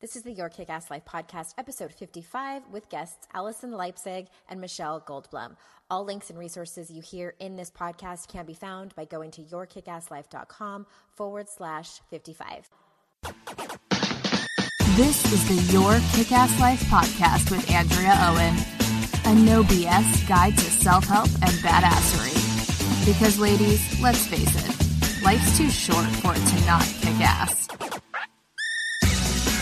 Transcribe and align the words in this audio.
This 0.00 0.16
is 0.16 0.22
the 0.22 0.32
Your 0.32 0.48
Kick 0.48 0.70
Ass 0.70 0.90
Life 0.90 1.04
podcast, 1.04 1.52
episode 1.58 1.92
55, 1.92 2.62
with 2.72 2.88
guests 2.88 3.28
Alison 3.34 3.72
Leipzig 3.72 4.28
and 4.48 4.58
Michelle 4.58 4.98
Goldblum. 4.98 5.56
All 5.90 6.04
links 6.04 6.30
and 6.30 6.38
resources 6.38 6.90
you 6.90 7.02
hear 7.02 7.34
in 7.38 7.56
this 7.56 7.70
podcast 7.70 8.28
can 8.28 8.46
be 8.46 8.54
found 8.54 8.94
by 8.94 9.04
going 9.04 9.30
to 9.32 9.42
yourkickasslife.com 9.42 10.86
forward 11.12 11.50
slash 11.50 12.00
55. 12.08 12.70
This 14.96 15.30
is 15.34 15.48
the 15.48 15.70
Your 15.70 15.98
Kick 16.14 16.32
Ass 16.32 16.58
Life 16.58 16.80
podcast 16.84 17.50
with 17.50 17.70
Andrea 17.70 18.16
Owen, 18.22 18.56
a 19.26 19.38
no 19.38 19.62
BS 19.64 20.26
guide 20.26 20.56
to 20.56 20.64
self 20.64 21.04
help 21.04 21.28
and 21.42 21.52
badassery. 21.60 23.04
Because, 23.04 23.38
ladies, 23.38 24.00
let's 24.00 24.26
face 24.26 24.48
it, 24.48 25.22
life's 25.22 25.58
too 25.58 25.68
short 25.68 26.06
for 26.06 26.32
it 26.34 26.46
to 26.46 26.64
not 26.64 26.84
kick 27.02 27.20
ass. 27.20 27.60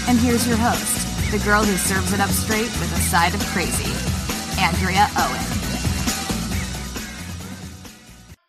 And 0.09 0.19
here's 0.19 0.49
your 0.49 0.57
host, 0.57 1.31
the 1.31 1.39
girl 1.45 1.63
who 1.63 1.77
serves 1.77 2.15
it 2.15 2.21
up 2.21 2.31
straight 2.31 2.63
with 2.63 2.97
a 2.97 3.01
side 3.01 3.35
of 3.35 3.45
crazy, 3.49 3.93
Andrea 4.59 5.07
Owen. 5.19 5.59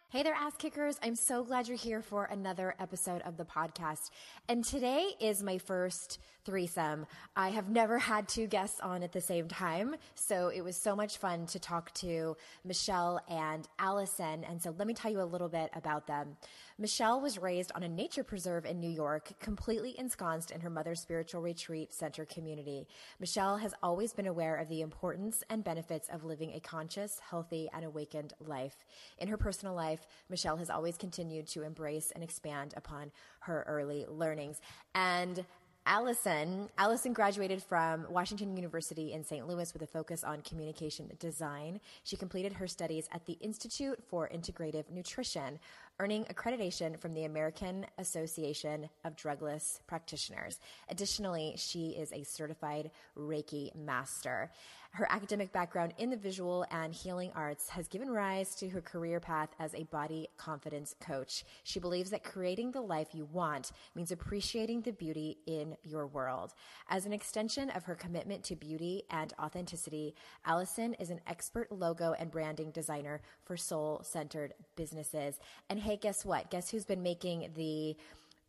Hey 0.08 0.23
there, 0.23 0.34
ass 0.34 0.55
kickers. 0.58 0.98
I'm 1.03 1.16
so 1.16 1.44
glad 1.44 1.67
you're 1.67 1.77
here 1.77 2.02
for 2.02 2.26
another 2.26 2.76
episode 2.80 3.22
of 3.23 3.36
the 3.36 3.44
podcast. 3.44 4.09
And 4.48 4.64
today 4.64 5.12
is 5.20 5.44
my 5.44 5.58
first 5.58 6.20
threesome. 6.45 7.05
I 7.36 7.50
have 7.50 7.70
never 7.70 8.00
had 8.00 8.28
two 8.28 8.48
guests 8.48 8.80
on 8.80 9.03
at 9.03 9.12
the 9.12 9.22
same 9.22 9.48
time, 9.48 9.98
so 10.16 10.48
it 10.48 10.62
was 10.62 10.78
so 10.78 10.95
much 10.95 11.17
fun 11.17 11.45
to 11.48 11.59
talk 11.59 11.94
to 11.95 12.38
Michelle 12.64 13.20
and 13.30 13.67
Alison. 13.78 14.45
And 14.45 14.62
so 14.62 14.73
let 14.78 14.88
me 14.88 14.94
tell 14.94 15.12
you 15.12 15.22
a 15.22 15.23
little 15.23 15.50
bit 15.50 15.70
about 15.76 16.08
them. 16.08 16.38
Michelle 16.82 17.20
was 17.20 17.38
raised 17.38 17.74
on 17.76 17.84
a 17.84 17.90
nature 17.90 18.24
preserve 18.24 18.66
in 18.66 18.80
New 18.80 18.90
York, 18.90 19.34
completely 19.42 20.00
ensconced 20.00 20.50
in 20.50 20.62
her 20.62 20.70
mother's 20.70 21.02
spiritual 21.02 21.42
retreat 21.42 21.94
center 21.94 22.24
community. 22.24 22.88
Michelle 23.20 23.58
has 23.58 23.74
always 23.84 24.14
been 24.14 24.28
aware 24.28 24.56
of 24.56 24.70
the 24.70 24.80
importance 24.80 25.44
and 25.50 25.62
benefits 25.62 26.08
of 26.08 26.23
living 26.23 26.53
a 26.53 26.62
conscious, 26.62 27.20
healthy, 27.20 27.70
and 27.73 27.84
awakened 27.84 28.34
life. 28.40 28.86
In 29.18 29.28
her 29.28 29.36
personal 29.36 29.76
life, 29.76 30.08
Michelle 30.30 30.56
has 30.56 30.70
always 30.70 30.95
continued 30.95 31.48
to 31.48 31.64
embrace 31.64 32.12
and 32.16 32.23
expand 32.23 32.73
upon 32.78 33.12
her 33.42 33.66
early 33.68 34.06
learnings. 34.08 34.62
And 34.96 35.44
Alison, 35.86 36.70
Alison 36.78 37.14
graduated 37.14 37.64
from 37.64 38.06
Washington 38.12 38.56
University 38.56 39.12
in 39.12 39.23
St. 39.23 39.48
Louis 39.48 39.73
with 39.73 39.81
a 39.81 39.88
focus 39.88 40.23
on 40.23 40.42
communication 40.44 41.09
design. 41.20 41.80
She 42.03 42.16
completed 42.16 42.53
her 42.53 42.68
studies 42.68 43.09
at 43.12 43.25
the 43.25 43.34
Institute 43.42 43.98
for 44.08 44.30
Integrative 44.30 44.90
Nutrition, 44.92 45.59
earning 46.00 46.23
accreditation 46.25 46.97
from 46.97 47.14
the 47.14 47.25
American 47.25 47.86
Association 47.97 48.89
of 49.03 49.17
Drugless 49.17 49.81
Practitioners. 49.86 50.59
Additionally, 50.89 51.56
she 51.58 51.89
is 51.89 52.14
a 52.14 52.23
certified 52.23 52.91
Reiki 53.17 53.75
master. 53.75 54.50
Her 54.92 55.08
academic 55.12 55.52
background 55.52 55.94
in 55.98 56.09
the 56.09 56.18
visual 56.18 56.66
and 56.72 56.94
healing 56.94 57.32
arts 57.36 57.70
has 57.70 57.88
given 57.88 58.09
rise 58.09 58.56
to 58.56 58.70
her 58.70 58.82
career 58.82 59.20
path 59.20 59.50
as 59.59 59.73
a 59.73 59.84
body 59.84 60.28
confidence 60.36 60.96
coach. 61.00 61.46
She 61.64 61.80
believes 61.80 62.09
that 62.09 62.23
creating 62.23 62.72
the 62.72 62.81
life 62.81 63.09
you 63.14 63.26
want 63.26 63.72
means 63.96 64.12
appreciating 64.12 64.81
the 64.81 64.92
beauty 64.92 65.38
in 65.46 65.78
your 65.84 66.08
world. 66.08 66.54
As 66.90 67.06
an 67.06 67.14
extension 67.14 67.70
of 67.70 67.84
her 67.84 67.96
commitment 67.96 68.44
to 68.46 68.56
beauty 68.56 69.04
and 69.12 69.31
authenticity, 69.40 70.16
Alison 70.46 70.96
is 70.96 71.12
an 71.12 71.22
expert 71.28 71.72
logo 71.72 72.14
and 72.18 72.31
branding 72.31 72.72
designer 72.72 73.22
for 73.44 73.56
soul 73.56 74.02
centered 74.03 74.53
businesses. 74.76 75.40
And 75.70 75.80
hey, 75.80 75.98
guess 75.98 76.26
what? 76.26 76.50
Guess 76.50 76.72
who's 76.72 76.86
been 76.86 77.03
making 77.03 77.52
the 77.56 77.96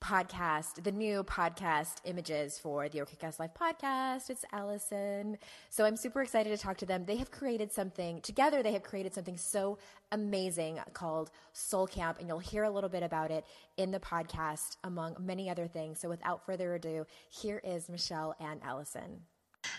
podcast, 0.00 0.82
the 0.82 0.92
new 0.92 1.22
podcast 1.22 1.96
images 2.04 2.58
for 2.58 2.88
the 2.88 3.04
Kick-Ass 3.04 3.38
Life 3.38 3.50
podcast. 3.58 4.30
It's 4.30 4.44
Alison. 4.52 5.38
So 5.68 5.84
I'm 5.84 5.96
super 5.96 6.22
excited 6.22 6.50
to 6.50 6.56
talk 6.56 6.78
to 6.78 6.86
them. 6.86 7.04
They 7.04 7.16
have 7.16 7.30
created 7.30 7.72
something 7.72 8.20
together. 8.22 8.62
They 8.62 8.72
have 8.72 8.82
created 8.82 9.14
something 9.14 9.36
so 9.36 9.78
amazing 10.10 10.80
called 10.92 11.30
Soul 11.52 11.86
Camp, 11.86 12.18
and 12.18 12.28
you'll 12.28 12.38
hear 12.38 12.64
a 12.64 12.70
little 12.70 12.90
bit 12.90 13.02
about 13.02 13.30
it 13.30 13.44
in 13.76 13.90
the 13.90 14.00
podcast, 14.00 14.76
among 14.84 15.16
many 15.20 15.50
other 15.50 15.66
things. 15.66 16.00
So 16.00 16.08
without 16.08 16.44
further 16.46 16.74
ado, 16.74 17.06
here 17.28 17.60
is 17.62 17.88
Michelle 17.88 18.34
and 18.40 18.60
Alison. 18.64 19.20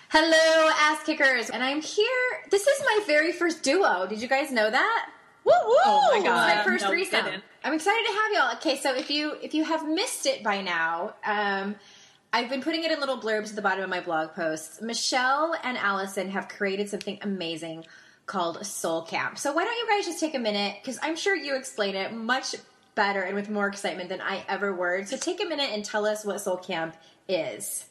Hello, 0.09 0.71
ass 0.79 1.03
kickers, 1.03 1.49
and 1.49 1.63
I'm 1.63 1.81
here. 1.81 2.07
This 2.49 2.67
is 2.67 2.81
my 2.81 2.99
very 3.07 3.31
first 3.31 3.63
duo. 3.63 4.05
Did 4.07 4.21
you 4.21 4.27
guys 4.27 4.51
know 4.51 4.69
that? 4.69 5.09
Woo 5.43 5.51
woo! 5.65 5.75
Oh 5.85 6.17
my 6.17 6.23
god! 6.23 6.57
my 6.57 6.63
first 6.63 6.83
no, 6.83 6.89
threesome. 6.89 7.25
I'm 7.63 7.73
excited 7.73 8.05
to 8.07 8.13
have 8.13 8.31
y'all. 8.33 8.55
Okay, 8.57 8.77
so 8.77 8.95
if 8.95 9.09
you 9.09 9.37
if 9.41 9.53
you 9.53 9.63
have 9.63 9.87
missed 9.87 10.25
it 10.25 10.43
by 10.43 10.61
now, 10.61 11.15
um, 11.25 11.75
I've 12.33 12.49
been 12.49 12.61
putting 12.61 12.83
it 12.83 12.91
in 12.91 12.99
little 12.99 13.19
blurbs 13.19 13.49
at 13.49 13.55
the 13.55 13.61
bottom 13.61 13.83
of 13.83 13.89
my 13.89 13.99
blog 13.99 14.33
posts. 14.33 14.81
Michelle 14.81 15.55
and 15.63 15.77
Alison 15.77 16.29
have 16.29 16.47
created 16.47 16.89
something 16.89 17.19
amazing 17.21 17.85
called 18.25 18.65
Soul 18.65 19.01
Camp. 19.01 19.37
So 19.37 19.51
why 19.51 19.65
don't 19.65 19.75
you 19.75 19.87
guys 19.87 20.05
just 20.05 20.19
take 20.19 20.35
a 20.35 20.39
minute? 20.39 20.77
Because 20.81 20.97
I'm 21.03 21.15
sure 21.15 21.35
you 21.35 21.55
explain 21.55 21.95
it 21.95 22.13
much 22.13 22.55
better 22.95 23.21
and 23.21 23.35
with 23.35 23.49
more 23.49 23.67
excitement 23.67 24.09
than 24.09 24.21
I 24.21 24.43
ever 24.47 24.73
would. 24.73 25.07
So 25.07 25.17
take 25.17 25.43
a 25.43 25.47
minute 25.47 25.71
and 25.71 25.83
tell 25.83 26.05
us 26.05 26.23
what 26.23 26.39
Soul 26.39 26.57
Camp 26.57 26.95
is. 27.27 27.85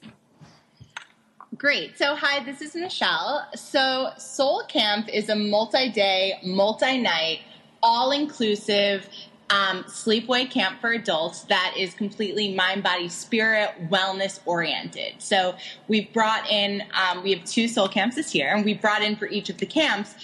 Great. 1.57 1.99
So, 1.99 2.15
hi, 2.15 2.45
this 2.45 2.63
is 2.63 2.77
Michelle. 2.77 3.45
So, 3.57 4.13
Soul 4.19 4.63
Camp 4.69 5.09
is 5.09 5.29
a 5.29 5.35
multi 5.35 5.89
day, 5.89 6.39
multi 6.45 6.97
night, 6.99 7.41
all 7.83 8.13
inclusive 8.13 9.09
um, 9.51 9.83
sleepaway 9.83 10.49
camp 10.49 10.81
for 10.81 10.93
adults 10.93 11.41
that 11.45 11.75
is 11.77 11.93
completely 11.95 12.55
mind, 12.55 12.85
body, 12.85 13.09
spirit, 13.09 13.71
wellness 13.91 14.39
oriented. 14.47 15.15
So, 15.19 15.57
we've 15.89 16.13
brought 16.13 16.49
in, 16.49 16.85
um, 16.95 17.25
we 17.25 17.33
have 17.33 17.45
two 17.45 17.67
soul 17.67 17.89
camps 17.89 18.15
this 18.15 18.33
year, 18.33 18.55
and 18.55 18.65
we 18.65 18.75
brought 18.75 19.03
in 19.03 19.17
for 19.17 19.27
each 19.27 19.51
of 19.51 19.59
the 19.59 19.67
camps 19.67 20.15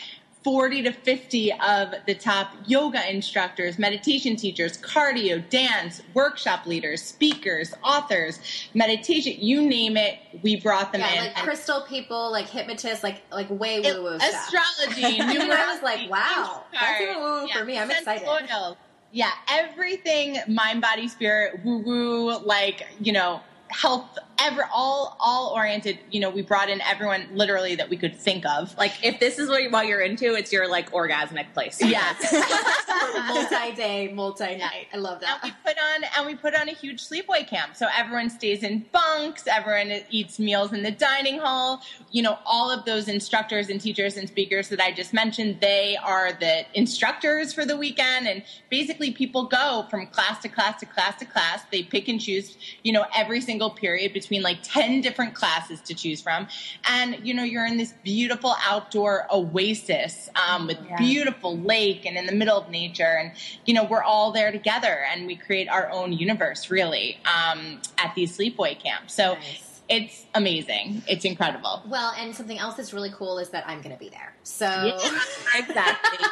40 0.46 0.82
to 0.82 0.92
50 0.92 1.52
of 1.54 1.92
the 2.06 2.14
top 2.14 2.52
yoga 2.68 3.12
instructors, 3.12 3.80
meditation 3.80 4.36
teachers, 4.36 4.78
cardio, 4.78 5.42
dance, 5.50 6.02
workshop 6.14 6.66
leaders, 6.66 7.02
speakers, 7.02 7.74
authors, 7.82 8.68
meditation, 8.72 9.34
you 9.38 9.68
name 9.68 9.96
it, 9.96 10.20
we 10.42 10.54
brought 10.54 10.92
them 10.92 11.00
yeah, 11.00 11.14
in. 11.14 11.24
Like 11.24 11.34
crystal 11.42 11.80
people, 11.80 12.30
like 12.30 12.46
hypnotists, 12.48 13.02
like 13.02 13.22
like 13.32 13.50
way 13.50 13.80
woo 13.80 14.04
woo 14.04 14.08
Astrology. 14.10 15.20
I 15.20 15.72
was 15.74 15.82
like, 15.82 16.08
wow, 16.08 16.62
that's 16.72 17.00
woo 17.00 17.20
woo 17.20 17.48
yeah, 17.48 17.58
for 17.58 17.64
me. 17.64 17.80
I'm 17.80 17.90
excited. 17.90 18.28
Oil. 18.28 18.76
Yeah, 19.10 19.32
everything 19.50 20.38
mind, 20.46 20.80
body, 20.80 21.08
spirit, 21.08 21.64
woo 21.64 21.78
woo, 21.78 22.38
like, 22.38 22.86
you 23.00 23.12
know, 23.12 23.40
health 23.68 24.18
ever 24.38 24.68
all 24.72 25.16
all 25.18 25.52
oriented 25.54 25.98
you 26.10 26.20
know 26.20 26.30
we 26.30 26.42
brought 26.42 26.68
in 26.68 26.80
everyone 26.82 27.26
literally 27.32 27.74
that 27.74 27.88
we 27.88 27.96
could 27.96 28.14
think 28.14 28.44
of. 28.46 28.76
Like 28.76 28.92
if 29.02 29.18
this 29.18 29.38
is 29.38 29.48
what, 29.48 29.70
what 29.70 29.86
you're 29.86 30.00
into 30.00 30.34
it's 30.34 30.52
your 30.52 30.68
like 30.68 30.90
orgasmic 30.92 31.52
place. 31.52 31.80
Yes. 31.80 32.32
Multi-day 33.28 34.12
multi-night. 34.12 34.88
I 34.92 34.96
love 34.96 35.20
that. 35.20 35.40
And 35.42 35.52
we 35.52 35.72
put 35.72 35.78
on 35.78 36.04
and 36.16 36.26
we 36.26 36.34
put 36.34 36.54
on 36.54 36.68
a 36.68 36.72
huge 36.72 37.06
sleepaway 37.06 37.46
camp. 37.46 37.76
So 37.76 37.86
everyone 37.96 38.30
stays 38.30 38.62
in 38.62 38.86
bunks 38.92 39.46
everyone 39.46 40.02
eats 40.10 40.38
meals 40.38 40.72
in 40.72 40.82
the 40.82 40.90
dining 40.90 41.38
hall. 41.38 41.82
You 42.10 42.22
know 42.22 42.38
all 42.44 42.70
of 42.70 42.84
those 42.84 43.08
instructors 43.08 43.68
and 43.68 43.80
teachers 43.80 44.16
and 44.16 44.28
speakers 44.28 44.68
that 44.68 44.80
i 44.80 44.92
just 44.92 45.12
mentioned 45.12 45.58
they 45.60 45.96
are 46.02 46.32
the 46.32 46.64
instructors 46.74 47.52
for 47.52 47.64
the 47.64 47.76
weekend. 47.76 48.28
And 48.28 48.42
basically 48.70 49.12
people 49.12 49.44
go 49.46 49.86
from 49.90 50.06
class 50.06 50.40
to 50.42 50.48
class 50.48 50.80
to 50.80 50.86
class 50.86 51.18
to 51.18 51.24
class. 51.24 51.62
They 51.70 51.82
pick 51.82 52.08
and 52.08 52.20
choose 52.20 52.56
you 52.82 52.92
know 52.92 53.06
every 53.16 53.40
single 53.40 53.55
period 53.70 54.12
between 54.12 54.26
between 54.26 54.42
like 54.42 54.58
10 54.62 55.00
different 55.00 55.34
classes 55.34 55.80
to 55.82 55.94
choose 55.94 56.20
from. 56.20 56.48
And, 56.88 57.18
you 57.26 57.34
know, 57.34 57.42
you're 57.42 57.66
in 57.66 57.76
this 57.76 57.94
beautiful 58.02 58.54
outdoor 58.64 59.26
oasis 59.30 60.28
um, 60.48 60.66
with 60.66 60.78
yeah. 60.88 60.96
beautiful 60.96 61.56
lake 61.58 62.06
and 62.06 62.16
in 62.16 62.26
the 62.26 62.34
middle 62.34 62.58
of 62.58 62.70
nature. 62.70 63.18
And, 63.20 63.32
you 63.64 63.74
know, 63.74 63.84
we're 63.84 64.02
all 64.02 64.32
there 64.32 64.52
together 64.52 65.04
and 65.10 65.26
we 65.26 65.36
create 65.36 65.68
our 65.68 65.90
own 65.90 66.12
universe 66.12 66.70
really 66.70 67.18
um, 67.24 67.80
at 67.98 68.14
these 68.14 68.36
sleepaway 68.36 68.78
camps. 68.78 69.14
So, 69.14 69.34
nice 69.34 69.62
it's 69.88 70.26
amazing. 70.34 71.04
It's 71.06 71.24
incredible. 71.24 71.80
Well, 71.86 72.12
and 72.18 72.34
something 72.34 72.58
else 72.58 72.74
that's 72.74 72.92
really 72.92 73.12
cool 73.12 73.38
is 73.38 73.50
that 73.50 73.68
I'm 73.68 73.82
going 73.82 73.94
to 73.94 73.98
be 74.00 74.08
there. 74.08 74.34
So 74.42 74.66
yeah, 74.66 74.96
exactly, 75.54 76.26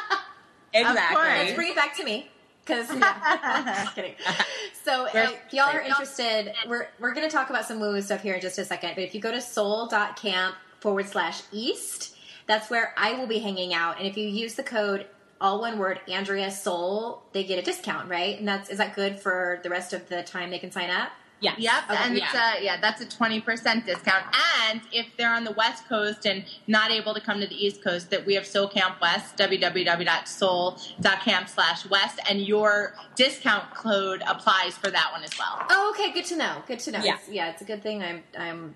exactly. 0.73 1.23
Let's 1.23 1.53
bring 1.53 1.69
it 1.69 1.75
back 1.77 1.95
to 1.95 2.03
me. 2.03 2.29
Because 2.65 2.89
yeah. 2.95 3.83
Just 3.83 3.95
kidding. 3.95 4.15
So 4.83 5.05
uh, 5.05 5.09
if 5.13 5.53
y'all 5.53 5.69
are 5.69 5.81
interested, 5.81 6.53
we're 6.67 6.87
we're 6.99 7.13
gonna 7.13 7.29
talk 7.29 7.49
about 7.49 7.65
some 7.65 7.79
woo 7.79 8.01
stuff 8.01 8.21
here 8.21 8.35
in 8.35 8.41
just 8.41 8.57
a 8.57 8.65
second. 8.65 8.91
But 8.95 9.03
if 9.03 9.13
you 9.13 9.21
go 9.21 9.31
to 9.31 9.41
soul.camp 9.41 10.55
forward 10.79 11.07
slash 11.07 11.41
east, 11.51 12.15
that's 12.47 12.69
where 12.69 12.93
I 12.97 13.13
will 13.13 13.27
be 13.27 13.39
hanging 13.39 13.73
out. 13.73 13.97
And 13.97 14.07
if 14.07 14.17
you 14.17 14.27
use 14.27 14.55
the 14.55 14.63
code 14.63 15.07
all 15.41 15.59
one 15.59 15.77
word 15.77 15.99
Andrea 16.07 16.49
Soul, 16.49 17.23
they 17.33 17.43
get 17.43 17.59
a 17.59 17.61
discount, 17.61 18.09
right? 18.09 18.37
And 18.37 18.47
that's 18.47 18.69
is 18.69 18.77
that 18.77 18.95
good 18.95 19.19
for 19.19 19.59
the 19.63 19.69
rest 19.69 19.93
of 19.93 20.07
the 20.09 20.23
time 20.23 20.49
they 20.49 20.59
can 20.59 20.71
sign 20.71 20.89
up? 20.89 21.11
Oh, 21.35 21.37
yeah. 21.41 21.53
Yep, 21.57 21.83
and 21.89 22.17
yeah. 22.17 22.23
it's 22.23 22.33
a, 22.33 22.63
yeah, 22.63 22.81
that's 22.81 23.01
a 23.01 23.05
twenty 23.05 23.41
percent 23.41 23.85
discount. 23.85 24.25
And 24.67 24.81
if 24.91 25.05
they're 25.17 25.33
on 25.33 25.43
the 25.43 25.51
West 25.51 25.87
Coast 25.87 26.25
and 26.25 26.43
not 26.65 26.89
able 26.91 27.13
to 27.13 27.21
come 27.21 27.39
to 27.39 27.47
the 27.47 27.55
East 27.55 27.83
Coast, 27.83 28.09
that 28.09 28.25
we 28.25 28.33
have 28.35 28.47
Soul 28.47 28.67
Camp 28.67 28.99
West, 29.01 29.37
www.soul.camp 29.37 31.49
slash 31.49 31.85
west, 31.89 32.19
and 32.29 32.41
your 32.41 32.95
discount 33.15 33.73
code 33.75 34.23
applies 34.25 34.77
for 34.77 34.89
that 34.89 35.11
one 35.11 35.23
as 35.23 35.37
well. 35.37 35.61
Oh, 35.69 35.93
okay. 35.93 36.11
Good 36.11 36.25
to 36.25 36.37
know. 36.37 36.63
Good 36.67 36.79
to 36.79 36.91
know. 36.91 37.01
Yeah. 37.03 37.15
It's, 37.15 37.29
yeah, 37.29 37.51
it's 37.51 37.61
a 37.61 37.65
good 37.65 37.83
thing 37.83 38.01
I'm 38.01 38.23
I'm 38.37 38.75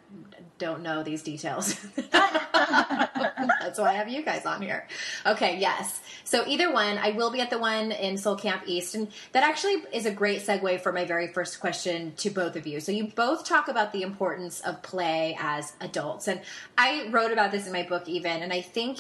don't 0.60 0.84
know 0.84 1.02
these 1.02 1.24
details. 1.24 1.80
That's 3.60 3.80
why 3.80 3.90
I 3.90 3.94
have 3.94 4.10
you 4.10 4.24
guys 4.24 4.46
on 4.46 4.62
here. 4.62 4.88
Okay, 5.26 5.58
yes. 5.60 6.02
So 6.24 6.44
either 6.48 6.72
one, 6.72 6.98
I 6.98 7.12
will 7.12 7.32
be 7.32 7.42
at 7.42 7.50
the 7.50 7.58
one 7.58 7.92
in 7.92 8.18
Soul 8.18 8.36
Camp 8.36 8.64
East, 8.66 8.96
and 8.96 9.08
that 9.32 9.44
actually 9.44 9.84
is 9.94 10.06
a 10.06 10.12
great 10.12 10.42
segue 10.42 10.82
for 10.82 10.92
my 10.92 11.06
very 11.06 11.28
first 11.28 11.60
question 11.60 12.14
to 12.18 12.30
both 12.30 12.56
of 12.56 12.68
you. 12.68 12.80
So 12.80 12.92
you 12.92 13.06
both 13.06 13.46
talk 13.46 13.68
about 13.68 13.94
the 13.94 14.02
importance 14.02 14.60
of 14.62 14.82
play 14.82 15.38
as 15.40 15.74
adults, 15.82 16.28
and 16.28 16.42
I 16.78 17.08
wrote 17.10 17.32
about 17.32 17.52
this 17.52 17.66
in 17.66 17.74
my 17.74 17.84
book 17.84 18.08
even, 18.08 18.42
and 18.42 18.54
I 18.54 18.62
think. 18.62 19.00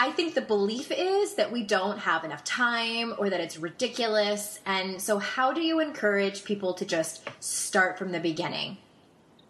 I 0.00 0.12
think 0.12 0.34
the 0.34 0.42
belief 0.42 0.92
is 0.92 1.34
that 1.34 1.50
we 1.50 1.64
don't 1.64 1.98
have 1.98 2.22
enough 2.22 2.44
time 2.44 3.14
or 3.18 3.30
that 3.30 3.40
it's 3.40 3.58
ridiculous. 3.58 4.60
And 4.64 5.02
so, 5.02 5.18
how 5.18 5.52
do 5.52 5.60
you 5.60 5.80
encourage 5.80 6.44
people 6.44 6.72
to 6.74 6.84
just 6.84 7.28
start 7.40 7.98
from 7.98 8.12
the 8.12 8.20
beginning? 8.20 8.76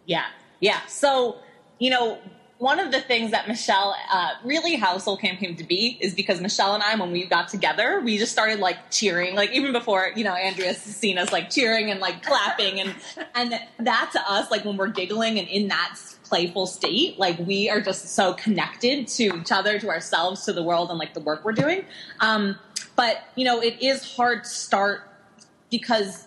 Yeah, 0.06 0.24
yeah. 0.60 0.80
So, 0.86 1.40
you 1.78 1.90
know, 1.90 2.18
one 2.58 2.80
of 2.80 2.90
the 2.90 3.00
things 3.00 3.30
that 3.30 3.46
Michelle, 3.46 3.94
uh, 4.10 4.30
really 4.44 4.74
how 4.74 4.98
Soul 4.98 5.16
Camp 5.16 5.38
came 5.38 5.54
to 5.56 5.64
be 5.64 5.96
is 6.00 6.12
because 6.12 6.40
Michelle 6.40 6.74
and 6.74 6.82
I, 6.82 6.96
when 6.96 7.12
we 7.12 7.24
got 7.24 7.48
together, 7.48 8.00
we 8.00 8.18
just 8.18 8.32
started 8.32 8.58
like 8.58 8.90
cheering, 8.90 9.36
like 9.36 9.52
even 9.52 9.72
before, 9.72 10.10
you 10.16 10.24
know, 10.24 10.34
Andrea's 10.34 10.78
seen 10.78 11.18
us 11.18 11.30
like 11.30 11.50
cheering 11.50 11.90
and 11.90 12.00
like 12.00 12.24
clapping 12.24 12.80
and, 12.80 12.94
and 13.36 13.60
that 13.78 14.10
to 14.12 14.20
us, 14.28 14.50
like 14.50 14.64
when 14.64 14.76
we're 14.76 14.88
giggling 14.88 15.38
and 15.38 15.46
in 15.46 15.68
that 15.68 15.96
playful 16.24 16.66
state, 16.66 17.16
like 17.16 17.38
we 17.38 17.70
are 17.70 17.80
just 17.80 18.08
so 18.16 18.34
connected 18.34 19.06
to 19.06 19.36
each 19.40 19.52
other, 19.52 19.78
to 19.78 19.88
ourselves, 19.88 20.44
to 20.44 20.52
the 20.52 20.62
world 20.62 20.90
and 20.90 20.98
like 20.98 21.14
the 21.14 21.20
work 21.20 21.44
we're 21.44 21.52
doing. 21.52 21.84
Um, 22.18 22.58
but 22.96 23.22
you 23.36 23.44
know, 23.44 23.62
it 23.62 23.80
is 23.80 24.16
hard 24.16 24.42
to 24.42 24.50
start 24.50 25.02
because 25.70 26.26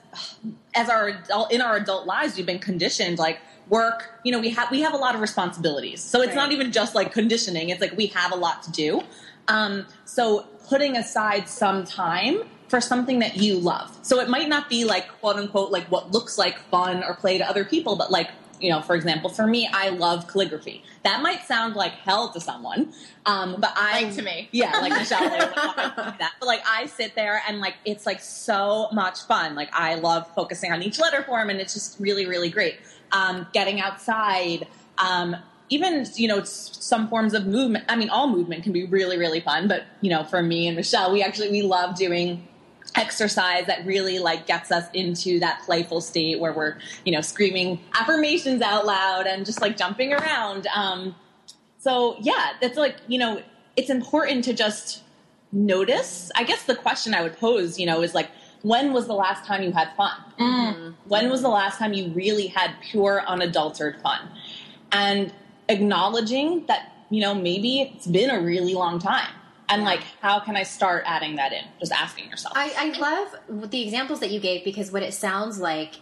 as 0.75 0.89
our 0.89 1.09
adult, 1.09 1.51
in 1.51 1.62
our 1.62 1.75
adult 1.75 2.07
lives, 2.07 2.38
we've 2.38 2.45
been 2.45 2.59
conditioned 2.59 3.19
like 3.19 3.39
work. 3.71 4.19
You 4.23 4.31
know, 4.31 4.39
we 4.39 4.50
have 4.51 4.69
we 4.69 4.81
have 4.81 4.94
a 4.94 4.97
lot 4.97 5.15
of 5.15 5.21
responsibilities, 5.21 6.01
so 6.03 6.21
it's 6.21 6.27
Right. 6.29 6.35
not 6.35 6.51
even 6.51 6.71
just 6.71 6.94
like 6.94 7.12
conditioning. 7.12 7.69
It's 7.69 7.81
like 7.81 7.97
we 7.97 8.07
have 8.07 8.31
a 8.31 8.35
lot 8.35 8.62
to 8.63 8.71
do. 8.71 9.01
Um, 9.47 9.88
so 10.06 10.45
putting 10.69 10.95
aside 10.97 11.50
some 11.50 11.83
time 11.85 12.44
for 12.68 12.79
something 12.79 13.19
that 13.19 13.38
you 13.38 13.57
love. 13.57 13.97
So 14.03 14.19
it 14.19 14.29
might 14.29 14.47
not 14.47 14.69
be 14.69 14.85
like 14.85 15.07
quote 15.19 15.38
unquote 15.38 15.71
like 15.71 15.85
what 15.91 16.12
looks 16.12 16.38
like 16.38 16.59
fun 16.69 17.03
or 17.03 17.15
play 17.15 17.38
to 17.39 17.50
other 17.50 17.65
people, 17.65 17.95
but 17.95 18.12
like 18.12 18.29
you 18.61 18.69
know, 18.69 18.81
for 18.81 18.95
example, 18.95 19.29
for 19.29 19.47
me, 19.47 19.69
I 19.73 19.89
love 19.89 20.27
calligraphy. 20.27 20.83
That 21.03 21.21
might 21.21 21.43
sound 21.43 21.75
like 21.75 21.93
hell 21.93 22.29
to 22.33 22.39
someone, 22.39 22.93
um, 23.25 23.55
but 23.59 23.73
I 23.75 24.03
Like 24.03 24.15
to 24.15 24.21
me. 24.21 24.49
yeah, 24.51 24.71
like 24.79 24.93
Michelle, 24.97 25.23
like, 25.23 25.55
like 25.55 26.17
that. 26.19 26.33
But 26.39 26.45
like 26.45 26.61
I 26.67 26.85
sit 26.85 27.15
there 27.15 27.41
and 27.47 27.59
like 27.59 27.75
it's 27.85 28.05
like 28.05 28.19
so 28.21 28.89
much 28.91 29.21
fun. 29.21 29.55
Like 29.55 29.69
I 29.73 29.95
love 29.95 30.27
focusing 30.35 30.71
on 30.71 30.81
each 30.83 30.99
letter 30.99 31.23
form, 31.23 31.49
and 31.49 31.59
it's 31.59 31.73
just 31.73 31.99
really, 31.99 32.25
really 32.27 32.49
great. 32.49 32.75
Um, 33.11 33.47
getting 33.53 33.81
outside, 33.81 34.67
um, 34.97 35.35
even 35.69 36.05
you 36.15 36.27
know 36.27 36.43
some 36.43 37.07
forms 37.09 37.33
of 37.33 37.47
movement. 37.47 37.85
I 37.89 37.95
mean, 37.95 38.09
all 38.09 38.27
movement 38.29 38.63
can 38.63 38.71
be 38.73 38.85
really, 38.85 39.17
really 39.17 39.39
fun. 39.39 39.67
But 39.67 39.85
you 40.01 40.09
know, 40.09 40.23
for 40.23 40.41
me 40.43 40.67
and 40.67 40.75
Michelle, 40.77 41.11
we 41.11 41.23
actually 41.23 41.49
we 41.49 41.61
love 41.63 41.95
doing 41.97 42.47
exercise 42.95 43.65
that 43.67 43.85
really 43.85 44.19
like 44.19 44.47
gets 44.47 44.71
us 44.71 44.85
into 44.93 45.39
that 45.39 45.61
playful 45.63 46.01
state 46.01 46.39
where 46.39 46.53
we're 46.53 46.77
you 47.05 47.11
know 47.11 47.21
screaming 47.21 47.79
affirmations 47.99 48.61
out 48.61 48.85
loud 48.85 49.27
and 49.27 49.45
just 49.45 49.61
like 49.61 49.77
jumping 49.77 50.13
around. 50.13 50.67
Um 50.75 51.15
so 51.77 52.17
yeah 52.21 52.51
that's 52.61 52.77
like 52.77 52.97
you 53.07 53.19
know 53.19 53.41
it's 53.75 53.89
important 53.89 54.43
to 54.45 54.53
just 54.53 55.03
notice. 55.51 56.31
I 56.35 56.43
guess 56.43 56.63
the 56.63 56.75
question 56.75 57.13
i 57.13 57.21
would 57.21 57.37
pose 57.37 57.79
you 57.79 57.85
know 57.85 58.01
is 58.01 58.13
like 58.13 58.29
when 58.63 58.93
was 58.93 59.07
the 59.07 59.13
last 59.13 59.45
time 59.45 59.63
you 59.63 59.71
had 59.71 59.89
fun? 59.95 60.13
When 61.07 61.29
was 61.29 61.41
the 61.41 61.49
last 61.49 61.79
time 61.79 61.93
you 61.93 62.09
really 62.09 62.47
had 62.47 62.75
pure 62.81 63.23
unadulterated 63.27 64.01
fun? 64.01 64.19
And 64.91 65.33
acknowledging 65.69 66.65
that 66.67 66.91
you 67.09 67.21
know 67.21 67.33
maybe 67.33 67.81
it's 67.81 68.07
been 68.07 68.29
a 68.29 68.41
really 68.41 68.73
long 68.73 68.99
time 68.99 69.31
and 69.71 69.83
like 69.83 70.01
how 70.21 70.39
can 70.39 70.56
i 70.56 70.63
start 70.63 71.03
adding 71.06 71.35
that 71.35 71.51
in 71.53 71.63
just 71.79 71.91
asking 71.91 72.29
yourself 72.29 72.53
I, 72.56 72.73
I 72.77 72.97
love 73.00 73.71
the 73.71 73.81
examples 73.81 74.19
that 74.19 74.31
you 74.31 74.39
gave 74.39 74.63
because 74.63 74.91
what 74.91 75.03
it 75.03 75.13
sounds 75.13 75.59
like, 75.59 75.95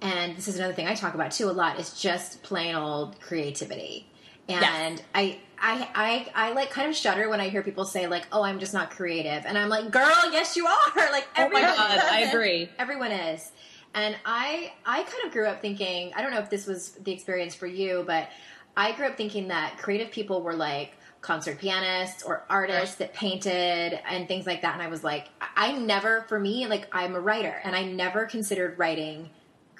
and 0.00 0.36
this 0.36 0.48
is 0.48 0.56
another 0.58 0.74
thing 0.74 0.86
I 0.86 0.94
talk 0.94 1.14
about 1.14 1.32
too 1.32 1.48
a 1.48 1.52
lot, 1.52 1.78
is 1.80 2.00
just 2.00 2.42
plain 2.42 2.74
old 2.74 3.20
creativity. 3.20 4.06
And 4.48 4.60
Yes. 4.60 5.02
I, 5.14 5.38
I, 5.58 5.88
I, 6.34 6.48
I 6.48 6.52
like 6.52 6.70
kind 6.70 6.88
of 6.88 6.96
shudder 6.96 7.28
when 7.28 7.40
I 7.40 7.48
hear 7.48 7.62
people 7.62 7.84
say 7.84 8.06
like, 8.06 8.26
"Oh, 8.30 8.42
I'm 8.42 8.58
just 8.58 8.74
not 8.74 8.90
creative," 8.90 9.44
and 9.46 9.56
I'm 9.56 9.68
like, 9.70 9.90
"Girl, 9.90 10.30
yes, 10.30 10.56
you 10.56 10.66
are!" 10.66 10.92
Like 11.12 11.26
oh 11.38 11.48
my 11.48 11.60
everyone 11.60 11.62
god 11.62 11.98
i 12.10 12.20
agree 12.20 12.68
Everyone 12.78 13.12
is. 13.12 13.52
And 13.94 14.16
I 14.26 14.72
I 14.84 15.02
kind 15.04 15.24
of 15.26 15.32
grew 15.32 15.46
up 15.46 15.62
thinking, 15.62 16.12
I 16.14 16.22
don't 16.22 16.32
know 16.32 16.40
if 16.40 16.50
this 16.50 16.66
was 16.66 16.90
the 17.04 17.12
experience 17.12 17.54
for 17.54 17.66
you, 17.66 18.04
but 18.06 18.28
I 18.76 18.92
grew 18.92 19.06
up 19.06 19.16
thinking 19.16 19.48
that 19.48 19.78
creative 19.78 20.10
people 20.10 20.42
were 20.42 20.54
like 20.54 20.92
concert 21.24 21.58
pianists 21.58 22.22
or 22.22 22.44
artists 22.50 22.96
that 22.96 23.14
painted 23.14 23.98
and 24.06 24.28
things 24.28 24.46
like 24.46 24.60
that. 24.60 24.74
And 24.74 24.82
I 24.82 24.88
was 24.88 25.02
like 25.02 25.28
I 25.40 25.72
never 25.72 26.22
for 26.28 26.38
me 26.38 26.66
like 26.66 26.86
I'm 26.92 27.14
a 27.14 27.20
writer 27.20 27.60
and 27.64 27.74
I 27.74 27.84
never 27.84 28.26
considered 28.26 28.78
writing 28.78 29.30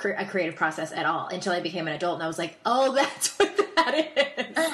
a 0.03 0.27
creative 0.27 0.57
process 0.57 0.93
at 0.93 1.07
all 1.07 1.29
until 1.29 1.53
I 1.53 1.61
became 1.61 1.87
an 1.89 1.95
adult 1.95 2.15
and 2.15 2.23
I 2.23 2.27
was 2.27 2.39
like, 2.39 2.59
"Oh, 2.67 2.93
that's 2.95 3.37
what 3.39 3.57
that 3.77 3.95
is." 4.17 4.45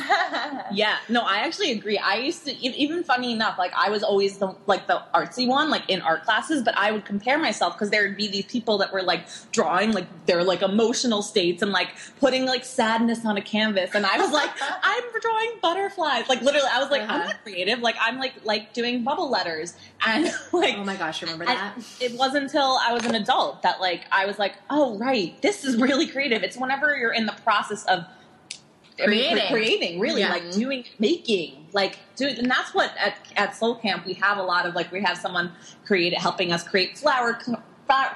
Yeah, 0.73 0.99
no, 1.09 1.23
I 1.23 1.39
actually 1.39 1.73
agree. 1.73 1.99
I 1.99 2.15
used 2.19 2.45
to 2.47 2.53
even 2.65 3.03
funny 3.03 3.33
enough, 3.33 3.59
like 3.59 3.73
I 3.77 3.91
was 3.91 4.05
always 4.05 4.39
the 4.39 4.55
like 4.67 4.87
the 4.87 5.03
artsy 5.13 5.49
one, 5.49 5.69
like 5.69 5.83
in 5.89 6.01
art 6.01 6.23
classes, 6.23 6.63
but 6.63 6.77
I 6.77 6.93
would 6.93 7.05
compare 7.05 7.39
myself 7.39 7.75
because 7.75 7.91
there 7.91 8.03
would 8.07 8.17
be 8.17 8.29
these 8.29 8.45
people 8.47 8.79
that 8.79 8.93
were 8.93 9.03
like 9.03 9.25
drawing 9.51 9.91
like 9.93 10.07
their 10.27 10.45
like 10.45 10.63
emotional 10.63 11.23
states 11.23 11.61
and 11.63 11.73
like 11.73 11.89
putting 12.21 12.47
like 12.47 12.65
sadness 12.65 13.27
on 13.27 13.37
a 13.37 13.43
canvas, 13.43 13.91
and 13.97 14.07
I 14.07 14.17
was 14.19 14.31
like, 14.31 14.49
I'm 14.83 15.03
drawing 15.21 15.51
butterflies. 15.61 16.29
Like 16.29 16.41
literally, 16.43 16.69
I 16.73 16.79
was 16.81 16.91
like, 16.91 17.03
I'm 17.03 17.11
Uh-huh. 17.11 17.25
not 17.25 17.43
creative. 17.43 17.81
Like 17.81 17.97
I'm 18.01 18.19
like 18.21 18.35
like 18.45 18.73
doing 18.73 19.03
bubble 19.03 19.29
letters, 19.29 19.75
and 20.07 20.27
like 20.53 20.77
oh 20.79 20.85
my 20.85 20.95
gosh, 20.95 21.21
remember 21.23 21.47
that? 21.47 21.75
it 22.01 22.17
wasn't 22.17 22.45
until 22.45 22.79
I 22.81 22.93
was 22.93 23.05
an 23.07 23.17
adult 23.17 23.63
that 23.63 23.81
like 23.81 24.05
I 24.13 24.27
was 24.27 24.39
like, 24.39 24.55
oh 24.71 24.97
right, 24.99 25.10
this 25.43 25.65
is 25.65 25.77
really 25.77 26.07
creative. 26.07 26.43
It's 26.43 26.57
whenever 26.57 26.97
you're 26.97 27.13
in 27.13 27.27
the 27.27 27.37
process 27.45 27.85
of 27.87 28.05
I 29.03 29.07
mean, 29.07 29.31
Creating. 29.33 29.51
creating, 29.51 30.01
really 30.01 30.21
Yeah. 30.21 30.31
like 30.31 30.51
doing, 30.53 30.85
making, 30.99 31.69
like 31.73 31.99
doing, 32.17 32.39
and 32.39 32.51
that's 32.51 32.75
what 32.75 32.93
at, 32.99 33.17
at 33.37 33.57
Soul 33.57 33.77
Camp 33.77 34.05
we 34.05 34.13
have 34.15 34.37
a 34.37 34.43
lot 34.43 34.67
of 34.67 34.75
like 34.75 34.93
we 34.93 35.01
have 35.03 35.17
someone 35.17 35.53
create 35.87 36.13
helping 36.19 36.53
us 36.53 36.63
create 36.69 36.99
flower 36.99 37.39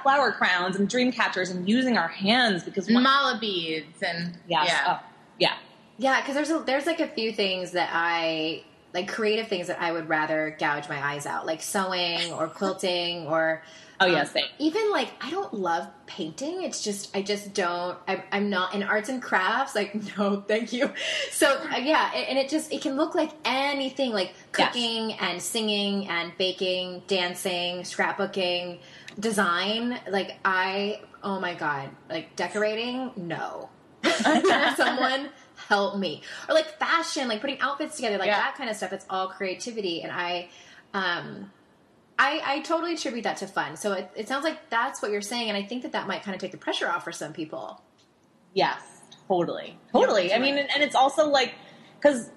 flower 0.03 0.31
crowns 0.31 0.75
and 0.75 0.87
dream 0.87 1.11
catchers 1.11 1.49
and 1.49 1.67
using 1.67 1.97
our 1.97 2.07
hands 2.07 2.63
because 2.63 2.89
one, 2.89 3.03
Mala 3.03 3.37
beads 3.41 4.01
and 4.03 4.37
yes, 4.47 4.67
yeah. 4.69 4.83
oh, 4.87 5.05
yeah, 5.39 5.53
Yeah, 5.97 6.21
because 6.21 6.35
there's 6.35 6.49
a, 6.51 6.59
there's 6.65 6.85
like 6.85 6.99
a 6.99 7.07
few 7.07 7.33
things 7.33 7.71
that 7.71 7.89
I 7.91 8.63
like 8.93 9.09
creative 9.09 9.47
things 9.47 9.67
that 9.67 9.81
I 9.81 9.91
would 9.91 10.07
rather 10.07 10.55
gouge 10.59 10.87
my 10.87 11.03
eyes 11.03 11.25
out, 11.25 11.45
like 11.45 11.61
sewing 11.61 12.31
or 12.31 12.47
quilting 12.47 13.27
or 13.27 13.63
oh 13.99 14.05
yeah, 14.05 14.21
um, 14.21 14.27
even 14.59 14.91
like 14.91 15.09
I 15.21 15.31
don't 15.31 15.53
love 15.53 15.87
painting. 16.05 16.63
It's 16.63 16.83
just 16.83 17.15
I 17.15 17.21
just 17.21 17.53
don't. 17.53 17.97
I, 18.07 18.23
I'm 18.31 18.49
not 18.49 18.73
in 18.75 18.83
arts 18.83 19.09
and 19.09 19.21
crafts. 19.21 19.75
Like 19.75 19.95
no, 20.17 20.41
thank 20.47 20.73
you. 20.73 20.91
So 21.31 21.47
uh, 21.47 21.77
yeah, 21.77 22.11
a- 22.13 22.29
and 22.29 22.37
it 22.37 22.49
just 22.49 22.71
it 22.73 22.81
can 22.81 22.95
look 22.95 23.15
like 23.15 23.31
anything, 23.45 24.11
like 24.11 24.33
Yes. 24.57 24.69
cooking 24.73 25.13
and 25.13 25.41
singing 25.41 26.07
and 26.07 26.31
baking, 26.37 27.03
dancing, 27.07 27.79
scrapbooking, 27.81 28.79
design. 29.19 29.99
Like 30.09 30.37
I, 30.45 31.01
oh 31.23 31.39
my 31.39 31.53
god, 31.55 31.89
like 32.09 32.35
decorating, 32.35 33.11
no. 33.15 33.69
Someone 34.77 35.29
help 35.67 35.97
me 35.97 36.21
or 36.47 36.53
like 36.53 36.67
fashion 36.77 37.27
like 37.27 37.41
putting 37.41 37.59
outfits 37.59 37.95
together 37.95 38.17
like 38.17 38.27
Yeah. 38.27 38.37
that 38.37 38.55
kind 38.55 38.69
of 38.69 38.75
stuff 38.75 38.91
it's 38.93 39.05
all 39.09 39.29
creativity 39.29 40.01
and 40.03 40.11
i 40.11 40.49
um 40.93 41.49
I, 42.17 42.41
I 42.45 42.59
totally 42.61 42.93
attribute 42.93 43.23
that 43.23 43.37
to 43.37 43.47
fun. 43.47 43.75
So 43.75 43.93
it, 43.93 44.09
it 44.15 44.27
sounds 44.27 44.43
like 44.43 44.69
that's 44.69 45.01
what 45.01 45.11
you're 45.11 45.21
saying, 45.21 45.49
and 45.49 45.57
I 45.57 45.63
think 45.63 45.83
that 45.83 45.91
that 45.91 46.07
might 46.07 46.23
kind 46.23 46.33
of 46.33 46.41
take 46.41 46.51
the 46.51 46.57
pressure 46.57 46.87
off 46.89 47.03
for 47.03 47.11
some 47.11 47.33
people. 47.33 47.81
Yes, 48.53 48.81
totally, 49.27 49.77
totally. 49.91 50.33
I 50.33 50.39
mean, 50.39 50.57
and, 50.57 50.69
and 50.73 50.81
it's 50.81 50.95
also 50.95 51.27
like 51.27 51.55
because 51.99 52.29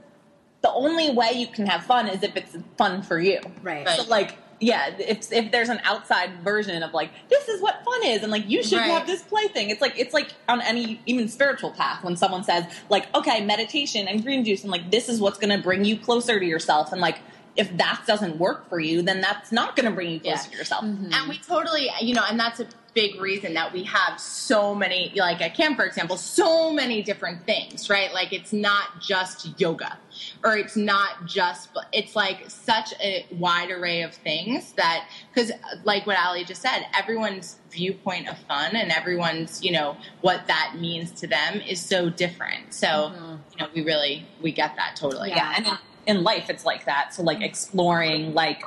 the 0.62 0.73
only 0.73 1.11
way 1.12 1.32
you 1.32 1.47
can 1.47 1.66
have 1.66 1.85
fun 1.85 2.08
is 2.08 2.23
if 2.23 2.37
it's 2.37 2.56
fun 2.76 3.02
for 3.02 3.20
you. 3.20 3.40
Right. 3.62 3.87
Right. 3.87 4.00
So 4.00 4.08
like, 4.08 4.37
yeah, 4.61 4.97
if 4.99 5.30
if 5.32 5.52
there's 5.52 5.68
an 5.68 5.80
outside 5.85 6.42
version 6.42 6.82
of 6.82 6.92
like 6.92 7.11
this 7.28 7.47
is 7.47 7.62
what 7.62 7.85
fun 7.85 8.04
is, 8.04 8.25
and 8.25 8.32
like 8.32 8.49
you 8.50 8.64
should 8.64 8.78
Right. 8.78 8.90
have 8.90 9.06
this 9.06 9.23
plaything. 9.23 9.70
It's 9.70 9.80
like 9.80 9.97
it's 9.97 10.12
like 10.12 10.32
on 10.49 10.61
any 10.62 11.00
even 11.06 11.28
spiritual 11.28 11.70
path 11.70 12.02
when 12.02 12.16
someone 12.16 12.42
says 12.42 12.64
like, 12.88 13.14
okay, 13.14 13.44
meditation 13.44 14.08
and 14.08 14.25
green 14.25 14.44
juice, 14.44 14.62
and 14.62 14.73
like 14.73 14.90
this 14.90 15.08
is 15.08 15.20
what's 15.20 15.38
going 15.38 15.56
to 15.56 15.62
bring 15.62 15.85
you 15.85 15.97
closer 15.97 16.40
to 16.40 16.44
yourself, 16.44 16.90
and 16.90 17.00
like 17.00 17.20
if 17.59 17.77
that 17.77 18.05
doesn't 18.07 18.38
work 18.38 18.69
for 18.69 18.79
you, 18.79 19.03
then 19.03 19.21
that's 19.21 19.50
not 19.50 19.75
going 19.75 19.85
to 19.85 19.91
bring 19.91 20.11
you 20.12 20.21
closer 20.21 20.45
Yeah. 20.45 20.53
to 20.53 20.57
yourself. 20.57 20.85
Mhm. 20.85 21.12
And 21.12 21.29
we 21.29 21.38
totally, 21.38 21.91
you 22.00 22.15
know, 22.15 22.25
and 22.25 22.38
that's 22.38 22.61
a 22.61 22.67
big 22.95 23.21
reason 23.21 23.55
that 23.55 23.73
we 23.73 23.83
have 23.85 24.19
so 24.19 24.75
many, 24.75 25.12
like 25.17 25.41
at 25.43 25.55
camp, 25.55 25.77
for 25.77 25.85
example, 25.85 26.17
so 26.17 26.73
many 26.73 27.03
different 27.03 27.45
things, 27.45 27.91
right? 27.91 28.12
Like 28.12 28.33
it's 28.33 28.53
not 28.53 29.00
just 29.00 29.61
yoga 29.61 29.99
or 30.45 30.57
it's 30.57 30.77
not 30.77 31.27
just, 31.27 31.69
it's 31.93 32.17
like 32.17 32.49
such 32.49 32.95
a 33.00 33.27
wide 33.33 33.71
array 33.71 34.03
of 34.03 34.15
things 34.15 34.73
that, 34.73 35.09
because 35.33 35.53
like 35.85 36.07
what 36.07 36.17
Ali 36.19 36.45
just 36.45 36.62
said, 36.62 36.87
everyone's 36.97 37.59
viewpoint 37.71 38.29
of 38.29 38.38
fun 38.38 38.75
and 38.75 38.91
everyone's, 38.91 39.62
you 39.65 39.73
know, 39.73 39.97
what 40.21 40.47
that 40.47 40.77
means 40.79 41.11
to 41.21 41.27
them 41.27 41.61
is 41.61 41.81
so 41.81 42.09
different. 42.09 42.73
So, 42.73 42.87
mm-hmm. 42.87 43.37
you 43.53 43.59
know, 43.59 43.69
we 43.75 43.83
really, 43.83 44.27
we 44.41 44.53
get 44.53 44.77
that 44.77 44.97
totally. 44.97 45.31
Yeah. 45.31 45.37
yeah. 45.37 45.55
And 45.57 45.79
in, 46.09 46.17
in 46.17 46.25
life, 46.25 46.50
it's 46.50 46.65
like 46.65 46.85
that. 46.87 47.15
So 47.15 47.23
like 47.23 47.43
exploring, 47.43 48.35
like, 48.35 48.62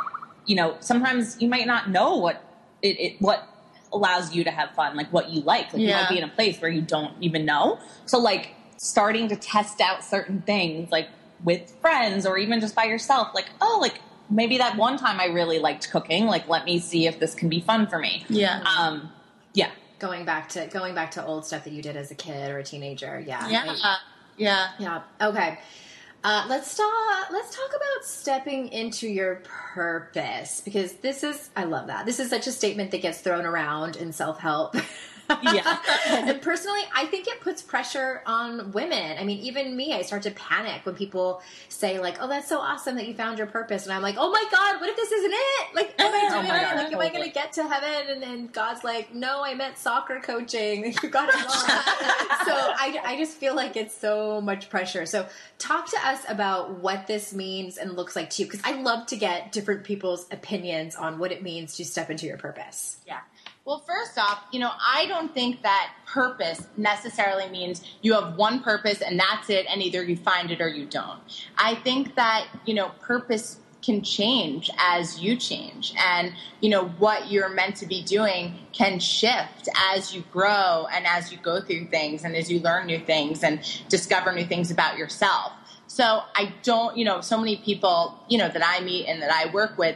you 0.46 0.56
know, 0.56 0.78
sometimes 0.80 1.42
you 1.42 1.50
might 1.50 1.68
not 1.68 1.90
know 1.90 2.16
what 2.16 2.44
it, 2.82 3.00
it 3.00 3.22
what 3.22 3.48
allows 3.94 4.34
you 4.34 4.44
to 4.44 4.52
have 4.52 4.72
fun, 4.72 4.96
like 4.96 5.12
what 5.12 5.30
you 5.30 5.42
like. 5.42 5.74
Like 5.74 5.82
yeah. 5.82 5.88
you 5.88 5.94
might 5.96 6.10
be 6.10 6.18
in 6.18 6.24
a 6.24 6.34
place 6.34 6.62
where 6.62 6.72
you 6.72 6.82
don't 6.82 7.14
even 7.22 7.46
know. 7.46 7.80
So 8.06 8.18
like 8.18 8.56
starting 8.78 9.28
to 9.30 9.36
test 9.36 9.82
out 9.82 10.04
certain 10.04 10.42
things, 10.42 10.92
like 10.92 11.10
with 11.44 11.72
friends 11.82 12.26
or 12.26 12.38
even 12.38 12.60
just 12.62 12.76
by 12.76 12.86
yourself, 12.86 13.30
like, 13.34 13.50
oh, 13.60 13.80
like 13.82 14.02
maybe 14.30 14.58
that 14.60 14.78
one 14.78 14.98
time 14.98 15.20
I 15.20 15.26
really 15.26 15.60
liked 15.60 15.92
cooking, 15.92 16.26
like 16.26 16.48
let 16.48 16.66
me 16.66 16.80
see 16.80 17.08
if 17.08 17.20
this 17.20 17.36
can 17.36 17.50
be 17.50 17.60
fun 17.60 17.88
for 17.88 18.00
me. 18.00 18.26
Yeah. 18.30 18.64
Um 18.80 19.12
yeah. 19.54 19.72
Going 20.00 20.26
back 20.26 20.50
to 20.50 20.68
going 20.68 20.96
back 20.96 21.12
to 21.12 21.26
old 21.26 21.46
stuff 21.46 21.64
that 21.66 21.74
you 21.74 21.82
did 21.82 21.98
as 21.98 22.12
a 22.12 22.16
kid 22.16 22.50
or 22.50 22.60
a 22.60 22.64
teenager. 22.64 23.20
Yeah. 23.20 23.50
Yeah. 23.50 23.76
I, 23.84 23.98
yeah. 24.38 24.70
Yeah. 24.80 25.02
Okay. 25.22 25.60
Uh, 26.24 26.46
let's 26.48 26.78
talk. 26.78 27.32
Let's 27.32 27.56
talk 27.56 27.70
about 27.70 28.06
stepping 28.06 28.68
into 28.68 29.08
your 29.08 29.42
purpose 29.44 30.62
because 30.63 30.94
this 30.94 31.24
is. 31.24 31.50
I 31.56 31.63
love 31.63 31.88
that. 31.88 32.06
This 32.06 32.20
is 32.20 32.30
such 32.30 32.46
a 32.46 32.51
statement 32.51 32.92
that 32.92 33.01
gets 33.01 33.22
thrown 33.22 33.46
around 33.46 33.96
in 33.96 34.13
self 34.13 34.40
help. 34.40 34.75
yeah. 35.42 35.78
and 36.08 36.42
personally, 36.42 36.82
I 36.96 37.06
think 37.06 37.28
it 37.28 37.42
puts 37.42 37.62
pressure 37.62 38.22
on 38.26 38.72
women. 38.72 39.18
I 39.18 39.24
mean, 39.24 39.40
even 39.40 39.76
me, 39.76 39.94
I 39.94 40.02
start 40.02 40.24
to 40.24 40.32
panic 40.32 40.86
when 40.86 40.96
people 40.96 41.42
say 41.70 42.00
like, 42.00 42.18
"Oh, 42.22 42.28
that's 42.28 42.48
so 42.48 42.60
awesome 42.60 42.96
that 42.96 43.08
you 43.08 43.14
found 43.14 43.38
your 43.38 43.48
purpose," 43.48 43.86
and 43.86 43.94
I'm 43.94 44.02
like, 44.02 44.16
"Oh 44.18 44.32
my 44.32 44.44
god, 44.52 44.80
what 44.82 44.90
if 44.90 44.96
this 44.96 45.12
isn't 45.12 45.34
it? 45.34 45.76
Like, 45.76 45.96
oh 46.00 46.06
am 46.06 46.14
I 46.14 46.42
doing 46.42 46.52
oh 46.52 46.56
it? 46.56 46.76
Like, 46.76 46.94
am 46.94 47.00
I 47.00 47.10
going 47.10 47.24
to 47.24 47.34
get 47.34 47.54
to 47.54 47.68
heaven?" 47.68 48.10
And 48.10 48.22
then 48.22 48.48
God's 48.48 48.84
like, 48.84 49.14
"No, 49.14 49.44
I 49.44 49.54
meant 49.54 49.78
soccer 49.78 50.20
coaching. 50.20 50.94
You 51.02 51.10
got 51.10 51.30
it 51.30 51.36
wrong." 51.36 51.46
so 52.46 52.54
I, 52.54 53.02
I 53.04 53.18
just 53.18 53.38
feel 53.38 53.56
like 53.56 53.76
it's 53.76 53.96
so 53.96 54.40
much 54.42 54.70
pressure. 54.70 55.06
So 55.06 55.28
talk 55.58 55.90
to 55.92 55.98
us 56.06 56.20
about 56.28 56.80
what 56.80 57.08
this 57.08 57.34
means 57.34 57.78
and 57.78 57.96
looks 57.96 58.16
like 58.16 58.30
to 58.32 58.44
you, 58.44 58.48
because 58.48 58.62
I 58.64 58.82
love 58.82 59.08
to 59.08 59.16
get 59.16 59.52
different 59.52 59.84
people's 59.84 60.28
opinions 60.32 60.96
on 60.96 61.18
what 61.18 61.32
it 61.32 61.42
means 61.42 61.76
to 61.78 61.86
step 61.86 62.10
into 62.10 62.26
your 62.26 62.38
purpose. 62.38 62.98
Yeah. 63.08 63.20
Well, 63.63 63.84
first 63.86 64.18
off, 64.18 64.44
you 64.51 64.60
know, 64.60 64.72
I 64.80 65.06
don't 65.06 65.34
think 65.34 65.62
that 65.62 65.94
purpose 66.08 66.65
necessarily 66.77 67.48
means 67.50 67.84
you 68.01 68.13
have 68.13 68.36
one 68.36 68.62
purpose 68.62 69.01
and 69.01 69.20
that's 69.20 69.51
it, 69.51 69.68
and 69.70 69.84
either 69.84 70.03
you 70.03 70.18
find 70.18 70.50
it 70.50 70.62
or 70.62 70.68
you 70.68 70.86
don't. 70.86 71.20
I 71.58 71.75
think 71.75 72.15
that, 72.15 72.48
you 72.65 72.74
know, 72.74 72.89
purpose 73.01 73.58
can 73.84 74.01
change 74.01 74.70
as 74.77 75.20
you 75.20 75.36
change 75.36 75.94
and 75.98 76.34
you 76.62 76.70
know 76.70 76.86
what 77.00 77.32
you're 77.32 77.50
meant 77.50 77.75
to 77.75 77.88
be 77.88 78.03
doing 78.03 78.53
can 78.72 79.00
shift 79.00 79.68
as 79.91 80.13
you 80.13 80.24
grow 80.32 80.86
and 80.94 81.06
as 81.08 81.32
you 81.32 81.38
go 81.39 81.60
through 81.60 81.86
things 81.86 82.24
and 82.24 82.36
as 82.36 82.51
you 82.51 82.60
learn 82.60 82.86
new 82.86 83.00
things 83.00 83.44
and 83.44 83.60
discover 83.89 84.32
new 84.32 84.46
things 84.46 84.70
about 84.70 85.00
yourself 85.00 85.51
so 85.88 86.22
i 86.36 86.53
don't 86.62 86.96
you 86.96 87.03
know 87.03 87.22
so 87.22 87.38
many 87.39 87.58
people 87.58 88.20
you 88.30 88.38
know 88.38 88.50
that 88.50 88.62
i 88.63 88.80
meet 88.84 89.08
and 89.08 89.20
that 89.20 89.32
i 89.32 89.51
work 89.51 89.75
with 89.80 89.96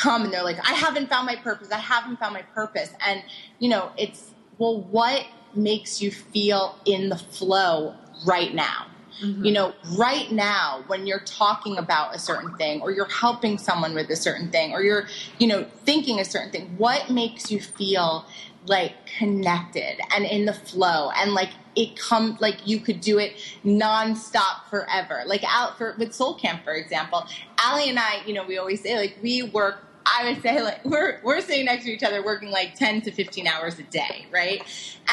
come 0.00 0.24
and 0.24 0.32
they're 0.32 0.42
like, 0.42 0.58
I 0.66 0.72
haven't 0.72 1.08
found 1.08 1.26
my 1.26 1.36
purpose. 1.36 1.70
I 1.70 1.78
haven't 1.78 2.18
found 2.18 2.34
my 2.34 2.42
purpose. 2.42 2.92
And, 3.06 3.22
you 3.58 3.68
know, 3.68 3.92
it's, 3.98 4.32
well, 4.58 4.80
what 4.80 5.26
makes 5.54 6.00
you 6.00 6.10
feel 6.10 6.78
in 6.86 7.10
the 7.10 7.18
flow 7.18 7.94
right 8.26 8.54
now? 8.54 8.86
Mm-hmm. 9.22 9.44
You 9.44 9.52
know, 9.52 9.74
right 9.98 10.32
now, 10.32 10.82
when 10.86 11.06
you're 11.06 11.20
talking 11.20 11.76
about 11.76 12.14
a 12.14 12.18
certain 12.18 12.56
thing, 12.56 12.80
or 12.80 12.90
you're 12.90 13.04
helping 13.04 13.58
someone 13.58 13.94
with 13.94 14.08
a 14.08 14.16
certain 14.16 14.50
thing, 14.50 14.72
or 14.72 14.82
you're, 14.82 15.06
you 15.38 15.46
know, 15.46 15.64
thinking 15.84 16.18
a 16.18 16.24
certain 16.24 16.50
thing, 16.50 16.74
what 16.78 17.10
makes 17.10 17.50
you 17.50 17.60
feel 17.60 18.24
like 18.66 18.94
connected 19.18 19.98
and 20.14 20.24
in 20.26 20.44
the 20.44 20.52
flow 20.52 21.10
and 21.16 21.32
like 21.32 21.48
it 21.76 21.98
comes 21.98 22.38
like 22.42 22.66
you 22.66 22.78
could 22.78 23.00
do 23.00 23.18
it 23.18 23.32
nonstop 23.64 24.64
forever. 24.68 25.22
Like 25.24 25.42
out 25.46 25.78
for 25.78 25.94
with 25.98 26.12
Soul 26.12 26.34
Camp, 26.34 26.62
for 26.62 26.74
example, 26.74 27.26
Ali 27.64 27.88
and 27.88 27.98
I, 27.98 28.22
you 28.26 28.34
know, 28.34 28.44
we 28.44 28.58
always 28.58 28.82
say 28.82 28.96
like 28.98 29.16
we 29.22 29.42
work 29.42 29.89
I 30.06 30.28
would 30.28 30.42
say 30.42 30.62
like 30.62 30.84
we're 30.84 31.20
we're 31.22 31.40
sitting 31.40 31.66
next 31.66 31.84
to 31.84 31.90
each 31.90 32.02
other 32.02 32.24
working 32.24 32.50
like 32.50 32.74
10 32.74 33.02
to 33.02 33.12
15 33.12 33.46
hours 33.46 33.78
a 33.78 33.82
day, 33.84 34.26
right? 34.32 34.62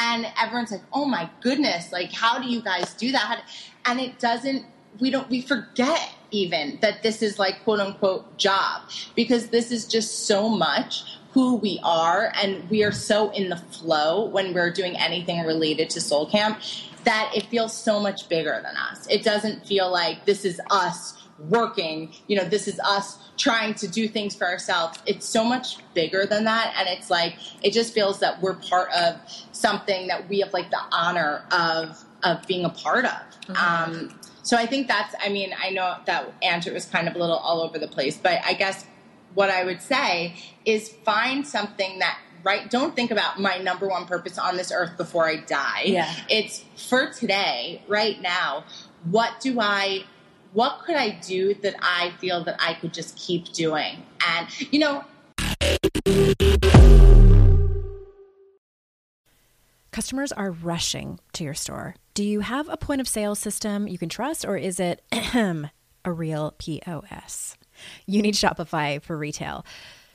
And 0.00 0.26
everyone's 0.40 0.70
like, 0.70 0.82
"Oh 0.92 1.04
my 1.04 1.28
goodness, 1.40 1.92
like 1.92 2.12
how 2.12 2.38
do 2.38 2.48
you 2.48 2.60
guys 2.60 2.94
do 2.94 3.12
that?" 3.12 3.42
And 3.84 4.00
it 4.00 4.18
doesn't 4.18 4.64
we 5.00 5.10
don't 5.10 5.28
we 5.28 5.40
forget 5.40 6.12
even 6.30 6.78
that 6.80 7.02
this 7.02 7.22
is 7.22 7.38
like 7.38 7.62
quote 7.64 7.80
unquote 7.80 8.36
job 8.36 8.82
because 9.14 9.48
this 9.48 9.70
is 9.70 9.86
just 9.86 10.26
so 10.26 10.48
much 10.48 11.04
who 11.32 11.56
we 11.56 11.78
are 11.84 12.32
and 12.42 12.68
we 12.70 12.82
are 12.82 12.92
so 12.92 13.30
in 13.30 13.48
the 13.48 13.56
flow 13.56 14.26
when 14.26 14.52
we're 14.52 14.72
doing 14.72 14.96
anything 14.96 15.44
related 15.44 15.88
to 15.90 16.00
soul 16.00 16.26
camp 16.26 16.58
that 17.04 17.30
it 17.34 17.44
feels 17.46 17.72
so 17.72 18.00
much 18.00 18.28
bigger 18.28 18.60
than 18.64 18.76
us 18.76 19.06
it 19.08 19.22
doesn't 19.22 19.64
feel 19.66 19.90
like 19.90 20.24
this 20.24 20.44
is 20.44 20.60
us 20.70 21.17
working 21.38 22.12
you 22.26 22.36
know 22.36 22.44
this 22.44 22.66
is 22.66 22.80
us 22.80 23.18
trying 23.36 23.72
to 23.72 23.86
do 23.86 24.08
things 24.08 24.34
for 24.34 24.46
ourselves 24.46 24.98
it's 25.06 25.26
so 25.26 25.44
much 25.44 25.78
bigger 25.94 26.26
than 26.26 26.44
that 26.44 26.74
and 26.76 26.88
it's 26.88 27.10
like 27.10 27.36
it 27.62 27.72
just 27.72 27.94
feels 27.94 28.18
that 28.18 28.42
we're 28.42 28.54
part 28.54 28.90
of 28.92 29.16
something 29.52 30.08
that 30.08 30.28
we 30.28 30.40
have 30.40 30.52
like 30.52 30.70
the 30.70 30.80
honor 30.90 31.44
of 31.52 32.04
of 32.24 32.44
being 32.46 32.64
a 32.64 32.70
part 32.70 33.04
of 33.04 33.12
mm-hmm. 33.12 33.56
um, 33.56 34.20
so 34.42 34.56
i 34.56 34.66
think 34.66 34.88
that's 34.88 35.14
i 35.24 35.28
mean 35.28 35.54
i 35.62 35.70
know 35.70 35.96
that 36.06 36.32
andrew 36.42 36.72
was 36.74 36.86
kind 36.86 37.06
of 37.06 37.14
a 37.14 37.18
little 37.18 37.36
all 37.36 37.60
over 37.60 37.78
the 37.78 37.88
place 37.88 38.16
but 38.16 38.40
i 38.44 38.52
guess 38.52 38.84
what 39.34 39.48
i 39.48 39.64
would 39.64 39.80
say 39.80 40.34
is 40.64 40.88
find 41.04 41.46
something 41.46 42.00
that 42.00 42.18
right 42.42 42.68
don't 42.68 42.96
think 42.96 43.12
about 43.12 43.40
my 43.40 43.58
number 43.58 43.86
one 43.86 44.06
purpose 44.06 44.38
on 44.38 44.56
this 44.56 44.72
earth 44.72 44.96
before 44.96 45.28
i 45.28 45.36
die 45.36 45.82
yeah. 45.84 46.12
it's 46.28 46.64
for 46.88 47.10
today 47.12 47.80
right 47.86 48.20
now 48.20 48.64
what 49.04 49.38
do 49.40 49.60
i 49.60 50.04
what 50.52 50.80
could 50.84 50.96
I 50.96 51.10
do 51.20 51.54
that 51.54 51.74
I 51.80 52.12
feel 52.18 52.44
that 52.44 52.56
I 52.60 52.74
could 52.74 52.94
just 52.94 53.16
keep 53.16 53.52
doing? 53.52 54.02
And, 54.26 54.48
you 54.72 54.78
know, 54.78 55.04
Customers 59.90 60.30
are 60.30 60.52
rushing 60.52 61.18
to 61.32 61.42
your 61.42 61.54
store. 61.54 61.96
Do 62.14 62.22
you 62.22 62.40
have 62.40 62.68
a 62.68 62.76
point 62.76 63.00
of 63.00 63.08
sale 63.08 63.34
system 63.34 63.88
you 63.88 63.98
can 63.98 64.08
trust, 64.08 64.44
or 64.44 64.56
is 64.56 64.78
it 64.78 65.02
a 65.34 66.12
real 66.12 66.54
POS? 66.58 67.56
You 68.06 68.22
need 68.22 68.34
Shopify 68.34 69.02
for 69.02 69.16
retail. 69.18 69.64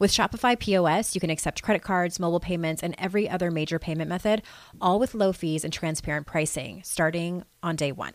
With 0.00 0.10
Shopify 0.10 0.58
POS, 0.58 1.14
you 1.14 1.20
can 1.20 1.28
accept 1.28 1.62
credit 1.62 1.82
cards, 1.82 2.18
mobile 2.18 2.40
payments, 2.40 2.82
and 2.82 2.94
every 2.96 3.28
other 3.28 3.50
major 3.50 3.78
payment 3.78 4.08
method, 4.08 4.40
all 4.80 4.98
with 4.98 5.14
low 5.14 5.30
fees 5.30 5.62
and 5.62 5.70
transparent 5.70 6.26
pricing, 6.26 6.80
starting 6.82 7.44
on 7.62 7.76
day 7.76 7.92
one. 7.92 8.14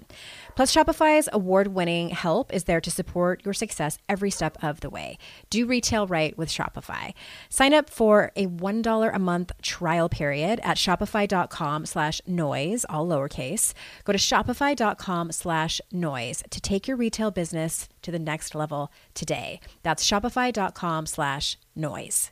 Plus, 0.55 0.73
Shopify's 0.73 1.29
award 1.31 1.69
winning 1.69 2.09
help 2.09 2.53
is 2.53 2.65
there 2.65 2.81
to 2.81 2.91
support 2.91 3.43
your 3.45 3.53
success 3.53 3.97
every 4.07 4.29
step 4.29 4.57
of 4.63 4.81
the 4.81 4.89
way. 4.89 5.17
Do 5.49 5.65
retail 5.65 6.07
right 6.07 6.37
with 6.37 6.49
Shopify. 6.49 7.13
Sign 7.49 7.73
up 7.73 7.89
for 7.89 8.31
a 8.35 8.47
$1 8.47 9.15
a 9.15 9.19
month 9.19 9.51
trial 9.61 10.09
period 10.09 10.59
at 10.63 10.77
shopify.com 10.77 11.85
slash 11.85 12.21
noise, 12.27 12.85
all 12.89 13.07
lowercase. 13.07 13.73
Go 14.03 14.13
to 14.13 14.19
shopify.com 14.19 15.31
slash 15.31 15.81
noise 15.91 16.43
to 16.49 16.61
take 16.61 16.87
your 16.87 16.97
retail 16.97 17.31
business 17.31 17.87
to 18.01 18.11
the 18.11 18.19
next 18.19 18.55
level 18.55 18.91
today. 19.13 19.59
That's 19.83 20.05
shopify.com 20.05 21.05
slash 21.05 21.57
noise. 21.75 22.31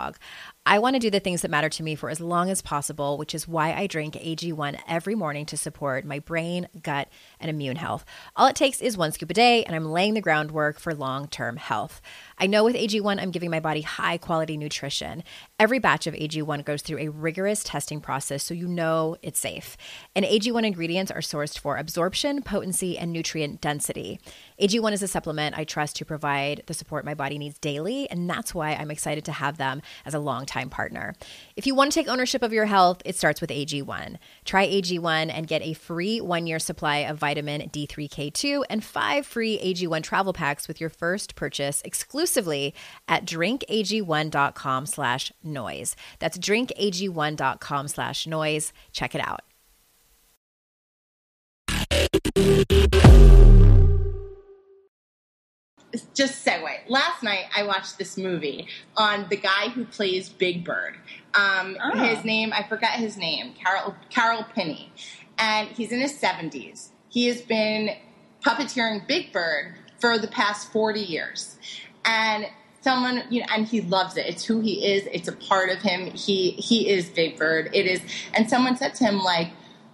dog. 0.01 0.17
I 0.63 0.77
want 0.77 0.95
to 0.95 0.99
do 0.99 1.09
the 1.09 1.19
things 1.19 1.41
that 1.41 1.49
matter 1.49 1.69
to 1.69 1.81
me 1.81 1.95
for 1.95 2.11
as 2.11 2.21
long 2.21 2.51
as 2.51 2.61
possible, 2.61 3.17
which 3.17 3.33
is 3.33 3.47
why 3.47 3.73
I 3.73 3.87
drink 3.87 4.13
AG1 4.13 4.79
every 4.87 5.15
morning 5.15 5.47
to 5.47 5.57
support 5.57 6.05
my 6.05 6.19
brain, 6.19 6.67
gut, 6.83 7.09
and 7.39 7.49
immune 7.49 7.77
health. 7.77 8.05
All 8.35 8.45
it 8.45 8.55
takes 8.55 8.79
is 8.79 8.95
one 8.95 9.11
scoop 9.11 9.31
a 9.31 9.33
day, 9.33 9.63
and 9.63 9.75
I'm 9.75 9.91
laying 9.91 10.13
the 10.13 10.21
groundwork 10.21 10.79
for 10.79 10.93
long 10.93 11.27
term 11.27 11.57
health. 11.57 11.99
I 12.37 12.45
know 12.45 12.63
with 12.63 12.75
AG1, 12.75 13.19
I'm 13.19 13.31
giving 13.31 13.49
my 13.49 13.59
body 13.59 13.81
high 13.81 14.19
quality 14.19 14.55
nutrition. 14.55 15.23
Every 15.59 15.79
batch 15.79 16.05
of 16.05 16.13
AG1 16.13 16.63
goes 16.63 16.83
through 16.83 16.99
a 16.99 17.09
rigorous 17.09 17.63
testing 17.63 17.99
process 17.99 18.43
so 18.43 18.53
you 18.53 18.67
know 18.67 19.17
it's 19.23 19.39
safe. 19.39 19.75
And 20.15 20.23
AG1 20.23 20.63
ingredients 20.63 21.11
are 21.11 21.21
sourced 21.21 21.57
for 21.57 21.77
absorption, 21.77 22.43
potency, 22.43 22.99
and 22.99 23.11
nutrient 23.11 23.61
density. 23.61 24.19
AG1 24.61 24.91
is 24.91 25.01
a 25.01 25.07
supplement 25.07 25.57
I 25.57 25.63
trust 25.63 25.95
to 25.95 26.05
provide 26.05 26.61
the 26.67 26.75
support 26.75 27.03
my 27.03 27.15
body 27.15 27.39
needs 27.39 27.57
daily, 27.57 28.07
and 28.11 28.29
that's 28.29 28.53
why 28.53 28.73
I'm 28.73 28.91
excited 28.91 29.25
to 29.25 29.31
have 29.31 29.57
them 29.57 29.81
as 30.05 30.13
a 30.13 30.19
long 30.19 30.45
time 30.51 30.69
partner. 30.69 31.15
If 31.55 31.65
you 31.65 31.73
want 31.73 31.91
to 31.91 31.99
take 31.99 32.07
ownership 32.07 32.43
of 32.43 32.53
your 32.53 32.65
health, 32.65 33.01
it 33.05 33.15
starts 33.15 33.41
with 33.41 33.49
AG1. 33.49 34.17
Try 34.45 34.67
AG1 34.67 35.31
and 35.33 35.47
get 35.47 35.61
a 35.61 35.73
free 35.73 36.19
one 36.19 36.45
year 36.45 36.59
supply 36.59 36.97
of 36.99 37.17
vitamin 37.17 37.61
D3K2 37.69 38.63
and 38.69 38.83
five 38.83 39.25
free 39.25 39.57
AG1 39.59 40.03
travel 40.03 40.33
packs 40.33 40.67
with 40.67 40.81
your 40.81 40.89
first 40.89 41.35
purchase 41.35 41.81
exclusively 41.83 42.73
at 43.07 43.25
drinkag1.com 43.25 44.85
slash 44.85 45.31
noise. 45.43 45.95
That's 46.19 46.37
drinkag1.com 46.37 47.87
slash 47.87 48.27
noise. 48.27 48.73
Check 48.91 49.15
it 49.15 49.21
out. 49.25 49.41
Just 56.13 56.45
segue. 56.45 56.69
Last 56.87 57.23
night 57.23 57.45
I 57.55 57.63
watched 57.63 57.97
this 57.97 58.17
movie 58.17 58.67
on 58.95 59.27
the 59.29 59.37
guy 59.37 59.69
who 59.69 59.85
plays 59.85 60.29
Big 60.29 60.63
Bird. 60.63 60.95
Um, 61.33 61.77
Oh. 61.83 61.97
His 61.97 62.23
name 62.23 62.53
I 62.53 62.63
forgot 62.63 62.91
his 62.91 63.17
name. 63.17 63.53
Carol 63.53 63.95
Caroll 64.09 64.45
Spinney, 64.51 64.91
and 65.37 65.67
he's 65.69 65.91
in 65.91 65.99
his 65.99 66.17
seventies. 66.17 66.91
He 67.09 67.27
has 67.27 67.41
been 67.41 67.95
puppeteering 68.45 69.07
Big 69.07 69.31
Bird 69.33 69.75
for 69.99 70.17
the 70.17 70.27
past 70.27 70.71
forty 70.71 71.01
years, 71.01 71.57
and 72.05 72.47
someone 72.81 73.23
you 73.29 73.41
know, 73.41 73.47
and 73.51 73.67
he 73.67 73.81
loves 73.81 74.17
it. 74.17 74.25
It's 74.25 74.43
who 74.45 74.59
he 74.61 74.85
is. 74.93 75.07
It's 75.11 75.27
a 75.27 75.33
part 75.33 75.69
of 75.69 75.79
him. 75.81 76.07
He 76.11 76.51
he 76.51 76.89
is 76.89 77.09
Big 77.09 77.37
Bird. 77.37 77.69
It 77.73 77.85
is, 77.85 78.01
and 78.33 78.49
someone 78.49 78.75
said 78.77 78.95
to 78.95 79.03
him 79.05 79.19
like, 79.19 79.49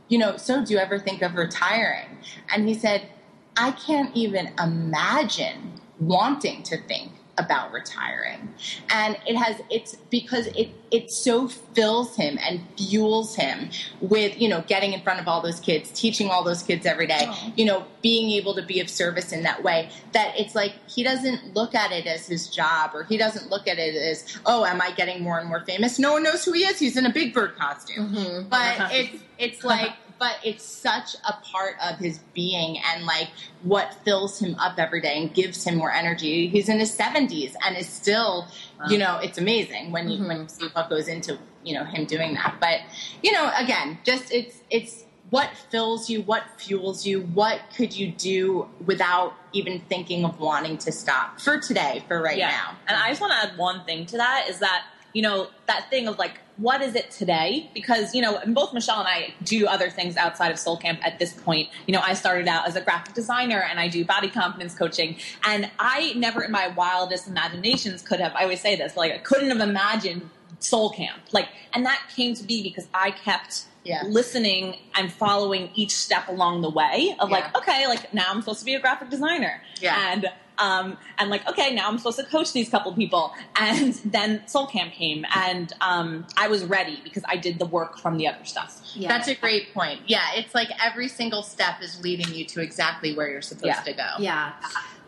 you 0.10 0.18
know, 0.18 0.38
so 0.38 0.64
do 0.64 0.74
you 0.74 0.80
ever 0.80 0.98
think 1.00 1.22
of 1.22 1.36
retiring? 1.36 2.08
And 2.50 2.68
he 2.68 2.74
said, 2.74 3.10
I 3.58 3.72
can't 3.72 4.16
even 4.16 4.54
imagine 4.58 5.82
wanting 6.00 6.64
to 6.64 6.78
think 6.84 7.12
about 7.38 7.72
retiring. 7.72 8.54
And 8.90 9.18
it 9.28 9.36
has 9.36 9.62
it's 9.70 9.96
because 10.10 10.48
it 10.48 10.70
it 10.90 11.12
so 11.12 11.48
fills 11.48 12.16
him 12.16 12.40
and 12.42 12.62
fuels 12.78 13.36
him 13.36 13.70
with, 14.02 14.40
you 14.40 14.50
know, 14.50 14.64
getting 14.68 14.94
in 14.94 15.02
front 15.02 15.20
of 15.20 15.28
all 15.28 15.42
those 15.42 15.60
kids, 15.60 15.92
teaching 15.92 16.30
all 16.30 16.44
those 16.44 16.64
kids 16.64 16.86
every 16.86 17.06
day, 17.06 17.26
oh. 17.28 17.54
you 17.56 17.66
know, 17.66 17.86
being 18.02 18.32
able 18.32 18.56
to 18.56 18.64
be 18.64 18.80
of 18.80 18.90
service 18.90 19.32
in 19.32 19.44
that 19.44 19.62
way 19.64 19.90
that 20.14 20.34
it's 20.38 20.56
like 20.56 20.74
he 20.88 21.04
doesn't 21.04 21.54
look 21.54 21.76
at 21.76 21.92
it 21.92 22.08
as 22.08 22.26
his 22.26 22.48
job 22.48 22.92
or 22.94 23.04
he 23.04 23.18
doesn't 23.18 23.50
look 23.50 23.68
at 23.68 23.78
it 23.78 23.96
as, 23.96 24.40
oh, 24.46 24.66
am 24.66 24.82
I 24.82 24.92
getting 24.92 25.22
more 25.22 25.40
and 25.40 25.48
more 25.48 25.64
famous? 25.66 26.00
No 26.00 26.14
one 26.14 26.24
knows 26.24 26.44
who 26.44 26.54
he 26.54 26.62
is. 26.62 26.80
He's 26.80 26.98
in 26.98 27.06
a 27.06 27.14
big 27.14 27.34
bird 27.34 27.56
costume. 27.56 28.16
Mm-hmm. 28.16 28.50
But 28.50 28.78
it's 28.92 29.24
it's 29.38 29.64
like 29.64 29.92
but 30.20 30.38
it's 30.44 30.64
such 30.64 31.16
a 31.28 31.34
part 31.52 31.76
of 31.84 31.98
his 31.98 32.20
being 32.34 32.78
and 32.80 33.06
like 33.06 33.30
what 33.64 33.96
fills 34.06 34.40
him 34.40 34.56
up 34.56 34.78
every 34.78 35.02
day 35.02 35.22
and 35.22 35.34
gives 35.34 35.64
him 35.64 35.76
more 35.76 35.92
energy. 35.92 36.48
He's 36.48 36.70
in 36.70 36.80
his 36.80 36.96
70s 36.96 37.56
and 37.66 37.78
is 37.78 37.88
still, 37.88 38.48
you 38.90 38.98
know, 38.98 39.18
it's 39.18 39.38
amazing 39.38 39.92
when 39.92 40.10
you 40.10 40.26
when 40.28 40.42
you 40.42 40.48
see 40.48 40.68
what 40.74 40.90
goes 40.90 41.08
into, 41.08 41.38
you 41.64 41.74
know, 41.74 41.84
him 41.84 42.06
doing 42.06 42.34
that. 42.36 42.56
But, 42.60 42.82
you 43.24 43.32
know, 43.32 43.52
again, 43.58 44.00
just 44.04 44.32
it's 44.32 44.62
it's 44.70 45.06
what 45.30 45.50
fills 45.70 46.10
you, 46.10 46.22
what 46.22 46.44
fuels 46.58 47.06
you, 47.06 47.22
what 47.34 47.60
could 47.76 47.96
you 47.96 48.12
do 48.12 48.68
without 48.86 49.34
even 49.52 49.82
thinking 49.90 50.24
of 50.24 50.40
wanting 50.40 50.78
to 50.78 50.92
stop 50.92 51.40
for 51.40 51.60
today, 51.60 52.04
for 52.08 52.22
right 52.22 52.38
now. 52.38 52.76
And 52.88 52.98
I 52.98 53.10
just 53.10 53.20
want 53.20 53.34
to 53.34 53.40
add 53.40 53.58
one 53.58 53.84
thing 53.84 54.06
to 54.08 54.18
that 54.18 54.46
is 54.48 54.60
that, 54.60 54.86
you 55.14 55.22
know, 55.22 55.48
that 55.66 55.90
thing 55.90 56.08
of 56.08 56.18
like, 56.18 56.40
what 56.58 56.82
is 56.82 56.96
it 56.96 57.12
today? 57.12 57.70
Because, 57.74 58.16
you 58.16 58.22
know, 58.22 58.40
both 58.48 58.74
Michelle 58.74 59.00
and 59.00 59.08
I 59.08 59.34
do 59.44 59.68
other 59.68 59.90
things 59.90 60.18
outside 60.18 60.52
of 60.52 60.58
Soul 60.60 60.78
Camp 60.78 61.00
at 61.06 61.20
this 61.20 61.34
point. 61.34 61.70
You 61.86 61.94
know, 61.94 62.02
I 62.04 62.14
started 62.14 62.48
out 62.48 62.68
as 62.68 62.76
a 62.76 62.82
graphic 62.82 63.14
designer 63.14 63.60
and 63.70 63.80
I 63.80 63.88
do 63.88 64.04
body 64.04 64.30
confidence 64.30 64.74
coaching. 64.74 65.18
And 65.44 65.70
I 65.78 66.14
never 66.16 66.44
in 66.44 66.52
my 66.52 66.70
wildest 66.70 67.28
imaginations 67.28 68.02
could 68.02 68.20
have, 68.20 68.34
I 68.36 68.44
always 68.44 68.62
say 68.62 68.76
this, 68.76 68.98
like, 68.98 69.12
I 69.14 69.20
couldn't 69.20 69.50
have 69.50 69.60
imagined 69.68 70.30
Soul 70.60 70.90
Camp. 70.90 71.22
Like, 71.32 71.50
and 71.74 71.86
that 71.86 72.02
came 72.16 72.34
to 72.34 72.44
be 72.44 72.64
because 72.64 72.88
I 72.94 73.12
kept 73.12 73.66
Yeah. 73.84 74.02
listening 74.08 74.78
and 74.96 75.14
following 75.14 75.70
each 75.76 75.96
step 75.96 76.28
along 76.28 76.62
the 76.62 76.70
way 76.70 77.16
of 77.20 77.30
like, 77.30 77.56
okay, 77.56 77.88
like 77.88 78.14
now 78.14 78.26
I'm 78.30 78.42
supposed 78.42 78.60
to 78.60 78.66
be 78.66 78.74
a 78.74 78.80
graphic 78.80 79.10
designer. 79.10 79.62
Yeah. 79.80 80.12
And 80.12 80.28
um, 80.58 80.98
and 81.18 81.30
like, 81.30 81.48
okay, 81.48 81.74
now 81.74 81.88
I'm 81.88 81.98
supposed 81.98 82.20
to 82.20 82.26
coach 82.26 82.54
these 82.54 82.70
couple 82.70 82.94
people. 82.94 83.34
And 83.56 83.94
then 84.06 84.48
Soul 84.48 84.68
Camp 84.68 84.94
came, 84.94 85.26
and 85.36 85.72
um, 85.82 86.26
I 86.38 86.48
was 86.48 86.64
ready 86.64 87.00
because 87.04 87.24
I 87.28 87.38
did 87.38 87.60
the 87.60 87.66
work 87.66 87.98
from 88.00 88.18
the 88.18 88.28
other 88.28 88.44
stuff. 88.46 88.82
Yeah. 88.96 89.10
That's 89.10 89.28
a 89.28 89.36
great 89.36 89.74
point. 89.74 90.02
Yeah, 90.08 90.24
it's 90.36 90.54
like 90.56 90.70
every 90.84 91.08
single 91.08 91.44
step 91.44 91.82
is 91.82 92.02
leading 92.04 92.34
you 92.34 92.46
to 92.46 92.62
exactly 92.62 93.16
where 93.16 93.30
you're 93.30 93.42
supposed 93.42 93.66
Yeah. 93.66 93.82
to 93.82 93.94
go. 93.94 94.08
Yeah. 94.20 94.54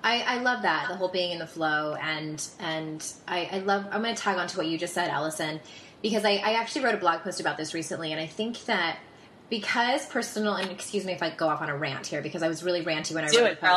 I, 0.03 0.21
I 0.21 0.37
love 0.41 0.61
that 0.61 0.87
the 0.87 0.95
whole 0.95 1.09
being 1.09 1.31
in 1.31 1.39
the 1.39 1.45
flow 1.47 1.93
and 2.01 2.41
and 2.61 3.05
I, 3.27 3.49
I 3.51 3.59
love 3.59 3.85
I'm 3.91 4.01
going 4.01 4.15
to 4.15 4.21
tag 4.21 4.37
on 4.37 4.47
to 4.47 4.57
what 4.57 4.67
you 4.67 4.77
just 4.77 4.93
said 4.93 5.09
Alison 5.09 5.59
because 6.01 6.23
I, 6.23 6.35
I 6.35 6.53
actually 6.53 6.85
wrote 6.85 6.95
a 6.95 6.99
blog 6.99 7.19
post 7.21 7.41
about 7.41 7.57
this 7.57 7.73
recently 7.73 8.13
and 8.13 8.21
I 8.21 8.25
think 8.25 8.63
that 8.63 8.99
because 9.49 10.05
personal 10.05 10.53
and 10.53 10.71
excuse 10.71 11.03
me 11.03 11.11
if 11.11 11.21
I 11.21 11.31
go 11.31 11.49
off 11.49 11.61
on 11.61 11.67
a 11.69 11.75
rant 11.75 12.07
here 12.07 12.21
because 12.21 12.43
I 12.43 12.47
was 12.47 12.63
really 12.63 12.81
ranty 12.81 13.13
when 13.13 13.25
I 13.25 13.27
Do 13.27 13.39
wrote 13.39 13.47
it, 13.51 13.59
the 13.59 13.67
girl. 13.67 13.75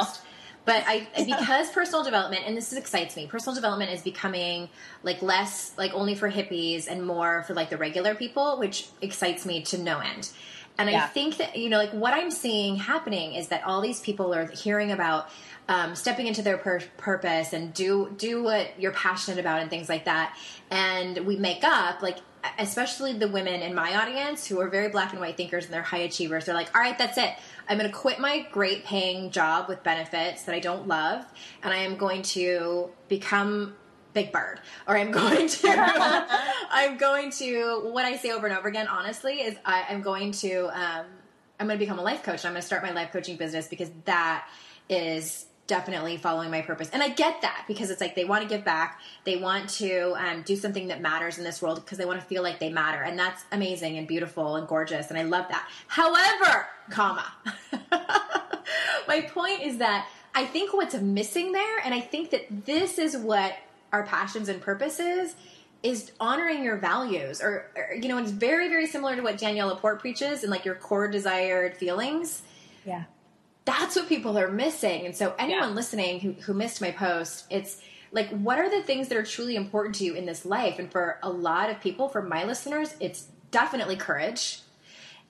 But 0.65 0.85
I 0.87 1.07
because 1.25 1.71
personal 1.71 2.05
development 2.05 2.45
and 2.47 2.57
this 2.57 2.73
excites 2.73 3.17
me 3.17 3.27
personal 3.27 3.55
development 3.55 3.91
is 3.91 4.03
becoming 4.03 4.69
like 5.03 5.23
less 5.23 5.73
like 5.77 5.93
only 5.95 6.15
for 6.15 6.31
hippies 6.31 6.87
and 6.89 7.05
more 7.05 7.43
for 7.45 7.55
like 7.55 7.71
the 7.71 7.77
regular 7.77 8.15
people 8.15 8.59
which 8.59 8.89
excites 9.01 9.45
me 9.45 9.63
to 9.63 9.79
no 9.79 9.99
end. 9.99 10.31
And 10.79 10.89
I 10.89 11.07
think 11.07 11.37
that 11.37 11.57
you 11.57 11.69
know 11.69 11.79
like 11.79 11.93
what 11.93 12.15
I'm 12.15 12.31
seeing 12.31 12.77
happening 12.77 13.35
is 13.35 13.49
that 13.49 13.63
all 13.65 13.81
these 13.81 14.01
people 14.01 14.35
are 14.35 14.47
hearing 14.47 14.91
about 14.91 15.29
um, 15.69 15.95
stepping 15.95 16.27
into 16.27 16.43
their 16.43 16.59
pur- 16.59 16.83
purpose 16.97 17.53
and 17.53 17.73
do 17.73 18.13
do 18.17 18.43
what 18.43 18.79
you're 18.81 18.93
passionate 18.93 19.39
about 19.39 19.61
and 19.61 19.71
things 19.71 19.89
like 19.89 20.05
that. 20.07 20.37
And 20.71 21.19
we 21.19 21.37
make 21.37 21.65
up 21.65 22.03
like 22.03 22.19
especially 22.59 23.13
the 23.13 23.29
women 23.29 23.63
in 23.63 23.73
my 23.73 23.95
audience 24.03 24.47
who 24.47 24.61
are 24.61 24.69
very 24.69 24.89
black 24.89 25.13
and 25.13 25.21
white 25.21 25.37
thinkers 25.37 25.65
and 25.65 25.73
they're 25.73 25.83
high 25.83 25.99
achievers. 25.99 26.47
They're 26.47 26.55
like 26.55 26.75
all 26.75 26.83
right 26.83 26.99
that's 26.99 27.17
it. 27.17 27.33
I'm 27.69 27.79
going 27.79 27.91
to 27.91 27.97
quit 27.97 28.19
my 28.19 28.47
great 28.51 28.85
paying 28.85 29.31
job 29.31 29.69
with 29.69 29.83
benefits 29.83 30.43
that 30.43 30.55
i 30.55 30.59
don't 30.59 30.89
love 30.89 31.25
and 31.63 31.73
i 31.73 31.79
am 31.79 31.97
going 31.97 32.23
to 32.23 32.91
become 33.09 33.77
big 34.13 34.33
bird. 34.33 34.61
Or 34.89 34.97
i'm 34.97 35.13
going 35.13 35.49
to 35.49 35.69
i'm 36.71 36.97
going 36.97 37.31
to 37.33 37.83
what 37.85 38.05
i 38.05 38.17
say 38.17 38.33
over 38.33 38.49
and 38.49 38.59
over 38.59 38.67
again 38.67 38.89
honestly 38.89 39.35
is 39.35 39.57
I, 39.65 39.87
i'm 39.91 40.03
going 40.03 40.33
to 40.33 40.65
um, 40.77 41.07
i'm 41.61 41.69
going 41.69 41.79
to 41.79 41.85
become 41.85 42.01
a 42.01 42.03
life 42.03 42.25
coach. 42.25 42.41
And 42.41 42.47
i'm 42.47 42.53
going 42.55 42.63
to 42.63 42.67
start 42.67 42.83
my 42.83 42.91
life 42.91 43.13
coaching 43.13 43.37
business 43.37 43.69
because 43.69 43.91
that 44.07 44.49
is 44.89 45.47
definitely 45.73 46.19
following 46.19 46.51
my 46.51 46.61
purpose. 46.61 46.91
And 46.93 47.03
i 47.03 47.09
get 47.09 47.41
that 47.41 47.65
because 47.67 47.89
it's 47.89 48.03
like 48.03 48.15
they 48.15 48.27
want 48.27 48.43
to 48.43 48.49
give 48.49 48.63
back 48.63 49.01
they 49.25 49.37
want 49.37 49.71
to 49.71 50.15
um, 50.19 50.43
do 50.43 50.55
something 50.55 50.89
that 50.89 51.01
matters 51.01 51.39
in 51.39 51.45
this 51.45 51.63
world 51.63 51.83
because 51.83 51.97
they 51.97 52.05
want 52.05 52.21
to 52.21 52.27
feel 52.27 52.43
like 52.43 52.59
they 52.59 52.71
matter 52.71 53.01
and 53.03 53.19
that's 53.19 53.47
amazing 53.53 53.97
and 53.97 54.07
beautiful 54.07 54.57
and 54.57 54.69
gorgeous 54.69 55.09
and 55.09 55.19
i 55.19 55.23
love 55.23 55.47
that. 55.49 55.67
However 55.87 56.67
comma 56.91 57.33
my 59.09 59.23
point 59.23 59.63
is 59.63 59.79
that 59.79 60.09
i 60.35 60.45
think 60.45 60.75
what's 60.75 60.95
missing 60.97 61.53
there 61.53 61.79
and 61.87 61.95
i 61.95 62.01
think 62.01 62.29
that 62.33 62.45
this 62.67 62.99
is 62.99 63.17
what 63.17 63.55
our 63.93 64.05
passions 64.05 64.51
and 64.51 64.61
purposes 64.61 65.37
is 65.83 66.13
honoring 66.21 66.63
your 66.63 66.77
values 66.77 67.41
or, 67.41 67.71
or 67.77 67.95
you 67.95 68.09
know 68.09 68.19
it's 68.19 68.31
very 68.31 68.69
very 68.69 68.87
similar 68.87 69.17
to 69.17 69.23
what 69.23 69.39
danielle 69.39 69.69
laporte 69.69 70.01
preaches 70.01 70.43
and 70.43 70.51
like 70.51 70.67
your 70.67 70.75
core 70.75 71.09
desired 71.09 71.75
feelings. 71.79 72.43
Yeah. 72.85 73.05
That's 73.65 73.95
what 73.97 74.09
people 74.09 74.39
are 74.39 74.51
missing. 74.51 75.07
And 75.07 75.17
so 75.17 75.35
anyone 75.39 75.69
Yeah. 75.69 75.75
listening 75.75 76.21
who, 76.21 76.33
who 76.33 76.55
missed 76.55 76.81
my 76.81 76.91
post, 76.91 77.45
it's 77.51 77.81
like 78.11 78.29
what 78.31 78.59
are 78.59 78.69
the 78.69 78.83
things 78.83 79.09
that 79.09 79.17
are 79.17 79.23
truly 79.23 79.57
important 79.57 79.95
to 79.97 80.05
you 80.05 80.15
in 80.15 80.27
this 80.27 80.45
life? 80.45 80.79
And 80.79 80.91
for 80.91 81.19
a 81.23 81.31
lot 81.31 81.71
of 81.71 81.81
people, 81.81 82.09
for 82.09 82.23
my 82.23 82.45
listeners, 82.45 82.95
it's 83.01 83.27
definitely 83.51 83.97
courage. 83.97 84.61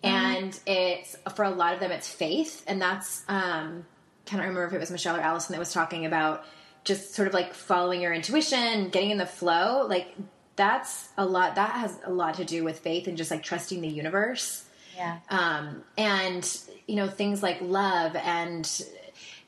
And 0.05 0.59
it's 0.67 1.17
for 1.37 1.45
a 1.45 1.51
lot 1.51 1.75
of 1.75 1.81
them, 1.81 1.93
it's 1.93 2.09
faith, 2.09 2.65
and 2.67 2.83
that's 2.83 3.23
um, 3.29 3.87
kind 4.27 4.41
of 4.43 4.49
remember 4.49 4.65
if 4.67 4.73
it 4.73 4.81
was 4.81 4.91
Michelle 4.91 5.15
or 5.17 5.21
Alison 5.21 5.53
that 5.53 5.61
was 5.61 5.73
talking 5.73 6.07
about 6.07 6.45
just 6.83 7.15
sort 7.15 7.29
of 7.29 7.35
like 7.35 7.55
following 7.55 8.01
your 8.01 8.13
intuition, 8.13 8.89
getting 8.89 9.11
in 9.11 9.19
the 9.19 9.27
flow. 9.27 9.87
Like 9.87 10.09
that's 10.57 11.11
a 11.17 11.25
lot. 11.25 11.55
That 11.55 11.71
has 11.71 11.97
a 12.05 12.11
lot 12.13 12.35
to 12.35 12.45
do 12.45 12.65
with 12.65 12.81
faith 12.81 13.07
and 13.07 13.17
just 13.17 13.31
like 13.31 13.45
trusting 13.45 13.81
the 13.81 13.87
universe. 13.89 14.65
Yeah. 14.97 15.19
Um, 15.31 15.83
and 15.97 16.59
you 16.87 16.97
know 16.97 17.09
things 17.09 17.43
like 17.43 17.59
love 17.61 18.15
and 18.17 18.65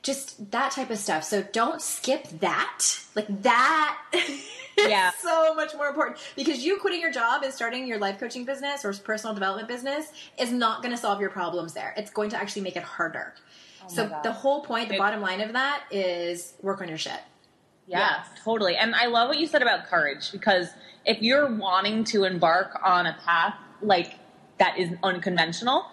just 0.02 0.50
that 0.50 0.72
type 0.72 0.90
of 0.90 0.98
stuff. 0.98 1.24
So 1.24 1.42
don't 1.42 1.80
skip 1.80 2.28
that. 2.40 2.84
Like 3.14 3.42
that. 3.42 3.98
Yeah. 4.76 5.10
is 5.10 5.14
so 5.22 5.54
much 5.54 5.72
more 5.76 5.86
important 5.86 6.18
because 6.34 6.64
you 6.64 6.78
quitting 6.78 7.00
your 7.00 7.12
job 7.12 7.44
and 7.44 7.54
starting 7.54 7.86
your 7.86 7.98
life 8.00 8.18
coaching 8.18 8.44
business 8.44 8.84
or 8.84 8.92
personal 8.92 9.32
development 9.32 9.68
business 9.68 10.10
is 10.36 10.50
not 10.50 10.82
going 10.82 10.90
to 10.92 11.00
solve 11.00 11.20
your 11.20 11.30
problems 11.30 11.74
there. 11.74 11.94
It's 11.96 12.10
going 12.10 12.28
to 12.30 12.36
actually 12.36 12.62
make 12.62 12.74
it 12.74 12.82
harder. 12.82 13.34
so 13.86 14.08
God. 14.08 14.24
the 14.24 14.32
whole 14.32 14.62
point, 14.64 14.88
the 14.88 14.96
It- 14.96 14.98
bottom 14.98 15.20
line 15.20 15.40
of 15.42 15.52
that 15.52 15.84
is 15.92 16.54
work 16.60 16.80
on 16.80 16.88
your 16.88 16.98
shit. 16.98 17.20
Yeah, 17.86 18.16
Yes. 18.16 18.26
totally. 18.44 18.76
And 18.76 18.96
I 18.96 19.06
love 19.06 19.28
what 19.28 19.38
you 19.38 19.46
said 19.46 19.62
about 19.62 19.86
courage 19.86 20.32
because 20.32 20.70
if 21.04 21.22
you're 21.22 21.46
wanting 21.54 22.02
to 22.06 22.24
embark 22.24 22.76
on 22.82 23.06
a 23.06 23.16
path 23.24 23.54
like 23.80 24.14
that 24.58 24.78
is 24.78 24.90
unconventional, 25.02 25.86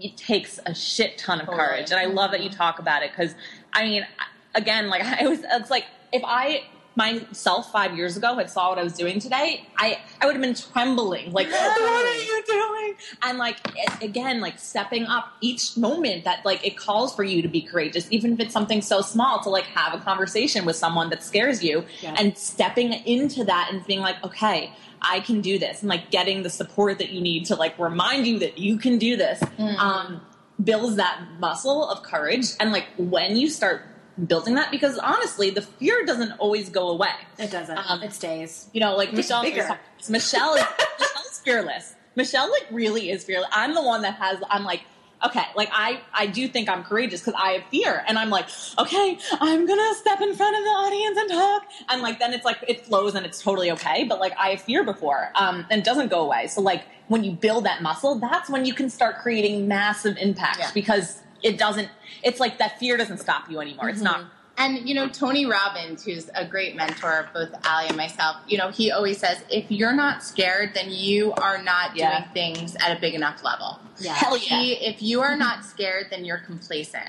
it 0.00 0.16
takes 0.16 0.58
a 0.66 0.74
shit 0.74 1.18
ton 1.18 1.40
of 1.40 1.46
Totally. 1.46 1.66
courage. 1.66 1.90
And 1.90 2.00
I 2.00 2.06
love 2.06 2.32
that 2.32 2.42
you 2.42 2.48
mm-hmm. 2.48 2.58
talk 2.58 2.78
about 2.78 3.02
it 3.02 3.10
because 3.10 3.34
I 3.72 3.84
mean, 3.84 4.06
again, 4.54 4.88
like 4.88 5.02
I 5.20 5.26
was, 5.26 5.40
it's 5.42 5.70
like 5.70 5.86
if 6.12 6.22
I 6.24 6.64
myself 6.96 7.72
five 7.72 7.96
years 7.96 8.16
ago 8.16 8.36
had 8.36 8.48
saw 8.48 8.68
what 8.68 8.78
I 8.78 8.84
was 8.84 8.92
doing 8.92 9.18
today, 9.18 9.66
I 9.76 10.00
I 10.20 10.26
would 10.26 10.34
have 10.34 10.42
been 10.42 10.54
trembling. 10.54 11.32
Like, 11.32 11.48
what 11.50 12.06
are 12.06 12.22
you 12.22 12.44
doing? 12.46 12.94
And 13.22 13.38
like 13.38 13.58
it, 13.74 14.02
again, 14.02 14.40
like 14.40 14.58
stepping 14.58 15.06
up 15.06 15.32
each 15.40 15.76
moment 15.76 16.24
that 16.24 16.44
like 16.44 16.64
it 16.66 16.76
calls 16.76 17.14
for 17.14 17.24
you 17.24 17.42
to 17.42 17.48
be 17.48 17.60
courageous, 17.60 18.06
even 18.10 18.32
if 18.34 18.40
it's 18.40 18.52
something 18.52 18.82
so 18.82 19.00
small 19.00 19.40
to 19.40 19.48
like 19.48 19.64
have 19.64 19.94
a 19.94 20.02
conversation 20.02 20.64
with 20.64 20.76
someone 20.76 21.10
that 21.10 21.22
scares 21.22 21.62
you, 21.62 21.84
and 22.02 22.36
stepping 22.38 22.92
into 22.92 23.44
that 23.44 23.70
and 23.72 23.84
being 23.86 24.00
like, 24.00 24.22
okay. 24.24 24.72
I 25.04 25.20
can 25.20 25.40
do 25.40 25.58
this, 25.58 25.80
and 25.80 25.88
like 25.88 26.10
getting 26.10 26.42
the 26.42 26.50
support 26.50 26.98
that 26.98 27.10
you 27.10 27.20
need 27.20 27.46
to 27.46 27.54
like 27.56 27.78
remind 27.78 28.26
you 28.26 28.38
that 28.40 28.58
you 28.58 28.78
can 28.78 28.98
do 28.98 29.16
this, 29.16 29.42
um, 29.58 30.20
builds 30.62 30.96
that 30.96 31.20
muscle 31.38 31.88
of 31.88 32.02
courage. 32.02 32.46
And 32.58 32.72
like 32.72 32.86
when 32.96 33.36
you 33.36 33.48
start 33.50 33.82
building 34.26 34.54
that, 34.54 34.70
because 34.70 34.98
honestly, 34.98 35.50
the 35.50 35.62
fear 35.62 36.04
doesn't 36.04 36.32
always 36.38 36.68
go 36.68 36.88
away 36.88 37.10
It 37.38 37.50
doesn't. 37.50 37.76
Um, 37.76 38.02
it 38.02 38.12
stays. 38.12 38.68
you 38.72 38.80
know, 38.80 38.96
like 38.96 39.12
Michelle. 39.12 39.42
Michelle 39.42 40.54
is 40.54 40.60
Michelle's 40.98 41.40
fearless. 41.44 41.94
Michelle 42.16 42.50
like 42.50 42.66
really 42.70 43.10
is 43.10 43.24
fearless. 43.24 43.48
I'm 43.52 43.74
the 43.74 43.82
one 43.82 44.02
that 44.02 44.14
has. 44.14 44.38
I'm 44.48 44.64
like, 44.64 44.82
okay, 45.24 45.44
like 45.56 45.68
I 45.72 46.00
I 46.12 46.26
do 46.26 46.46
think 46.48 46.68
I'm 46.68 46.84
courageous 46.84 47.20
because 47.20 47.34
I 47.40 47.52
have 47.52 47.64
fear, 47.70 48.04
and 48.06 48.18
I'm 48.18 48.30
like, 48.30 48.46
okay, 48.78 49.18
I'm 49.40 49.66
gonna 49.66 49.94
step 49.94 50.20
in 50.20 50.34
front 50.34 50.56
of 50.56 50.62
the 50.62 50.70
audience 50.70 51.18
and 51.18 51.30
talk, 51.30 51.62
and 51.88 52.02
like 52.02 52.18
then 52.18 52.32
it's 52.32 52.44
like 52.44 52.58
it 52.68 52.84
flows 52.86 53.14
and 53.14 53.24
it's 53.26 53.42
totally 53.42 53.70
okay. 53.72 54.04
But 54.04 54.20
like 54.20 54.34
I 54.38 54.50
have 54.50 54.62
fear 54.62 54.84
before, 54.84 55.30
um, 55.34 55.66
and 55.70 55.80
it 55.80 55.84
doesn't 55.84 56.08
go 56.08 56.20
away. 56.22 56.46
So 56.48 56.60
like 56.60 56.84
when 57.08 57.24
you 57.24 57.32
build 57.32 57.64
that 57.64 57.82
muscle, 57.82 58.16
that's 58.16 58.48
when 58.48 58.64
you 58.64 58.74
can 58.74 58.88
start 58.90 59.18
creating 59.18 59.68
massive 59.68 60.16
impact 60.18 60.58
Yeah. 60.58 60.70
because 60.74 61.22
it 61.42 61.58
doesn't. 61.58 61.88
It's 62.22 62.40
like 62.40 62.58
that 62.58 62.78
fear 62.78 62.96
doesn't 62.96 63.18
stop 63.18 63.50
you 63.50 63.60
anymore. 63.60 63.88
It's 63.88 64.00
not. 64.00 64.24
And 64.56 64.88
you 64.88 64.94
know, 64.94 65.08
Tony 65.08 65.46
Robbins, 65.46 66.04
who's 66.04 66.30
a 66.34 66.46
great 66.46 66.76
mentor 66.76 67.18
of 67.20 67.32
both 67.32 67.48
Ali 67.66 67.88
and 67.88 67.96
myself, 67.96 68.36
you 68.46 68.56
know, 68.56 68.70
he 68.70 68.92
always 68.92 69.18
says, 69.18 69.42
if 69.50 69.68
you're 69.70 69.92
not 69.94 70.22
scared, 70.22 70.72
then 70.74 70.90
you 70.90 71.32
are 71.32 71.60
not 71.62 71.96
Yeah. 71.96 72.20
doing 72.20 72.32
things 72.54 72.76
at 72.76 72.96
a 72.96 73.00
big 73.00 73.14
enough 73.14 73.42
level. 73.42 73.80
Yeah. 73.98 74.14
Hell 74.14 74.36
yeah. 74.36 74.60
He, 74.60 74.72
if 74.74 75.02
you 75.02 75.22
are 75.22 75.36
not 75.36 75.64
scared, 75.64 76.06
then 76.10 76.24
you're 76.24 76.38
complacent, 76.38 77.08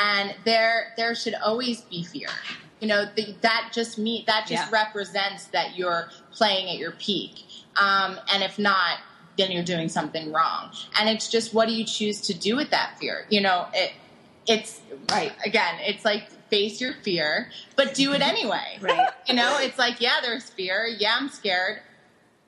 and 0.00 0.34
there 0.44 0.92
there 0.96 1.14
should 1.14 1.34
always 1.34 1.80
be 1.82 2.04
fear. 2.04 2.28
You 2.80 2.88
know 2.88 3.06
the, 3.14 3.34
that 3.40 3.70
just 3.72 3.98
me 3.98 4.24
that 4.26 4.46
just 4.46 4.64
Yeah. 4.64 4.70
represents 4.70 5.46
that 5.46 5.76
you're 5.76 6.10
playing 6.32 6.68
at 6.68 6.76
your 6.76 6.92
peak, 6.92 7.44
um, 7.76 8.18
and 8.32 8.42
if 8.42 8.58
not, 8.58 8.98
then 9.38 9.50
you're 9.50 9.64
doing 9.64 9.88
something 9.88 10.30
wrong. 10.32 10.70
And 10.98 11.08
it's 11.08 11.28
just 11.28 11.54
what 11.54 11.66
do 11.68 11.74
you 11.74 11.84
choose 11.84 12.20
to 12.22 12.34
do 12.34 12.54
with 12.56 12.70
that 12.70 12.98
fear? 13.00 13.26
You 13.30 13.40
know, 13.40 13.66
it 13.74 13.92
it's 14.46 14.80
Right. 15.10 15.32
again. 15.44 15.76
It's 15.80 16.04
like 16.04 16.28
face 16.54 16.80
your 16.80 16.94
fear, 17.02 17.50
but 17.76 17.94
do 17.94 18.12
it 18.12 18.20
mm-hmm. 18.20 18.30
anyway. 18.30 18.78
Right. 18.80 19.08
You 19.26 19.34
know, 19.34 19.56
it's 19.58 19.78
like 19.78 20.02
yeah, 20.02 20.20
there's 20.20 20.50
fear. 20.50 20.86
Yeah, 20.86 21.16
I'm 21.18 21.30
scared 21.30 21.80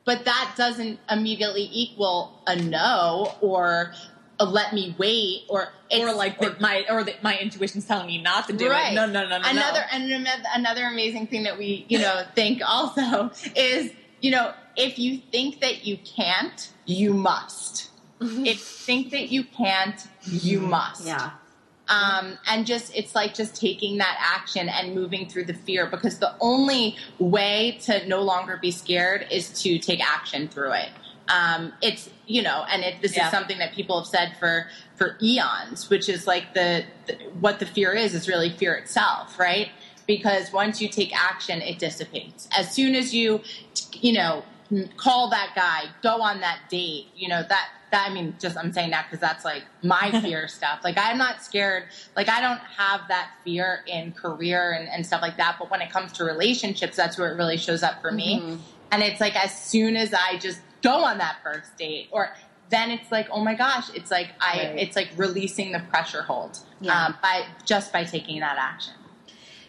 but 0.06 0.24
that 0.24 0.54
doesn't 0.56 0.98
immediately 1.10 1.68
equal 1.70 2.40
a 2.46 2.56
no 2.56 3.34
or 3.42 3.92
a 4.38 4.46
let 4.46 4.72
me 4.72 4.94
wait 4.98 5.44
or 5.48 5.68
or 5.90 6.14
like 6.14 6.38
that 6.38 6.60
my 6.60 6.84
or 6.88 7.02
that 7.04 7.22
my 7.22 7.36
intuition's 7.38 7.86
telling 7.86 8.06
me 8.06 8.22
not 8.22 8.46
to 8.46 8.54
do 8.54 8.70
right. 8.70 8.92
it. 8.92 8.94
No, 8.94 9.04
no, 9.06 9.28
no, 9.28 9.38
no. 9.38 9.48
Another 9.48 9.80
no. 9.92 10.14
and 10.14 10.28
another 10.54 10.84
amazing 10.84 11.26
thing 11.26 11.42
that 11.42 11.58
we 11.58 11.84
you 11.88 11.98
know 11.98 12.22
think 12.34 12.62
also 12.64 13.30
is 13.54 13.90
you 14.20 14.30
know 14.30 14.54
if 14.76 14.98
you 14.98 15.18
think 15.32 15.60
that 15.60 15.84
you 15.84 15.98
can't, 15.98 16.72
you 16.86 17.12
must. 17.12 17.90
if 18.20 18.46
you 18.46 18.54
think 18.54 19.10
that 19.10 19.30
you 19.30 19.44
can't, 19.44 20.06
you 20.22 20.60
mm-hmm. 20.60 20.70
must 20.70 21.06
Yeah. 21.06 21.30
Um, 21.88 22.38
and 22.48 22.66
just 22.66 22.94
it's 22.94 23.14
like 23.14 23.34
just 23.34 23.54
taking 23.54 23.98
that 23.98 24.16
action 24.20 24.68
and 24.68 24.94
moving 24.94 25.28
through 25.28 25.44
the 25.44 25.54
fear 25.54 25.86
because 25.86 26.18
the 26.18 26.34
only 26.40 26.96
way 27.18 27.78
to 27.82 28.06
no 28.08 28.22
longer 28.22 28.58
be 28.60 28.70
scared 28.70 29.26
is 29.30 29.48
to 29.62 29.78
take 29.78 30.04
action 30.04 30.48
through 30.48 30.72
it. 30.72 30.88
Um, 31.28 31.72
it's 31.82 32.08
you 32.26 32.42
know 32.42 32.64
and 32.70 32.82
it, 32.82 33.02
this 33.02 33.16
Yeah. 33.16 33.26
is 33.26 33.30
something 33.32 33.58
that 33.58 33.72
people 33.72 33.98
have 33.98 34.06
said 34.08 34.36
for 34.38 34.68
for 34.94 35.16
eons 35.20 35.90
which 35.90 36.08
is 36.08 36.26
like 36.26 36.54
the, 36.54 36.84
the 37.06 37.14
what 37.40 37.58
the 37.58 37.66
fear 37.66 37.92
is 37.92 38.14
is 38.14 38.28
really 38.28 38.50
fear 38.50 38.74
itself 38.74 39.38
right? 39.38 39.70
Because 40.06 40.52
once 40.52 40.80
you 40.80 40.88
take 40.88 41.12
action 41.16 41.60
it 41.62 41.78
dissipates. 41.80 42.48
As 42.56 42.70
soon 42.72 42.94
as 42.94 43.12
you 43.12 43.40
you 43.92 44.12
know 44.12 44.44
call 44.96 45.30
that 45.30 45.52
guy 45.56 45.84
go 46.02 46.20
on 46.22 46.40
that 46.40 46.58
date 46.68 47.06
you 47.16 47.28
know 47.28 47.42
that 47.48 47.68
that 47.96 48.10
i 48.10 48.12
mean 48.14 48.34
just 48.38 48.56
i'm 48.58 48.72
saying 48.72 48.90
that 48.90 49.06
because 49.06 49.20
that's 49.20 49.44
like 49.44 49.62
my 49.82 50.10
fear 50.22 50.46
stuff 50.48 50.80
like 50.84 50.96
i'm 50.98 51.18
not 51.18 51.42
scared 51.42 51.84
like 52.14 52.28
i 52.28 52.40
don't 52.40 52.60
have 52.60 53.00
that 53.08 53.30
fear 53.44 53.80
in 53.86 54.12
career 54.12 54.72
and, 54.72 54.88
and 54.88 55.04
stuff 55.06 55.22
like 55.22 55.36
that 55.36 55.56
but 55.58 55.70
when 55.70 55.80
it 55.80 55.90
comes 55.90 56.12
to 56.12 56.24
relationships 56.24 56.96
that's 56.96 57.16
where 57.18 57.32
it 57.32 57.36
really 57.36 57.56
shows 57.56 57.82
up 57.82 58.00
for 58.02 58.12
me 58.12 58.58
and 58.92 59.02
it's 59.02 59.20
like 59.20 59.34
as 59.36 59.52
soon 59.58 59.96
as 59.96 60.12
i 60.14 60.36
just 60.38 60.60
go 60.82 61.02
on 61.04 61.18
that 61.18 61.36
first 61.42 61.76
date 61.76 62.08
or 62.12 62.30
then 62.68 62.90
it's 62.90 63.10
like 63.12 63.28
oh 63.30 63.42
my 63.42 63.54
gosh 63.54 63.88
it's 63.94 64.10
like 64.10 64.28
i 64.40 64.56
Right. 64.58 64.78
it's 64.78 64.96
like 64.96 65.08
releasing 65.16 65.72
the 65.72 65.80
pressure 65.90 66.22
hold 66.22 66.58
Yeah. 66.80 67.06
um, 67.06 67.14
by 67.22 67.46
just 67.64 67.92
by 67.92 68.04
taking 68.04 68.40
that 68.40 68.56
action 68.58 68.94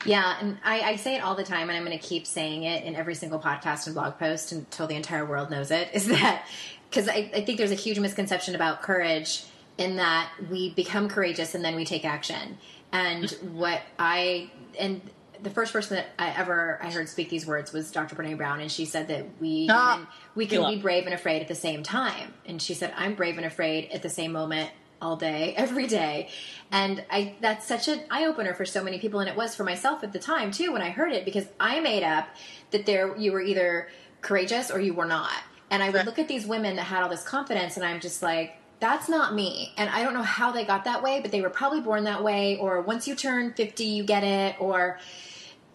Yeah, 0.06 0.38
and 0.40 0.58
I, 0.64 0.82
I 0.92 0.96
say 0.96 1.16
it 1.16 1.22
all 1.24 1.36
the 1.36 1.44
time, 1.44 1.70
and 1.70 1.76
I'm 1.78 1.84
going 1.84 1.98
to 1.98 2.08
keep 2.12 2.26
saying 2.28 2.64
it 2.64 2.84
in 2.86 2.96
every 2.96 3.16
single 3.16 3.40
podcast 3.40 3.88
and 3.88 3.96
blog 3.96 4.18
post 4.20 4.52
until 4.54 4.88
the 4.88 4.96
entire 4.96 5.26
world 5.26 5.50
knows 5.50 5.70
it. 5.72 5.90
Is 5.94 6.06
that 6.08 6.46
because 6.90 7.08
I, 7.10 7.30
I 7.34 7.42
think 7.42 7.58
there's 7.58 7.72
a 7.72 7.76
huge 7.76 8.00
misconception 8.00 8.56
about 8.56 8.82
courage 8.82 9.44
in 9.78 9.98
that 9.98 10.32
we 10.50 10.74
become 10.74 11.08
courageous 11.10 11.54
and 11.56 11.64
then 11.64 11.76
we 11.76 11.86
take 11.86 12.06
action. 12.06 12.58
And 12.92 13.30
what 13.54 13.82
I 14.00 14.50
and 14.80 15.02
the 15.44 15.50
first 15.52 15.72
person 15.72 15.98
that 15.98 16.08
I 16.18 16.30
ever 16.32 16.80
I 16.82 16.90
heard 16.90 17.08
speak 17.10 17.30
these 17.30 17.46
words 17.46 17.72
was 17.72 17.92
Dr. 17.92 18.16
Brene 18.16 18.38
Brown, 18.38 18.60
and 18.60 18.72
she 18.72 18.86
said 18.86 19.08
that 19.10 19.26
we 19.40 19.68
Ah. 19.70 19.98
can, 19.98 20.08
we 20.36 20.46
can 20.48 20.68
be 20.68 20.78
brave 20.82 21.06
and 21.06 21.14
afraid 21.14 21.42
at 21.42 21.48
the 21.48 21.56
same 21.56 21.84
time. 21.84 22.34
And 22.46 22.62
she 22.62 22.74
said, 22.74 22.94
"I'm 22.98 23.14
brave 23.16 23.38
and 23.38 23.46
afraid 23.46 23.90
at 23.92 24.02
the 24.02 24.10
same 24.10 24.32
moment." 24.32 24.72
all 25.00 25.16
day 25.16 25.54
every 25.58 25.86
day 25.86 26.28
and 26.72 27.04
i 27.12 27.36
that's 27.40 27.68
such 27.68 27.88
an 27.88 28.00
eye-opener 28.10 28.56
for 28.56 28.66
so 28.66 28.84
many 28.84 28.98
people 28.98 29.20
and 29.20 29.30
it 29.30 29.36
was 29.36 29.56
for 29.56 29.64
myself 29.64 30.04
at 30.04 30.12
the 30.12 30.18
time 30.18 30.50
too 30.50 30.74
when 30.74 30.82
i 30.82 30.90
heard 30.90 31.14
it 31.14 31.24
because 31.24 31.46
i 31.60 31.80
made 31.80 32.02
up 32.02 32.28
that 32.72 32.88
there 32.88 33.16
you 33.16 33.32
were 33.32 33.40
either 33.40 33.90
courageous 34.24 34.72
or 34.72 34.80
you 34.80 34.96
were 34.96 35.06
not 35.06 35.30
and 35.70 35.84
i 35.84 35.90
would 35.90 36.06
look 36.06 36.20
at 36.20 36.28
these 36.28 36.46
women 36.46 36.76
that 36.76 36.84
had 36.84 37.04
all 37.04 37.10
this 37.10 37.24
confidence 37.24 37.78
and 37.78 37.86
i'm 37.86 38.00
just 38.00 38.22
like 38.22 38.58
that's 38.80 39.10
not 39.10 39.34
me. 39.34 39.74
And 39.76 39.90
i 39.90 40.04
don't 40.04 40.14
know 40.14 40.22
how 40.22 40.52
they 40.52 40.64
got 40.64 40.86
that 40.86 41.02
way 41.02 41.20
but 41.20 41.32
they 41.32 41.42
were 41.42 41.50
probably 41.50 41.82
born 41.82 42.04
that 42.04 42.24
way. 42.24 42.58
Or 42.58 42.80
once 42.82 43.08
you 43.08 43.16
turn 43.16 43.54
50 43.54 43.84
you 43.84 44.04
get 44.04 44.24
it. 44.24 44.56
Or 44.60 45.00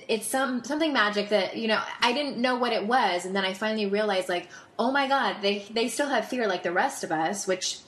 it's 0.08 0.26
some 0.26 0.64
something 0.64 0.92
magic 0.92 1.28
that 1.30 1.56
you 1.56 1.68
know 1.68 1.80
I 2.00 2.12
didn't 2.12 2.38
know 2.38 2.56
what 2.56 2.72
it 2.72 2.86
was, 2.86 3.24
and 3.24 3.34
then 3.34 3.44
I 3.44 3.54
finally 3.54 3.86
realized 3.86 4.28
like, 4.28 4.48
oh 4.78 4.90
my 4.92 5.08
god, 5.08 5.36
they 5.42 5.64
they 5.70 5.88
still 5.88 6.08
have 6.08 6.28
fear 6.28 6.46
like 6.46 6.62
the 6.62 6.72
rest 6.72 7.04
of 7.04 7.12
us, 7.12 7.46
which 7.46 7.78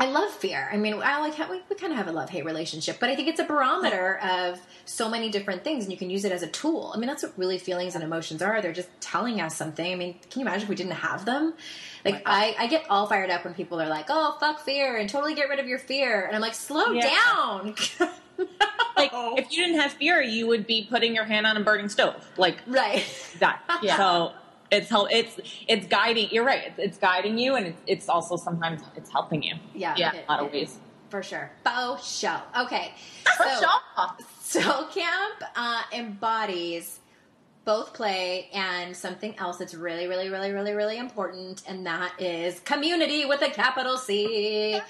I 0.00 0.06
love 0.06 0.30
fear. 0.30 0.66
I 0.72 0.78
mean, 0.78 0.94
I 0.94 1.20
like 1.20 1.38
we, 1.50 1.60
we 1.68 1.76
kind 1.76 1.92
of 1.92 1.98
have 1.98 2.08
a 2.08 2.12
love 2.12 2.30
hate 2.30 2.46
relationship, 2.46 2.96
but 2.98 3.10
I 3.10 3.14
think 3.16 3.28
it's 3.28 3.38
a 3.38 3.44
barometer 3.44 4.18
of 4.18 4.58
so 4.86 5.10
many 5.10 5.28
different 5.30 5.62
things, 5.62 5.84
and 5.84 5.92
you 5.92 5.98
can 5.98 6.08
use 6.08 6.24
it 6.24 6.32
as 6.32 6.42
a 6.42 6.46
tool. 6.46 6.90
I 6.94 6.98
mean, 6.98 7.06
that's 7.06 7.22
what 7.22 7.34
really 7.36 7.58
feelings 7.58 7.94
and 7.94 8.02
emotions 8.02 8.40
are. 8.40 8.62
They're 8.62 8.72
just 8.72 8.88
telling 9.02 9.42
us 9.42 9.54
something. 9.54 9.92
I 9.92 9.94
mean, 9.96 10.14
can 10.30 10.40
you 10.40 10.46
imagine 10.46 10.62
if 10.62 10.68
we 10.70 10.74
didn't 10.74 10.92
have 10.92 11.26
them? 11.26 11.52
Like, 12.02 12.22
I, 12.24 12.56
I 12.58 12.66
get 12.66 12.86
all 12.88 13.06
fired 13.06 13.28
up 13.28 13.44
when 13.44 13.52
people 13.52 13.78
are 13.78 13.88
like, 13.88 14.06
"Oh, 14.08 14.38
fuck 14.40 14.60
fear," 14.60 14.96
and 14.96 15.08
totally 15.08 15.34
get 15.34 15.50
rid 15.50 15.58
of 15.58 15.66
your 15.66 15.78
fear, 15.78 16.24
and 16.24 16.34
I'm 16.34 16.40
like, 16.40 16.54
slow 16.54 16.92
Yeah. 16.92 17.10
down. 17.36 17.74
like 18.96 19.10
if 19.12 19.52
you 19.52 19.66
didn't 19.66 19.80
have 19.80 19.92
fear, 19.92 20.22
you 20.22 20.46
would 20.46 20.66
be 20.66 20.86
putting 20.88 21.14
your 21.14 21.24
hand 21.24 21.46
on 21.46 21.58
a 21.58 21.60
burning 21.60 21.90
stove. 21.90 22.26
Like 22.38 22.56
right. 22.66 23.04
that. 23.40 23.60
Yeah. 23.82 23.96
So 23.98 24.32
it's 24.70 24.88
help. 24.88 25.08
It's 25.10 25.38
it's 25.68 25.86
guiding. 25.86 26.28
You're 26.30 26.44
right. 26.44 26.62
It's, 26.66 26.78
it's 26.78 26.98
guiding 26.98 27.38
you, 27.38 27.56
and 27.56 27.66
it's, 27.66 27.80
it's 27.86 28.08
also 28.08 28.36
sometimes 28.36 28.82
it's 28.96 29.10
helping 29.10 29.42
you. 29.42 29.54
Yeah. 29.74 29.94
Yeah. 29.96 30.12
it- 30.14 30.24
A 30.28 30.32
lot 30.32 30.44
of 30.44 30.52
ways. 30.52 30.78
For 31.08 31.22
sure. 31.24 31.50
Faux 31.64 32.06
show. 32.18 32.36
Okay. 32.56 32.92
For 33.36 33.44
So-. 33.58 34.06
Soul 34.62 34.84
Camp 34.86 35.42
uh, 35.56 35.82
embodies 35.92 36.99
both 37.70 37.94
play 37.94 38.48
and 38.52 38.96
something 38.96 39.32
else 39.38 39.58
that's 39.58 39.74
really, 39.74 40.08
really, 40.08 40.28
really, 40.28 40.50
really, 40.50 40.72
really 40.72 40.98
important, 40.98 41.62
and 41.68 41.86
that 41.86 42.12
is 42.18 42.58
community 42.64 43.26
with 43.26 43.42
a 43.42 43.48
capital 43.48 43.96
C. 43.96 44.80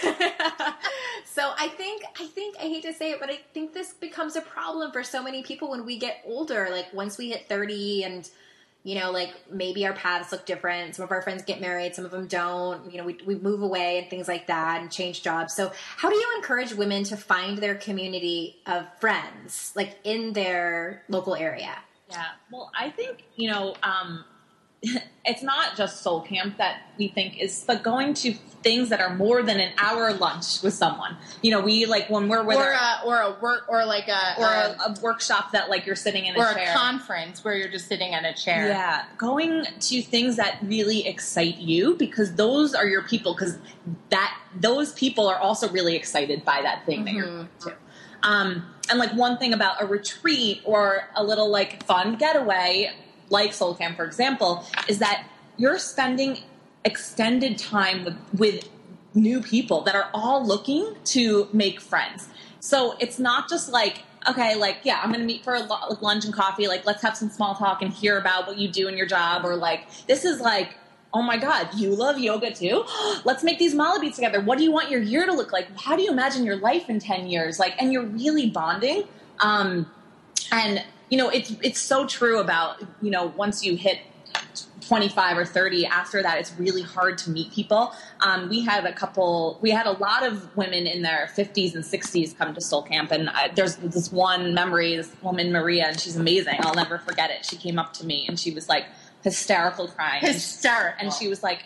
So, 0.00 0.10
so 1.24 1.52
I 1.56 1.68
think, 1.68 2.02
I 2.18 2.26
think, 2.26 2.56
I 2.58 2.62
hate 2.62 2.82
to 2.82 2.92
say 2.92 3.12
it, 3.12 3.20
but 3.20 3.30
I 3.30 3.38
think 3.54 3.72
this 3.72 3.92
becomes 3.92 4.34
a 4.34 4.40
problem 4.40 4.90
for 4.90 5.04
so 5.04 5.22
many 5.22 5.44
people 5.44 5.70
when 5.70 5.86
we 5.86 5.96
get 5.98 6.20
older. 6.26 6.66
Like 6.68 6.92
once 6.92 7.16
we 7.16 7.30
hit 7.30 7.48
thirty, 7.48 8.02
and 8.02 8.28
you 8.84 8.98
know, 8.98 9.10
like 9.12 9.34
maybe 9.50 9.86
our 9.86 9.92
paths 9.92 10.32
look 10.32 10.44
different. 10.44 10.96
Some 10.96 11.04
of 11.04 11.10
our 11.12 11.22
friends 11.22 11.42
get 11.42 11.60
married, 11.60 11.94
some 11.94 12.04
of 12.04 12.10
them 12.10 12.26
don't. 12.26 12.90
You 12.90 12.98
know, 12.98 13.04
we 13.04 13.18
we 13.24 13.36
move 13.36 13.62
away 13.62 13.98
and 13.98 14.10
things 14.10 14.26
like 14.28 14.48
that, 14.48 14.80
and 14.80 14.90
change 14.90 15.22
jobs. 15.22 15.54
So 15.54 15.72
how 15.96 16.10
do 16.10 16.16
you 16.16 16.32
encourage 16.36 16.74
women 16.74 17.04
to 17.04 17.16
find 17.16 17.58
their 17.58 17.76
community 17.76 18.56
of 18.66 18.86
friends, 19.00 19.72
like 19.76 19.98
in 20.04 20.32
their 20.32 21.04
local 21.08 21.34
area? 21.34 21.76
Yeah. 22.10 22.26
Well, 22.50 22.70
I 22.78 22.90
think, 22.90 23.24
you 23.36 23.50
know, 23.50 23.74
um, 23.82 24.24
it's 25.24 25.42
not 25.42 25.76
just 25.76 26.02
soul 26.02 26.20
camp 26.20 26.58
that 26.58 26.82
we 26.98 27.08
think 27.08 27.38
is, 27.40 27.64
but 27.66 27.82
going 27.82 28.14
to 28.14 28.34
things 28.62 28.88
that 28.90 29.00
are 29.00 29.14
more 29.14 29.42
than 29.42 29.58
an 29.58 29.72
hour 29.76 30.12
lunch 30.12 30.62
with 30.62 30.74
someone. 30.74 31.16
You 31.42 31.52
know, 31.52 31.60
we 31.60 31.86
like 31.86 32.08
when 32.08 32.28
we're 32.28 32.42
with 32.44 32.56
Or 32.56 32.72
our, 32.72 32.72
a, 32.72 33.06
or 33.06 33.20
a 33.20 33.40
work 33.40 33.64
or 33.68 33.84
like 33.84 34.08
a 34.08 34.34
or 34.38 34.46
a- 34.46 34.90
a, 34.90 34.94
workshop 35.02 35.52
that 35.52 35.68
like 35.68 35.86
you're 35.86 35.96
sitting 35.96 36.26
in 36.26 36.36
a 36.36 36.38
or 36.38 36.46
a 36.46 36.72
conference 36.72 37.44
where 37.44 37.56
you're 37.56 37.68
just 37.68 37.86
sitting 37.86 38.12
in 38.12 38.24
a 38.24 38.34
chair. 38.34 38.68
Yeah, 38.68 39.04
going 39.18 39.64
to 39.80 40.02
things 40.02 40.36
that 40.36 40.58
really 40.62 41.06
excite 41.06 41.58
you 41.58 41.94
because 41.94 42.34
those 42.34 42.74
are 42.74 42.86
your 42.86 43.02
people. 43.02 43.34
Because 43.34 43.58
that 44.10 44.36
those 44.54 44.92
people 44.94 45.28
are 45.28 45.38
also 45.38 45.68
really 45.68 45.96
excited 45.96 46.44
by 46.44 46.62
that 46.62 46.86
thing 46.86 47.04
that 47.04 47.14
you're 47.14 47.26
going 47.26 47.48
to. 47.60 47.74
Um, 48.24 48.64
and 48.88 48.98
like 48.98 49.12
one 49.14 49.38
thing 49.38 49.52
about 49.52 49.82
a 49.82 49.86
retreat 49.86 50.60
or 50.64 51.08
a 51.16 51.24
little 51.24 51.50
like 51.50 51.84
fun 51.84 52.16
getaway, 52.16 52.92
like 53.32 53.52
Soul 53.52 53.74
Camp, 53.74 53.96
for 53.96 54.04
example, 54.04 54.64
is 54.88 54.98
that 54.98 55.26
you're 55.56 55.78
spending 55.78 56.38
extended 56.84 57.58
time 57.58 58.04
with 58.04 58.16
with 58.38 58.68
new 59.14 59.42
people 59.42 59.82
that 59.82 59.94
are 59.94 60.10
all 60.14 60.44
looking 60.46 60.94
to 61.04 61.48
make 61.52 61.80
friends. 61.80 62.28
So 62.60 62.96
it's 62.98 63.18
not 63.18 63.48
just 63.48 63.70
like 63.70 64.02
okay, 64.28 64.54
like 64.54 64.78
yeah, 64.84 65.00
I'm 65.02 65.10
gonna 65.10 65.24
meet 65.24 65.42
for 65.42 65.54
a 65.54 65.60
like 65.60 66.02
lunch 66.02 66.24
and 66.24 66.34
coffee. 66.34 66.68
Like 66.68 66.86
let's 66.86 67.02
have 67.02 67.16
some 67.16 67.30
small 67.30 67.54
talk 67.54 67.82
and 67.82 67.92
hear 67.92 68.18
about 68.18 68.46
what 68.46 68.58
you 68.58 68.68
do 68.68 68.88
in 68.88 68.96
your 68.96 69.06
job, 69.06 69.44
or 69.44 69.56
like 69.56 69.86
this 70.06 70.24
is 70.24 70.40
like. 70.40 70.76
Oh 71.14 71.20
my 71.20 71.36
God, 71.36 71.68
you 71.74 71.94
love 71.94 72.18
yoga 72.18 72.54
too? 72.54 72.86
Let's 73.26 73.44
make 73.44 73.58
these 73.58 73.74
Mala 73.74 74.00
beads 74.00 74.14
together. 74.16 74.40
What 74.40 74.56
do 74.56 74.64
you 74.64 74.72
want 74.72 74.90
your 74.90 75.02
year 75.02 75.26
to 75.26 75.32
look 75.34 75.52
like? 75.52 75.68
How 75.78 75.94
do 75.94 76.02
you 76.02 76.10
imagine 76.10 76.42
your 76.42 76.56
life 76.56 76.88
in 76.88 76.98
10 77.00 77.26
years? 77.26 77.58
Like, 77.58 77.74
and 77.78 77.92
you're 77.92 78.06
really 78.06 78.48
bonding. 78.48 79.04
Um, 79.40 79.90
and, 80.50 80.82
you 81.12 81.18
know, 81.18 81.28
it's, 81.28 81.54
it's 81.60 81.78
so 81.78 82.06
true 82.06 82.38
about, 82.38 82.82
you 83.02 83.10
know, 83.10 83.26
once 83.36 83.62
you 83.62 83.76
hit 83.76 83.98
25 84.80 85.36
or 85.36 85.44
30 85.44 85.84
after 85.84 86.22
that 86.22 86.38
it's 86.38 86.54
really 86.58 86.80
hard 86.80 87.18
to 87.18 87.30
meet 87.30 87.52
people. 87.52 87.92
Um, 88.20 88.48
we 88.48 88.62
had 88.62 88.86
a 88.86 88.94
couple 88.94 89.58
we 89.60 89.70
had 89.70 89.86
a 89.86 89.92
lot 89.92 90.26
of 90.26 90.56
women 90.56 90.86
in 90.86 91.02
their 91.02 91.30
50s 91.36 91.74
and 91.74 91.84
60s 91.84 92.36
come 92.36 92.54
to 92.54 92.60
soul 92.62 92.82
camp 92.82 93.12
and 93.12 93.28
I, 93.28 93.48
there's 93.48 93.76
this 93.76 94.10
one 94.10 94.54
memory 94.54 94.96
this 94.96 95.12
woman 95.22 95.52
maria 95.52 95.84
and 95.86 96.00
she's 96.00 96.16
amazing. 96.16 96.56
I'll 96.60 96.74
never 96.74 96.96
forget 96.98 97.30
it. 97.30 97.44
She 97.44 97.56
came 97.56 97.78
up 97.78 97.92
to 97.94 98.06
me 98.06 98.26
and 98.26 98.40
she 98.40 98.50
was 98.50 98.70
like 98.70 98.86
hysterical 99.22 99.88
crying. 99.88 100.22
Hysterical. 100.22 100.96
and 100.98 101.12
she 101.12 101.28
was 101.28 101.42
like 101.42 101.64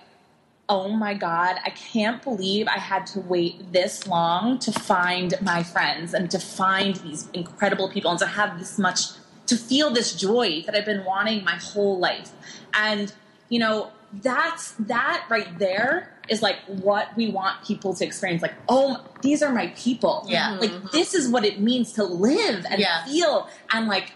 oh 0.68 0.88
my 0.88 1.14
god 1.14 1.56
i 1.64 1.70
can't 1.70 2.22
believe 2.24 2.66
i 2.66 2.78
had 2.78 3.06
to 3.06 3.20
wait 3.20 3.72
this 3.72 4.09
long 4.09 4.59
to 4.59 4.72
find 4.72 5.35
my 5.40 5.62
friends 5.62 6.12
and 6.12 6.28
to 6.28 6.40
find 6.40 6.96
these 6.96 7.28
incredible 7.32 7.88
people 7.88 8.11
and 8.11 8.18
to 8.18 8.26
have 8.26 8.59
this 8.59 8.76
much 8.76 9.02
to 9.46 9.56
feel 9.56 9.90
this 9.90 10.14
joy 10.14 10.62
that 10.66 10.74
i've 10.74 10.85
been 10.85 11.04
wanting 11.04 11.42
my 11.44 11.56
whole 11.56 11.98
life 11.98 12.32
and 12.74 13.12
you 13.48 13.59
know 13.59 13.90
that's 14.22 14.72
that 14.72 15.24
right 15.28 15.59
there 15.59 16.12
is 16.28 16.42
like 16.42 16.56
what 16.66 17.14
we 17.16 17.28
want 17.30 17.62
people 17.64 17.94
to 17.94 18.04
experience 18.04 18.42
like 18.42 18.54
oh 18.68 19.04
these 19.22 19.42
are 19.42 19.52
my 19.52 19.68
people 19.76 20.24
Yeah. 20.28 20.56
like 20.59 20.70
mm-hmm. 20.70 20.87
this 20.92 21.14
is 21.14 21.28
what 21.28 21.44
it 21.44 21.61
means 21.61 21.92
to 21.92 22.04
live 22.04 22.64
and 22.68 22.80
Yeah. 22.80 23.04
feel 23.04 23.48
and 23.72 23.87
like 23.88 24.12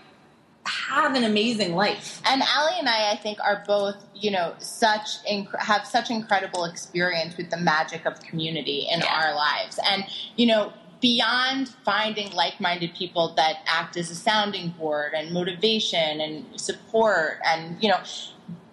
have 0.67 1.15
an 1.15 1.25
amazing 1.25 1.75
life 1.75 2.21
And 2.27 2.43
Allie 2.43 2.75
and 2.79 2.89
I, 2.89 3.13
I 3.13 3.17
think, 3.17 3.39
are 3.41 3.65
both, 3.67 3.97
you 4.15 4.31
know, 4.31 4.55
such 4.59 5.25
inc- 5.29 5.59
have 5.59 5.87
such 5.87 6.11
incredible 6.11 6.65
experience 6.65 7.37
with 7.37 7.51
the 7.51 7.57
magic 7.57 8.05
of 8.07 8.21
community 8.21 8.87
in 8.91 9.01
Yeah. 9.01 9.07
our 9.13 9.35
lives, 9.35 9.81
and 9.91 10.05
you 10.37 10.47
know, 10.47 10.73
beyond 11.01 11.69
finding 11.85 12.33
like-minded 12.33 12.95
people 12.95 13.35
that 13.37 13.57
act 13.67 13.97
as 13.97 14.11
a 14.11 14.15
sounding 14.15 14.71
board 14.71 15.13
and 15.15 15.33
motivation 15.33 16.21
and 16.21 16.61
support, 16.61 17.39
and 17.45 17.83
you 17.83 17.89
know, 17.89 18.01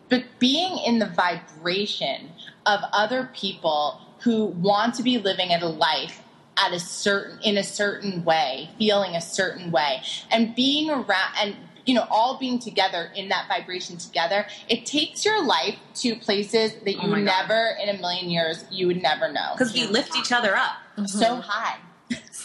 but 0.09 0.23
being 0.39 0.77
in 0.85 0.99
the 0.99 1.07
vibration 1.07 2.31
of 2.65 2.81
other 2.93 3.29
people 3.33 4.01
who 4.19 4.45
want 4.45 4.95
to 4.95 5.03
be 5.03 5.17
living 5.17 5.53
at 5.53 5.61
a 5.61 5.67
life 5.67 6.21
at 6.57 6.73
a 6.73 6.79
certain 6.79 7.39
in 7.41 7.55
a 7.57 7.63
certain 7.63 8.25
way 8.25 8.69
feeling 8.79 9.15
a 9.15 9.21
certain 9.21 9.69
way 9.71 10.01
and 10.31 10.55
being 10.55 10.89
around 10.89 11.31
and 11.39 11.55
you 11.85 11.93
know 11.93 12.05
all 12.09 12.37
being 12.39 12.57
together 12.57 13.11
in 13.15 13.29
that 13.29 13.47
vibration 13.47 13.95
together 13.95 14.45
it 14.67 14.83
takes 14.85 15.23
your 15.23 15.45
life 15.45 15.75
to 15.93 16.15
places 16.15 16.73
that 16.83 16.87
oh 16.87 16.89
you 16.89 16.99
Oh 17.03 17.07
my 17.07 17.17
God. 17.21 17.25
never 17.25 17.77
in 17.81 17.89
a 17.89 17.99
million 17.99 18.29
years 18.29 18.65
you 18.71 18.87
would 18.87 19.01
never 19.01 19.31
know. 19.31 19.51
Because 19.53 19.71
we 19.73 19.85
lift 19.85 20.15
each 20.17 20.31
other 20.31 20.55
up. 20.55 20.77
So 21.05 21.35
high 21.35 21.77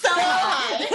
so 0.03 0.09
high. 0.12 0.87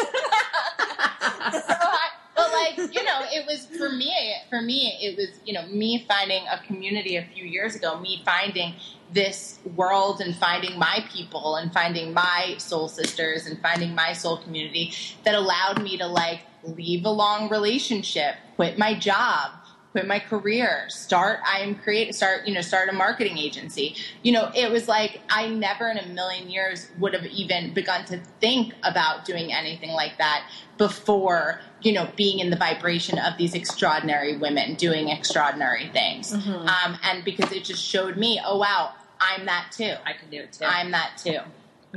so 1.51 1.73
high. 1.73 2.09
But 2.35 2.51
like 2.51 2.93
you 2.93 3.03
know, 3.03 3.21
it 3.31 3.45
was 3.47 3.65
for 3.77 3.89
me. 3.89 4.35
For 4.49 4.61
me, 4.61 4.97
it 5.01 5.17
was 5.17 5.29
you 5.45 5.53
know 5.53 5.65
me 5.67 6.05
finding 6.07 6.43
a 6.51 6.59
community 6.65 7.15
a 7.15 7.25
few 7.33 7.45
years 7.45 7.75
ago. 7.75 7.99
Me 7.99 8.21
finding 8.25 8.75
this 9.11 9.59
world 9.75 10.19
and 10.21 10.35
finding 10.35 10.77
my 10.77 11.05
people 11.11 11.55
and 11.55 11.71
finding 11.73 12.13
my 12.13 12.55
soul 12.57 12.87
sisters 12.87 13.45
and 13.45 13.59
finding 13.61 13.95
my 13.95 14.13
soul 14.13 14.37
community 14.37 14.93
that 15.23 15.33
allowed 15.33 15.81
me 15.81 15.97
to 15.97 16.05
like 16.05 16.41
leave 16.63 17.05
a 17.05 17.09
long 17.09 17.49
relationship, 17.49 18.35
quit 18.55 18.77
my 18.77 18.93
job, 18.93 19.51
quit 19.97 20.07
my 20.07 20.19
career, 20.19 20.85
start 20.89 21.39
I 21.43 21.61
am 21.61 21.73
create 21.73 22.13
start, 22.13 22.47
you 22.47 22.53
know, 22.53 22.61
start 22.61 22.87
a 22.87 22.93
marketing 22.93 23.39
agency. 23.39 23.95
You 24.21 24.31
know, 24.31 24.51
it 24.53 24.71
was 24.71 24.87
like 24.87 25.21
I 25.27 25.47
never 25.47 25.89
in 25.89 25.97
a 25.97 26.05
million 26.09 26.51
years 26.51 26.89
would 26.99 27.15
have 27.15 27.25
even 27.25 27.73
begun 27.73 28.05
to 28.05 28.19
think 28.39 28.75
about 28.83 29.25
doing 29.25 29.51
anything 29.51 29.91
like 29.91 30.19
that 30.19 30.47
before, 30.77 31.61
you 31.81 31.93
know, 31.93 32.07
being 32.15 32.37
in 32.37 32.51
the 32.51 32.55
vibration 32.55 33.17
of 33.17 33.37
these 33.39 33.55
extraordinary 33.55 34.37
women 34.37 34.75
doing 34.75 35.09
extraordinary 35.09 35.89
things. 35.89 36.31
Um, 36.67 36.99
and 37.03 37.23
because 37.23 37.51
it 37.51 37.63
just 37.63 37.83
showed 37.83 38.17
me, 38.17 38.39
oh 38.45 38.59
wow, 38.59 38.93
I'm 39.19 39.47
that 39.47 39.71
too. 39.71 39.95
i 40.05 40.13
can 40.13 40.29
do 40.29 40.41
it 40.41 40.53
too 40.53 40.65
I'm 40.65 40.91
that 40.91 41.17
too. 41.17 41.39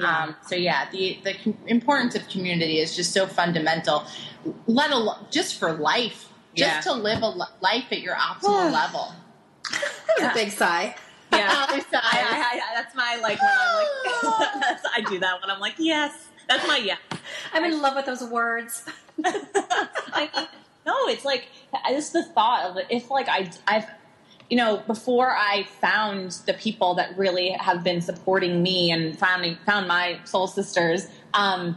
Um, 0.03 0.37
so 0.47 0.55
yeah, 0.55 0.89
the 0.91 1.19
the 1.23 1.37
importance 1.67 2.15
of 2.15 2.27
community 2.29 2.79
is 2.79 2.97
just 2.97 3.13
so 3.13 3.27
fundamental. 3.27 4.05
Let 4.67 4.91
alone 4.91 5.27
just 5.31 5.59
for 5.59 5.73
life, 5.73 6.30
just 6.55 6.87
Yeah. 6.87 6.93
to 6.93 6.93
live 6.93 7.23
a 7.23 7.29
life 7.61 7.87
at 7.93 8.01
your 8.01 8.15
optimal 8.17 8.73
level. 8.81 9.13
a 10.21 10.35
big 10.35 10.51
sigh. 10.51 10.95
yeah 11.33 11.49
I. 11.71 11.81
I, 11.93 12.61
I, 12.61 12.75
that's 12.75 12.95
my 12.95 13.19
like 13.23 13.41
when 13.41 13.51
I'm 13.53 13.77
like 13.77 14.61
that's, 14.61 14.85
I 14.97 15.01
do 15.09 15.19
that 15.21 15.41
when 15.41 15.49
I'm 15.49 15.61
like 15.61 15.75
yes 15.79 16.27
that's 16.49 16.67
my 16.67 16.77
yes 16.79 16.99
I'm 17.53 17.65
in 17.65 17.81
love 17.81 17.95
with 17.95 18.07
those 18.07 18.23
words. 18.25 18.85
I 19.25 20.29
mean, 20.35 20.47
no, 20.87 20.95
it's 21.09 21.25
like 21.25 21.49
just 21.91 22.13
the 22.13 22.25
thought 22.25 22.65
of 22.71 22.77
it. 22.77 22.87
If 22.91 23.11
like 23.11 23.29
I, 23.29 23.51
I've, 23.67 23.87
you 24.49 24.57
know, 24.57 24.79
before 24.87 25.31
I 25.31 25.69
found 25.81 26.33
the 26.47 26.55
people 26.55 26.95
that 26.95 27.17
really 27.17 27.51
have 27.51 27.85
been 27.85 28.01
supporting 28.01 28.63
me 28.63 28.91
and 28.91 29.17
found 29.19 29.59
found 29.67 29.87
my 29.89 30.19
soul 30.25 30.47
sisters, 30.47 31.07
um, 31.35 31.77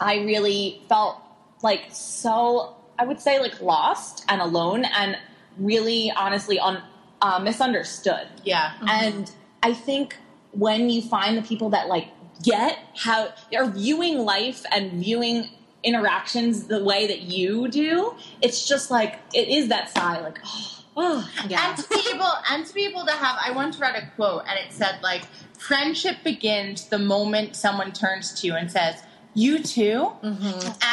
I 0.00 0.16
really 0.16 0.82
felt 0.88 1.20
like 1.62 1.84
so. 1.92 2.76
I 2.98 3.04
would 3.04 3.20
say 3.20 3.40
like 3.40 3.60
lost 3.60 4.24
and 4.28 4.40
alone 4.40 4.84
and 4.84 5.18
really 5.58 6.12
honestly 6.16 6.58
on 6.58 6.82
uh, 7.20 7.38
misunderstood. 7.38 8.28
Yeah. 8.44 8.72
And 8.86 9.30
I 9.62 9.74
think 9.74 10.16
when 10.52 10.90
you 10.90 11.02
find 11.02 11.36
the 11.36 11.42
people 11.42 11.70
that 11.70 11.88
like 11.88 12.08
get 12.42 12.78
how 12.96 13.32
they 13.50 13.56
are 13.56 13.68
viewing 13.70 14.18
life 14.18 14.64
and 14.72 14.92
viewing 14.92 15.48
interactions 15.84 16.66
the 16.66 16.82
way 16.82 17.06
that 17.06 17.22
you 17.22 17.68
do, 17.68 18.14
it's 18.40 18.66
just 18.68 18.90
like 18.90 19.18
it 19.32 19.48
is 19.48 19.68
that 19.68 19.88
sigh, 19.90 20.20
like 20.20 20.40
oh, 20.44 20.84
oh. 20.96 21.30
And 21.42 21.76
to 21.76 21.88
be 21.88 22.02
able 22.12 22.32
and 22.50 22.66
to 22.66 22.74
be 22.74 22.84
able 22.84 23.04
to 23.06 23.12
have 23.12 23.38
I 23.40 23.52
once 23.52 23.78
read 23.78 23.96
a 23.96 24.10
quote 24.16 24.42
and 24.48 24.58
it 24.58 24.72
said 24.72 25.00
like 25.02 25.22
friendship 25.58 26.16
begins 26.24 26.86
the 26.88 26.98
moment 26.98 27.56
someone 27.56 27.92
turns 27.92 28.40
to 28.40 28.46
you 28.48 28.54
and 28.54 28.70
says, 28.70 29.02
you 29.34 29.60
too. 29.62 30.12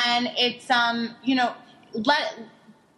And 0.06 0.32
it's 0.38 0.70
um, 0.70 1.16
you 1.24 1.36
know, 1.36 1.54
let 1.94 2.38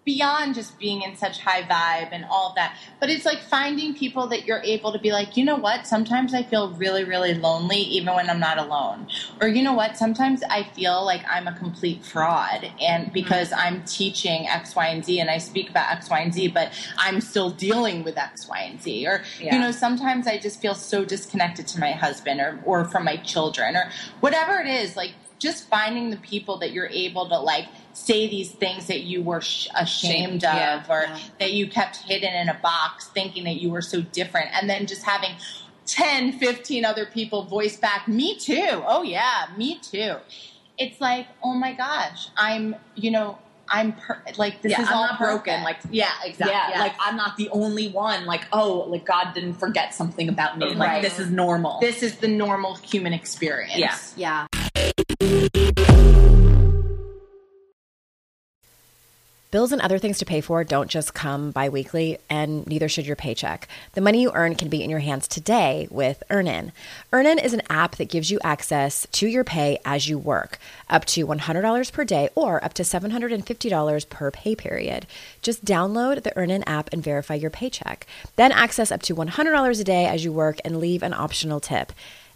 beyond 0.03 0.55
just 0.55 0.79
being 0.79 1.03
in 1.03 1.15
such 1.15 1.39
high 1.39 1.61
vibe 1.61 2.09
and 2.11 2.25
all 2.25 2.49
of 2.49 2.55
that. 2.55 2.75
But 2.99 3.09
it's 3.09 3.23
like 3.23 3.39
finding 3.39 3.93
people 3.93 4.27
that 4.27 4.45
you're 4.45 4.61
able 4.63 4.91
to 4.93 4.99
be 4.99 5.11
like, 5.11 5.37
you 5.37 5.45
know 5.45 5.55
what? 5.55 5.85
Sometimes 5.85 6.33
I 6.33 6.41
feel 6.41 6.71
really, 6.71 7.03
really 7.03 7.35
lonely 7.35 7.77
even 7.77 8.15
when 8.15 8.29
I'm 8.29 8.39
not 8.39 8.57
alone. 8.57 9.07
Or 9.39 9.47
you 9.47 9.61
know 9.61 9.73
what? 9.73 9.97
Sometimes 9.97 10.41
I 10.49 10.63
feel 10.63 11.05
like 11.05 11.21
I'm 11.29 11.47
a 11.47 11.53
complete 11.53 12.03
fraud 12.03 12.71
and 12.81 13.05
mm-hmm. 13.05 13.13
because 13.13 13.53
I'm 13.53 13.83
teaching 13.83 14.47
X, 14.47 14.75
Y, 14.75 14.87
and 14.87 15.05
Z 15.05 15.19
and 15.19 15.29
I 15.29 15.37
speak 15.37 15.69
about 15.69 15.91
X, 15.91 16.09
Y, 16.09 16.19
and 16.19 16.33
Z, 16.33 16.47
but 16.47 16.73
I'm 16.97 17.21
still 17.21 17.51
dealing 17.51 18.03
with 18.03 18.17
X, 18.17 18.47
Y, 18.47 18.59
and 18.59 18.81
Z. 18.81 19.05
Or 19.05 19.23
Yeah. 19.39 19.55
you 19.55 19.61
know, 19.61 19.71
sometimes 19.71 20.25
I 20.25 20.39
just 20.39 20.59
feel 20.59 20.73
so 20.73 21.05
disconnected 21.05 21.67
to 21.67 21.79
my 21.79 21.91
husband 21.91 22.41
or 22.41 22.59
or 22.65 22.85
from 22.85 23.05
my 23.05 23.17
children 23.17 23.75
or 23.75 23.91
whatever 24.19 24.59
it 24.59 24.67
is, 24.67 24.95
like 24.95 25.11
just 25.37 25.67
finding 25.69 26.11
the 26.11 26.17
people 26.17 26.57
that 26.57 26.71
you're 26.71 26.89
able 26.89 27.27
to 27.27 27.39
like 27.39 27.67
say 27.93 28.27
these 28.29 28.51
things 28.51 28.87
that 28.87 29.01
you 29.01 29.21
were 29.21 29.41
sh- 29.41 29.67
ashamed 29.75 30.43
of 30.43 30.89
or 30.89 31.03
yeah. 31.03 31.19
that 31.39 31.53
you 31.53 31.67
kept 31.67 31.97
hidden 31.97 32.33
in 32.33 32.49
a 32.49 32.53
box 32.61 33.07
thinking 33.07 33.43
that 33.43 33.55
you 33.61 33.69
were 33.69 33.81
so 33.81 34.01
different 34.01 34.47
and 34.53 34.69
then 34.69 34.85
just 34.85 35.03
having 35.03 35.31
10 35.85 36.33
15 36.39 36.85
other 36.85 37.05
people 37.05 37.43
voice 37.43 37.75
back 37.77 38.07
me 38.07 38.37
too 38.37 38.83
oh 38.87 39.03
yeah 39.03 39.47
me 39.57 39.77
too 39.79 40.15
it's 40.77 41.01
like 41.01 41.27
oh 41.43 41.53
my 41.53 41.73
gosh 41.73 42.29
i'm 42.37 42.75
you 42.95 43.11
know 43.11 43.37
i'm 43.67 43.91
per- 43.93 44.21
like 44.37 44.61
this 44.61 44.71
yeah, 44.71 44.81
is 44.83 44.87
I'm 44.87 44.93
all 44.95 45.07
not 45.07 45.19
broken. 45.19 45.61
perfect. 45.63 45.85
Like, 45.85 45.93
yeah 45.93 46.11
exactly 46.23 46.53
yeah, 46.55 46.69
yeah. 46.71 46.79
like 46.79 46.93
I'm 46.99 47.15
not 47.15 47.37
the 47.37 47.49
only 47.49 47.87
one. 47.89 48.25
Like, 48.25 48.45
oh, 48.51 48.85
like 48.89 49.05
God 49.05 49.33
didn't 49.33 49.53
forget 49.55 49.93
something 49.93 50.27
about 50.27 50.57
me. 50.57 50.73
Like, 50.73 50.89
Right. 50.89 51.01
this 51.01 51.19
is 51.19 51.29
normal. 51.29 51.79
this 51.79 52.03
is 52.03 52.17
the 52.17 52.27
normal 52.27 52.75
human 52.75 53.13
experience 53.13 54.13
Yeah. 54.17 54.47
Yeah. 55.21 55.90
Bills 59.51 59.73
and 59.73 59.81
other 59.81 59.97
things 59.97 60.17
to 60.17 60.25
pay 60.25 60.39
for 60.39 60.63
don't 60.63 60.89
just 60.89 61.13
come 61.13 61.51
bi-weekly, 61.51 62.17
and 62.29 62.65
neither 62.67 62.87
should 62.87 63.05
your 63.05 63.17
paycheck. 63.17 63.67
The 63.91 63.99
money 63.99 64.21
you 64.21 64.31
earn 64.33 64.55
can 64.55 64.69
be 64.69 64.81
in 64.81 64.89
your 64.89 64.99
hands 64.99 65.27
today 65.27 65.89
with 65.91 66.23
Earnin. 66.29 66.71
Earnin 67.11 67.37
is 67.37 67.51
an 67.51 67.61
app 67.69 67.97
that 67.97 68.07
gives 68.07 68.31
you 68.31 68.39
access 68.45 69.05
to 69.11 69.27
your 69.27 69.43
pay 69.43 69.77
as 69.83 70.07
you 70.07 70.17
work, 70.17 70.57
up 70.89 71.03
to 71.03 71.27
$100 71.27 71.91
per 71.91 72.05
day 72.05 72.29
or 72.33 72.63
up 72.63 72.73
to 72.75 72.83
$750 72.83 74.09
per 74.09 74.31
pay 74.31 74.55
period. 74.55 75.05
Just 75.41 75.65
download 75.65 76.23
the 76.23 76.35
Earnin 76.37 76.63
app 76.63 76.89
and 76.93 77.03
verify 77.03 77.33
your 77.33 77.49
paycheck. 77.49 78.07
Then 78.37 78.53
access 78.53 78.89
up 78.89 79.01
to 79.01 79.15
$100 79.15 79.81
a 79.81 79.83
day 79.83 80.05
as 80.05 80.23
you 80.23 80.31
work 80.31 80.59
and 80.63 80.79
leave 80.79 81.03
an 81.03 81.13
optional 81.13 81.59
tip. 81.59 81.91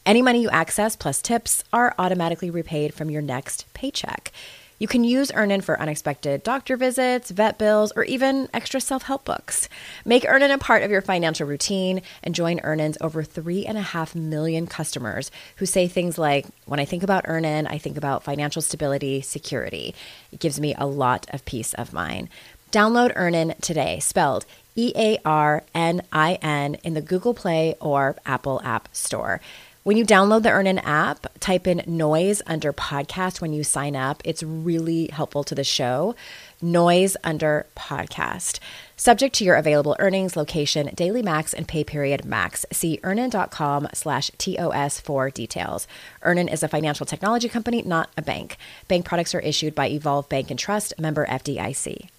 Any 0.05 0.21
money 0.21 0.41
you 0.41 0.49
access 0.49 0.97
plus 0.97 1.21
tips 1.21 1.63
are 1.71 1.95
automatically 1.97 2.49
repaid 2.49 2.93
from 2.93 3.09
your 3.09 3.21
next 3.21 3.73
paycheck. 3.73 4.33
You 4.77 4.87
can 4.89 5.05
use 5.05 5.31
Earnin 5.33 5.61
for 5.61 5.79
unexpected 5.79 6.43
doctor 6.43 6.75
visits, 6.75 7.31
vet 7.31 7.57
bills, 7.57 7.93
or 7.95 8.03
even 8.03 8.49
extra 8.53 8.81
self 8.81 9.03
help 9.03 9.23
books. 9.23 9.69
Make 10.03 10.25
Earnin 10.27 10.51
a 10.51 10.57
part 10.57 10.83
of 10.83 10.91
your 10.91 11.01
financial 11.01 11.47
routine 11.47 12.01
and 12.21 12.35
join 12.35 12.59
Earnin's 12.59 12.97
over 12.99 13.23
three 13.23 13.65
and 13.65 13.77
a 13.77 13.81
half 13.81 14.15
million 14.15 14.67
customers 14.67 15.31
who 15.57 15.65
say 15.65 15.87
things 15.87 16.17
like, 16.17 16.45
When 16.65 16.81
I 16.81 16.85
think 16.85 17.03
about 17.03 17.23
Earnin, 17.25 17.67
I 17.67 17.77
think 17.77 17.95
about 17.95 18.23
financial 18.23 18.61
stability, 18.61 19.21
security. 19.21 19.95
It 20.33 20.41
gives 20.41 20.59
me 20.59 20.75
a 20.77 20.85
lot 20.85 21.25
of 21.31 21.45
peace 21.45 21.73
of 21.75 21.93
mind. 21.93 22.27
Download 22.71 23.13
Earnin 23.15 23.55
today, 23.61 23.99
spelled 23.99 24.45
E 24.75 24.91
A 24.97 25.17
R 25.23 25.63
N 25.73 26.01
I 26.11 26.33
N, 26.41 26.75
in 26.83 26.93
the 26.95 27.01
Google 27.01 27.33
Play 27.33 27.75
or 27.79 28.17
Apple 28.25 28.61
App 28.65 28.89
Store. 28.91 29.39
When 29.85 29.97
you 29.97 30.03
download 30.03 30.41
the 30.41 30.49
Earnin 30.49 30.79
app, 30.79 31.27
type 31.39 31.67
in 31.67 31.83
noise 31.85 32.41
under 32.47 32.73
podcast 32.73 33.39
when 33.39 33.53
you 33.53 33.63
sign 33.63 33.95
up. 33.95 34.19
It's 34.25 34.41
really 34.41 35.09
helpful 35.13 35.43
to 35.43 35.53
the 35.53 35.63
show. 35.63 36.15
Noise 36.59 37.15
under 37.23 37.67
podcast. 37.77 38.57
Subject 38.97 39.35
to 39.35 39.43
your 39.43 39.55
available 39.55 39.95
earnings, 39.99 40.35
location, 40.35 40.89
daily 40.95 41.21
max, 41.21 41.53
and 41.53 41.67
pay 41.67 41.83
period 41.83 42.25
max. 42.25 42.65
See 42.71 42.99
earnin.com 43.03 43.89
slash 43.93 44.31
TOS 44.39 44.99
for 44.99 45.29
details. 45.29 45.85
Earnin 46.23 46.47
is 46.47 46.63
a 46.63 46.67
financial 46.67 47.05
technology 47.05 47.47
company, 47.47 47.83
not 47.83 48.09
a 48.17 48.23
bank. 48.23 48.57
Bank 48.87 49.05
products 49.05 49.35
are 49.35 49.39
issued 49.41 49.75
by 49.75 49.87
Evolve 49.89 50.27
Bank 50.29 50.49
and 50.49 50.57
Trust, 50.57 50.95
member 50.97 51.27
FDIC. 51.27 52.09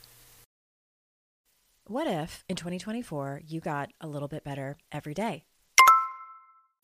What 1.89 2.07
if 2.07 2.45
in 2.49 2.55
2024 2.55 3.43
you 3.45 3.59
got 3.61 3.91
a 4.01 4.07
little 4.07 4.29
bit 4.29 4.45
better 4.45 4.77
every 4.93 5.15
day? 5.15 5.46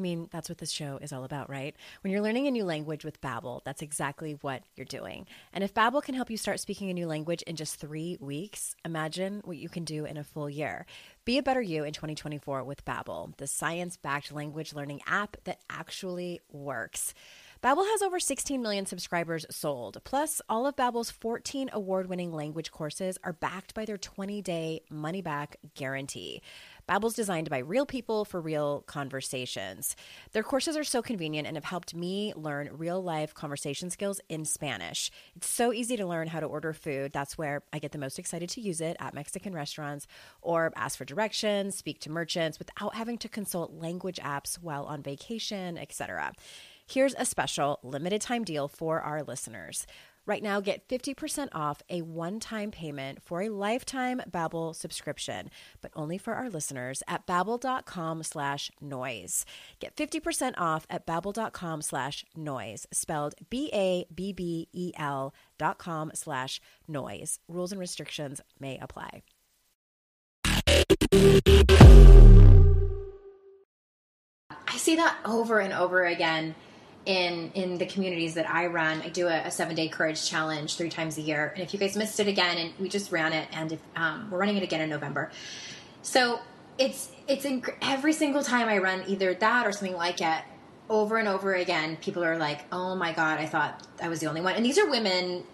I 0.02 0.08
mean, 0.12 0.28
that's 0.32 0.48
what 0.48 0.58
this 0.58 0.72
show 0.72 0.98
is 1.00 1.12
all 1.12 1.22
about, 1.22 1.48
right? 1.48 1.76
When 2.00 2.12
you're 2.12 2.22
learning 2.22 2.48
a 2.48 2.50
new 2.50 2.64
language 2.64 3.04
with 3.04 3.20
Babbel, 3.20 3.60
that's 3.62 3.82
exactly 3.82 4.36
what 4.40 4.64
you're 4.74 4.84
doing. 4.84 5.28
And 5.52 5.62
if 5.62 5.74
Babbel 5.74 6.02
can 6.02 6.16
help 6.16 6.28
you 6.28 6.36
start 6.36 6.58
speaking 6.58 6.90
a 6.90 6.92
new 6.92 7.06
language 7.06 7.42
in 7.42 7.54
just 7.54 7.76
3 7.76 8.18
weeks, 8.20 8.74
imagine 8.84 9.42
what 9.44 9.58
you 9.58 9.68
can 9.68 9.84
do 9.84 10.04
in 10.04 10.16
a 10.16 10.24
full 10.24 10.50
year. 10.50 10.86
Be 11.24 11.38
a 11.38 11.42
better 11.42 11.62
you 11.62 11.84
in 11.84 11.92
2024 11.92 12.64
with 12.64 12.84
Babbel, 12.84 13.36
the 13.36 13.46
science-backed 13.46 14.32
language 14.32 14.74
learning 14.74 15.02
app 15.06 15.36
that 15.44 15.60
actually 15.70 16.40
works. 16.50 17.14
Babbel 17.62 17.86
has 17.88 18.02
over 18.02 18.18
16 18.18 18.60
million 18.60 18.86
subscribers 18.86 19.46
sold. 19.48 19.98
Plus, 20.02 20.42
all 20.48 20.66
of 20.66 20.74
Babbel's 20.74 21.12
14 21.12 21.70
award-winning 21.72 22.32
language 22.32 22.72
courses 22.72 23.18
are 23.22 23.32
backed 23.32 23.72
by 23.72 23.84
their 23.84 23.98
20-day 23.98 24.80
money-back 24.90 25.58
guarantee. 25.76 26.42
Babbel's 26.86 27.14
designed 27.14 27.48
by 27.48 27.58
real 27.58 27.86
people 27.86 28.24
for 28.24 28.40
real 28.40 28.82
conversations. 28.86 29.94
Their 30.32 30.42
courses 30.42 30.76
are 30.76 30.84
so 30.84 31.02
convenient 31.02 31.46
and 31.46 31.56
have 31.56 31.64
helped 31.64 31.94
me 31.94 32.32
learn 32.36 32.70
real-life 32.72 33.34
conversation 33.34 33.90
skills 33.90 34.20
in 34.28 34.44
Spanish. 34.44 35.10
It's 35.36 35.48
so 35.48 35.72
easy 35.72 35.96
to 35.96 36.06
learn 36.06 36.28
how 36.28 36.40
to 36.40 36.46
order 36.46 36.72
food. 36.72 37.12
That's 37.12 37.38
where 37.38 37.62
I 37.72 37.78
get 37.78 37.92
the 37.92 37.98
most 37.98 38.18
excited 38.18 38.48
to 38.50 38.60
use 38.60 38.80
it 38.80 38.96
at 39.00 39.14
Mexican 39.14 39.54
restaurants 39.54 40.06
or 40.40 40.72
ask 40.76 40.98
for 40.98 41.04
directions, 41.04 41.76
speak 41.76 42.00
to 42.00 42.10
merchants 42.10 42.58
without 42.58 42.94
having 42.94 43.18
to 43.18 43.28
consult 43.28 43.72
language 43.72 44.18
apps 44.22 44.56
while 44.56 44.84
on 44.84 45.02
vacation, 45.02 45.78
etc. 45.78 46.32
Here's 46.86 47.14
a 47.16 47.24
special 47.24 47.78
limited 47.82 48.20
time 48.20 48.44
deal 48.44 48.68
for 48.68 49.00
our 49.00 49.22
listeners. 49.22 49.86
Right 50.24 50.42
now, 50.42 50.60
get 50.60 50.88
50% 50.88 51.48
off 51.52 51.82
a 51.90 52.02
one-time 52.02 52.70
payment 52.70 53.22
for 53.22 53.42
a 53.42 53.48
lifetime 53.48 54.22
Babbel 54.30 54.74
subscription, 54.74 55.50
but 55.80 55.90
only 55.96 56.16
for 56.16 56.34
our 56.34 56.48
listeners 56.48 57.02
at 57.08 57.26
babbel.com 57.26 58.22
slash 58.22 58.70
noise. 58.80 59.44
Get 59.80 59.96
50% 59.96 60.54
off 60.58 60.86
at 60.88 61.06
babbel.com 61.06 61.82
slash 61.82 62.24
noise, 62.36 62.86
spelled 62.92 63.34
B-A-B-B-E-L 63.50 65.34
dot 65.58 65.78
com 65.78 66.10
slash 66.14 66.60
noise. 66.86 67.40
Rules 67.48 67.72
and 67.72 67.80
restrictions 67.80 68.40
may 68.60 68.78
apply. 68.78 69.22
I 74.68 74.76
see 74.76 74.96
that 74.96 75.16
over 75.24 75.58
and 75.58 75.72
over 75.72 76.04
again 76.04 76.54
in 77.06 77.50
in 77.54 77.78
the 77.78 77.86
communities 77.86 78.34
that 78.34 78.48
I 78.48 78.66
run. 78.66 79.02
I 79.02 79.08
do 79.08 79.26
a, 79.28 79.42
a 79.46 79.50
seven 79.50 79.74
day 79.74 79.88
courage 79.88 80.28
challenge 80.28 80.76
three 80.76 80.90
times 80.90 81.18
a 81.18 81.20
year, 81.20 81.52
and 81.54 81.62
if 81.62 81.72
you 81.72 81.78
guys 81.80 81.96
missed 81.96 82.20
it 82.20 82.28
again, 82.28 82.58
and 82.58 82.72
we 82.78 82.88
just 82.88 83.10
ran 83.10 83.32
it, 83.32 83.48
and 83.52 83.72
if 83.72 83.80
um, 83.96 84.28
we're 84.30 84.38
running 84.38 84.56
it 84.56 84.62
again 84.62 84.80
in 84.80 84.88
November, 84.90 85.30
so 86.02 86.40
it's 86.78 87.10
it's 87.28 87.44
inc- 87.44 87.74
every 87.82 88.12
single 88.12 88.42
time 88.42 88.68
I 88.68 88.78
run 88.78 89.04
either 89.06 89.34
that 89.34 89.66
or 89.66 89.72
something 89.72 89.96
like 89.96 90.20
it. 90.20 90.42
Over 90.88 91.16
and 91.16 91.26
over 91.28 91.54
again, 91.54 91.96
people 91.96 92.22
are 92.24 92.36
like, 92.36 92.64
"Oh 92.70 92.94
my 92.96 93.12
god, 93.12 93.38
I 93.38 93.46
thought 93.46 93.86
I 94.02 94.08
was 94.08 94.20
the 94.20 94.26
only 94.26 94.40
one." 94.40 94.54
And 94.54 94.64
these 94.64 94.78
are 94.78 94.90
women 94.90 95.44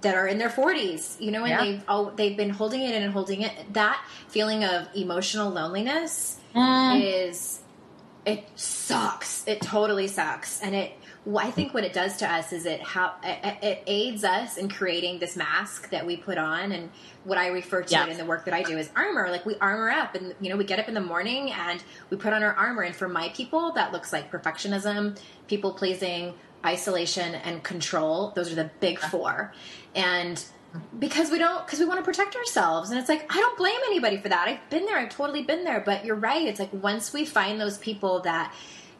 that 0.00 0.16
are 0.16 0.26
in 0.26 0.38
their 0.38 0.48
40s, 0.48 1.20
you 1.20 1.30
know, 1.30 1.44
and 1.44 1.50
Yeah. 1.50 1.64
they've 1.64 1.84
oh, 1.88 2.10
they've 2.16 2.36
been 2.36 2.50
holding 2.50 2.80
it 2.82 2.94
in 2.94 3.02
and 3.02 3.12
holding 3.12 3.42
it. 3.42 3.52
That 3.74 4.02
feeling 4.28 4.64
of 4.64 4.88
emotional 4.96 5.50
loneliness 5.50 6.38
is 7.00 7.60
it 8.26 8.44
sucks. 8.56 9.46
It 9.46 9.60
totally 9.62 10.08
sucks, 10.08 10.60
and 10.62 10.74
it. 10.74 10.92
I 11.36 11.50
think 11.50 11.74
what 11.74 11.84
it 11.84 11.92
does 11.92 12.16
to 12.18 12.32
us 12.32 12.52
is 12.52 12.64
it 12.64 12.80
how 12.80 13.14
it, 13.22 13.58
it 13.62 13.82
aids 13.86 14.24
us 14.24 14.56
in 14.56 14.68
creating 14.68 15.18
this 15.18 15.36
mask 15.36 15.90
that 15.90 16.06
we 16.06 16.16
put 16.16 16.38
on, 16.38 16.72
and 16.72 16.90
what 17.24 17.36
I 17.36 17.48
refer 17.48 17.82
to 17.82 17.92
Yeah. 17.92 18.06
it 18.06 18.10
in 18.10 18.16
the 18.18 18.24
work 18.24 18.44
that 18.46 18.54
I 18.54 18.62
do 18.62 18.78
is 18.78 18.88
armor. 18.96 19.28
Like 19.30 19.44
we 19.44 19.56
armor 19.56 19.90
up, 19.90 20.14
and 20.14 20.34
you 20.40 20.48
know 20.48 20.56
we 20.56 20.64
get 20.64 20.78
up 20.78 20.88
in 20.88 20.94
the 20.94 21.00
morning 21.00 21.52
and 21.52 21.82
we 22.10 22.16
put 22.16 22.32
on 22.32 22.42
our 22.42 22.54
armor. 22.54 22.82
And 22.82 22.94
for 22.96 23.08
my 23.08 23.28
people, 23.30 23.72
that 23.72 23.92
looks 23.92 24.12
like 24.12 24.30
perfectionism, 24.32 25.18
people 25.48 25.72
pleasing, 25.72 26.34
isolation, 26.64 27.34
and 27.34 27.62
control. 27.62 28.32
Those 28.34 28.50
are 28.52 28.56
the 28.56 28.70
big 28.80 28.98
four, 28.98 29.52
and 29.94 30.42
because 30.98 31.30
we 31.30 31.38
don't 31.38 31.64
because 31.66 31.78
we 31.78 31.86
want 31.86 31.98
to 31.98 32.04
protect 32.04 32.36
ourselves 32.36 32.90
and 32.90 32.98
it's 33.00 33.08
like 33.08 33.24
i 33.34 33.40
don't 33.40 33.56
blame 33.56 33.80
anybody 33.86 34.18
for 34.18 34.28
that 34.28 34.46
i've 34.48 34.70
been 34.70 34.84
there 34.84 34.98
i've 34.98 35.08
totally 35.08 35.42
been 35.42 35.64
there 35.64 35.80
but 35.80 36.04
you're 36.04 36.14
right 36.14 36.46
it's 36.46 36.60
like 36.60 36.70
once 36.74 37.10
we 37.10 37.24
find 37.24 37.58
those 37.58 37.78
people 37.78 38.20
that 38.20 38.52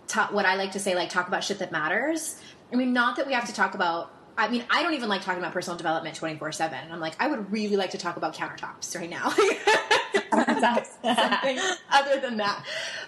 talk 0.08 0.32
what 0.32 0.44
i 0.46 0.56
like 0.56 0.72
to 0.72 0.80
say 0.80 0.94
like 0.94 1.08
talk 1.08 1.28
about 1.28 1.44
shit 1.44 1.58
that 1.58 1.70
matters 1.70 2.40
i 2.72 2.76
mean 2.76 2.92
not 2.92 3.16
that 3.16 3.26
we 3.26 3.32
have 3.32 3.46
to 3.46 3.54
talk 3.54 3.74
about 3.74 4.12
I 4.40 4.48
mean, 4.48 4.64
I 4.70 4.84
don't 4.84 4.94
even 4.94 5.08
like 5.08 5.22
talking 5.22 5.42
about 5.42 5.52
personal 5.52 5.76
development 5.76 6.14
24 6.14 6.52
7. 6.52 6.78
I'm 6.92 7.00
like, 7.00 7.20
I 7.20 7.26
would 7.26 7.50
really 7.50 7.74
like 7.74 7.90
to 7.90 7.98
talk 7.98 8.16
about 8.16 8.36
countertops 8.36 8.94
right 8.94 9.10
now. 9.10 9.30
Something 11.02 11.59
other 11.90 12.20
than 12.20 12.36
that. 12.36 12.64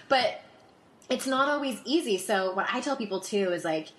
But 0.09 0.43
it's 1.09 1.27
not 1.27 1.47
always 1.47 1.79
easy. 1.85 2.17
So, 2.17 2.53
what 2.53 2.67
I 2.69 2.81
tell 2.81 2.97
people 2.97 3.21
too 3.21 3.53
is 3.53 3.63
like, 3.63 3.93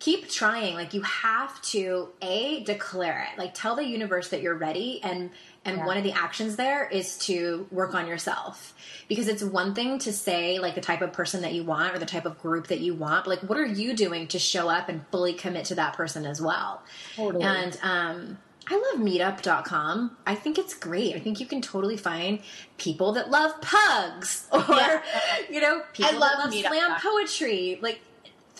keep 0.00 0.28
trying. 0.28 0.74
Like 0.74 0.94
you 0.94 1.02
have 1.02 1.62
to 1.62 2.08
a 2.20 2.64
declare 2.64 3.28
it. 3.32 3.38
Like 3.38 3.54
tell 3.54 3.76
the 3.76 3.86
universe 3.86 4.28
that 4.30 4.42
you're 4.42 4.56
ready 4.56 5.00
and 5.02 5.30
and 5.64 5.78
Yeah. 5.78 5.86
one 5.86 5.96
of 5.96 6.02
the 6.04 6.12
actions 6.12 6.56
there 6.56 6.86
is 6.88 7.16
to 7.20 7.66
work 7.70 7.94
on 7.94 8.06
yourself. 8.06 8.74
Because 9.08 9.28
it's 9.28 9.42
one 9.42 9.74
thing 9.74 9.98
to 10.00 10.12
say 10.12 10.58
like 10.58 10.74
the 10.74 10.80
type 10.80 11.00
of 11.02 11.12
person 11.12 11.42
that 11.42 11.52
you 11.52 11.62
want 11.64 11.94
or 11.94 11.98
the 11.98 12.06
type 12.06 12.24
of 12.26 12.40
group 12.40 12.66
that 12.68 12.80
you 12.80 12.94
want, 12.94 13.24
but 13.24 13.30
like 13.30 13.40
what 13.48 13.58
are 13.58 13.66
you 13.66 13.94
doing 13.94 14.26
to 14.28 14.38
show 14.38 14.68
up 14.68 14.88
and 14.88 15.04
fully 15.10 15.32
commit 15.32 15.64
to 15.66 15.74
that 15.76 15.94
person 15.94 16.24
as 16.26 16.40
well? 16.40 16.82
Totally. 17.16 17.44
And 17.44 17.78
um 17.82 18.38
I 18.66 18.76
love 18.76 19.04
meetup.com. 19.06 20.16
I 20.26 20.34
think 20.34 20.56
it's 20.58 20.72
great. 20.74 21.14
I 21.14 21.18
think 21.18 21.38
you 21.38 21.44
can 21.46 21.60
totally 21.60 21.98
find 21.98 22.40
people 22.78 23.12
that 23.12 23.30
love 23.30 23.60
pugs 23.60 24.46
or, 24.52 24.64
Yeah. 24.70 25.02
you 25.50 25.60
know, 25.60 25.82
people 25.92 26.12
love 26.18 26.32
that 26.38 26.44
love 26.46 26.52
Meetup.com. 26.52 26.72
slam 26.72 27.00
poetry. 27.00 27.78
Like, 27.82 28.00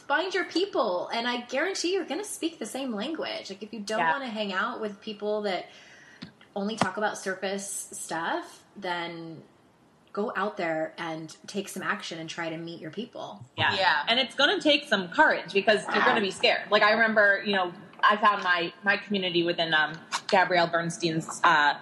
find 0.06 0.34
your 0.34 0.44
people. 0.44 1.08
And 1.08 1.26
I 1.26 1.40
guarantee 1.42 1.94
you're 1.94 2.04
going 2.04 2.20
to 2.20 2.26
speak 2.28 2.58
the 2.58 2.66
same 2.66 2.92
language. 2.94 3.48
Like, 3.48 3.62
if 3.62 3.72
you 3.72 3.80
don't 3.80 4.00
Yeah. 4.00 4.10
want 4.12 4.24
to 4.24 4.28
hang 4.30 4.52
out 4.52 4.78
with 4.80 5.00
people 5.00 5.40
that 5.42 5.70
only 6.56 6.76
talk 6.76 6.96
about 6.96 7.18
surface 7.18 7.88
stuff, 7.92 8.62
then 8.76 9.42
go 10.12 10.32
out 10.36 10.56
there 10.56 10.94
and 10.96 11.36
take 11.46 11.68
some 11.68 11.82
action 11.82 12.20
and 12.20 12.30
try 12.30 12.48
to 12.48 12.56
meet 12.56 12.80
your 12.80 12.90
people. 12.90 13.44
Yeah. 13.58 13.74
Yeah. 13.74 14.02
And 14.08 14.20
it's 14.20 14.34
going 14.34 14.56
to 14.56 14.62
take 14.62 14.88
some 14.88 15.08
courage 15.08 15.52
because 15.52 15.84
you're 15.92 16.04
going 16.04 16.14
to 16.14 16.22
be 16.22 16.30
scared. 16.30 16.70
Like 16.70 16.82
I 16.82 16.92
remember, 16.92 17.42
you 17.44 17.54
know, 17.54 17.72
I 18.02 18.16
found 18.16 18.42
my 18.42 18.72
my 18.84 18.96
community 18.96 19.42
within 19.42 19.74
um, 19.74 19.92
Gabrielle 20.28 20.66
Bernstein's 20.66 21.40
uh, 21.42 21.74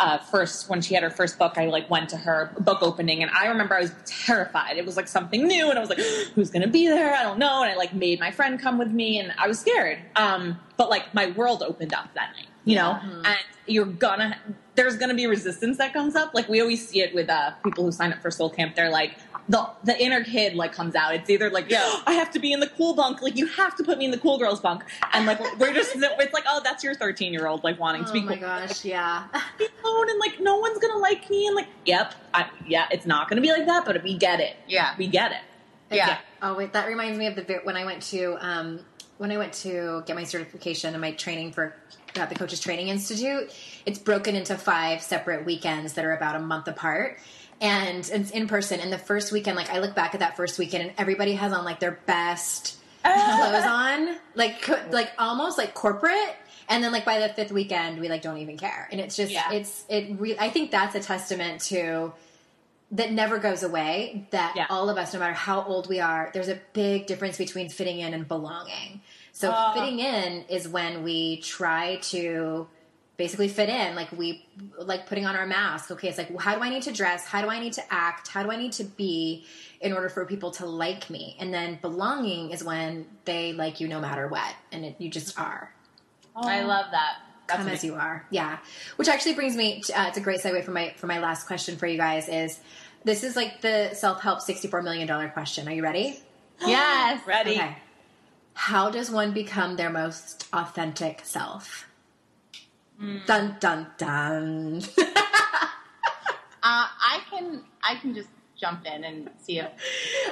uh, 0.00 0.18
first 0.18 0.68
when 0.68 0.80
she 0.80 0.94
had 0.94 1.02
her 1.02 1.10
first 1.10 1.38
book. 1.38 1.56
I 1.56 1.66
like 1.66 1.88
went 1.88 2.08
to 2.10 2.16
her 2.16 2.52
book 2.58 2.82
opening, 2.82 3.22
and 3.22 3.30
I 3.30 3.46
remember 3.46 3.76
I 3.76 3.82
was 3.82 3.94
terrified. 4.04 4.76
It 4.76 4.84
was 4.84 4.96
like 4.96 5.06
something 5.06 5.46
new, 5.46 5.70
and 5.70 5.78
I 5.78 5.80
was 5.80 5.90
like, 5.90 6.00
"Who's 6.34 6.50
going 6.50 6.62
to 6.62 6.68
be 6.68 6.88
there? 6.88 7.14
I 7.14 7.22
don't 7.22 7.38
know." 7.38 7.62
And 7.62 7.70
I 7.70 7.76
like 7.76 7.94
made 7.94 8.18
my 8.18 8.30
friend 8.30 8.58
come 8.60 8.78
with 8.78 8.90
me, 8.90 9.18
and 9.20 9.32
I 9.38 9.46
was 9.46 9.60
scared. 9.60 9.98
Um, 10.16 10.58
but 10.76 10.90
like 10.90 11.14
my 11.14 11.30
world 11.30 11.62
opened 11.62 11.94
up 11.94 12.12
that 12.14 12.32
night, 12.36 12.48
you 12.70 12.76
know. 12.76 12.98
And 13.24 13.38
you're 13.66 13.86
gonna 13.86 14.36
there's 14.74 14.96
gonna 14.96 15.14
be 15.14 15.26
resistance 15.26 15.78
that 15.78 15.92
comes 15.92 16.16
up. 16.16 16.34
Like 16.34 16.48
we 16.48 16.60
always 16.60 16.86
see 16.88 17.00
it 17.02 17.14
with 17.14 17.28
uh, 17.28 17.52
people 17.64 17.84
who 17.84 17.92
sign 17.92 18.12
up 18.12 18.20
for 18.22 18.30
Soul 18.30 18.50
Camp. 18.50 18.74
They're 18.74 18.90
like 18.90 19.16
the 19.48 19.68
the 19.84 20.00
inner 20.02 20.22
kid 20.24 20.54
like 20.54 20.72
comes 20.72 20.94
out. 20.94 21.14
It's 21.14 21.28
either 21.28 21.50
like, 21.50 21.70
yeah, 21.70 22.00
I 22.06 22.12
have 22.14 22.30
to 22.32 22.38
be 22.38 22.52
in 22.52 22.60
the 22.60 22.68
cool 22.68 22.94
bunk. 22.94 23.20
Like 23.22 23.36
you 23.36 23.46
have 23.46 23.76
to 23.76 23.84
put 23.84 23.98
me 23.98 24.04
in 24.06 24.10
the 24.10 24.18
cool 24.18 24.38
girls 24.38 24.60
bunk. 24.60 24.84
And 25.12 25.26
like 25.26 25.40
we're 25.58 25.74
just 25.74 25.92
it's 25.94 26.32
like, 26.32 26.44
oh, 26.48 26.60
that's 26.64 26.82
your 26.82 26.94
13 26.94 27.32
year 27.32 27.46
old 27.46 27.62
like 27.64 27.78
wanting 27.78 28.04
to 28.04 28.10
Oh 28.10 28.12
be 28.12 28.22
my 28.22 28.34
cool. 28.34 28.42
gosh, 28.48 28.84
yeah. 28.84 29.24
Be 29.58 29.66
alone 29.84 30.10
and 30.10 30.18
like 30.18 30.40
no 30.40 30.56
one's 30.58 30.78
gonna 30.78 30.98
like 30.98 31.28
me. 31.30 31.46
And 31.46 31.56
like, 31.56 31.68
yep, 31.84 32.14
I, 32.34 32.48
yeah, 32.66 32.86
it's 32.90 33.06
not 33.06 33.28
gonna 33.28 33.40
be 33.42 33.50
like 33.52 33.66
that, 33.66 33.84
but 33.84 34.02
we 34.02 34.16
get 34.16 34.40
it. 34.40 34.56
Yeah. 34.68 34.94
we 34.98 35.06
get 35.06 35.32
it. 35.32 35.38
Yeah. 35.92 36.18
Oh 36.42 36.54
wait, 36.54 36.72
that 36.72 36.86
reminds 36.86 37.18
me 37.18 37.26
of 37.26 37.34
the 37.34 37.60
when 37.64 37.76
I 37.76 37.84
went 37.84 38.02
to 38.04 38.36
um, 38.40 38.80
when 39.18 39.30
I 39.32 39.36
went 39.36 39.52
to 39.54 40.02
get 40.06 40.16
my 40.16 40.24
certification 40.24 40.94
and 40.94 41.00
my 41.00 41.12
training 41.12 41.52
for 41.52 41.74
uh, 42.18 42.26
the 42.26 42.34
Coaches 42.34 42.60
Training 42.60 42.88
Institute. 42.88 43.52
It's 43.86 43.98
broken 43.98 44.34
into 44.36 44.56
five 44.56 45.02
separate 45.02 45.44
weekends 45.44 45.94
that 45.94 46.04
are 46.04 46.12
about 46.12 46.36
a 46.36 46.40
month 46.40 46.68
apart, 46.68 47.18
and 47.60 47.98
it's 48.12 48.30
in 48.30 48.48
person. 48.48 48.80
And 48.80 48.92
the 48.92 48.98
first 48.98 49.32
weekend, 49.32 49.56
like 49.56 49.70
I 49.70 49.78
look 49.78 49.94
back 49.94 50.14
at 50.14 50.20
that 50.20 50.36
first 50.36 50.58
weekend, 50.58 50.84
and 50.84 50.92
everybody 50.98 51.34
has 51.34 51.52
on 51.52 51.64
like 51.64 51.80
their 51.80 51.98
best 52.06 52.78
clothes 53.04 53.64
on, 53.66 54.16
like 54.34 54.62
co- 54.62 54.82
like 54.90 55.10
almost 55.18 55.58
like 55.58 55.74
corporate. 55.74 56.36
And 56.68 56.84
then 56.84 56.92
like 56.92 57.04
by 57.04 57.18
the 57.18 57.28
fifth 57.34 57.50
weekend, 57.50 58.00
we 58.00 58.08
like 58.08 58.22
don't 58.22 58.38
even 58.38 58.56
care, 58.56 58.88
and 58.92 59.00
it's 59.00 59.16
just 59.16 59.32
Yeah. 59.32 59.50
it's 59.52 59.84
it. 59.88 60.20
Re- 60.20 60.36
I 60.38 60.50
think 60.50 60.70
that's 60.70 60.94
a 60.94 61.00
testament 61.00 61.62
to 61.62 62.12
that 62.92 63.12
never 63.12 63.38
goes 63.38 63.62
away 63.62 64.26
that 64.30 64.54
Yeah. 64.56 64.66
all 64.68 64.88
of 64.90 64.98
us 64.98 65.12
no 65.14 65.20
matter 65.20 65.32
how 65.32 65.62
old 65.62 65.88
we 65.88 66.00
are 66.00 66.28
there's 66.34 66.48
a 66.48 66.58
big 66.72 67.06
difference 67.06 67.38
between 67.38 67.68
fitting 67.68 68.00
in 68.00 68.12
and 68.14 68.26
belonging 68.26 69.00
so 69.40 69.72
fitting 69.74 69.98
in 69.98 70.44
is 70.48 70.68
when 70.68 71.02
we 71.02 71.40
try 71.40 71.96
to 71.96 72.66
basically 73.16 73.48
fit 73.48 73.68
in 73.68 73.94
like 73.94 74.10
we 74.12 74.46
like 74.78 75.06
putting 75.06 75.26
on 75.26 75.36
our 75.36 75.44
mask 75.46 75.90
okay 75.90 76.08
it's 76.08 76.16
like 76.16 76.34
how 76.40 76.54
do 76.54 76.62
i 76.62 76.70
need 76.70 76.82
to 76.82 76.90
dress 76.92 77.26
how 77.26 77.42
do 77.42 77.50
i 77.50 77.60
need 77.60 77.72
to 77.74 77.82
act 77.92 78.28
how 78.28 78.42
do 78.42 78.50
i 78.50 78.56
need 78.56 78.72
to 78.72 78.82
be 78.82 79.44
in 79.82 79.92
order 79.92 80.08
for 80.08 80.24
people 80.24 80.50
to 80.50 80.64
like 80.64 81.10
me 81.10 81.36
and 81.38 81.52
then 81.52 81.78
belonging 81.82 82.50
is 82.50 82.64
when 82.64 83.04
they 83.26 83.52
like 83.52 83.78
you 83.78 83.88
no 83.88 84.00
matter 84.00 84.26
what 84.26 84.54
and 84.72 84.86
it, 84.86 84.96
you 84.98 85.10
just 85.10 85.38
are 85.38 85.70
I 86.36 86.62
love 86.62 86.86
that. 86.92 87.18
come 87.46 87.68
as 87.68 87.84
you 87.84 87.94
are. 87.94 88.24
Yeah, 88.30 88.58
which 88.96 89.08
actually 89.08 89.34
brings 89.34 89.56
me. 89.56 89.80
To, 89.82 90.00
uh, 90.00 90.08
it's 90.08 90.18
a 90.18 90.20
great 90.20 90.40
segue 90.40 90.64
for 90.64 90.70
my 90.70 90.94
for 90.96 91.06
my 91.06 91.18
last 91.18 91.46
question 91.46 91.76
for 91.76 91.86
you 91.86 91.96
guys. 91.96 92.28
Is 92.28 92.60
this 93.04 93.24
is 93.24 93.36
like 93.36 93.60
the 93.60 93.90
self 93.94 94.20
help 94.20 94.40
sixty 94.40 94.68
four 94.68 94.82
million 94.82 95.06
dollar 95.06 95.28
question? 95.28 95.68
Are 95.68 95.72
you 95.72 95.82
ready? 95.82 96.18
Yes. 96.64 97.26
Ready? 97.26 97.52
Okay. 97.52 97.76
How 98.54 98.90
does 98.90 99.10
one 99.10 99.32
become 99.32 99.76
their 99.76 99.90
most 99.90 100.46
authentic 100.52 101.20
self? 101.24 101.86
Dun 103.26 103.56
dun 103.60 103.86
dun. 103.96 104.82
Uh, 106.62 106.86
I 107.00 107.20
can 107.30 107.62
I 107.82 107.94
can 107.94 108.14
just 108.14 108.28
jump 108.54 108.84
in 108.84 109.02
and 109.02 109.30
see 109.40 109.60
if 109.60 109.70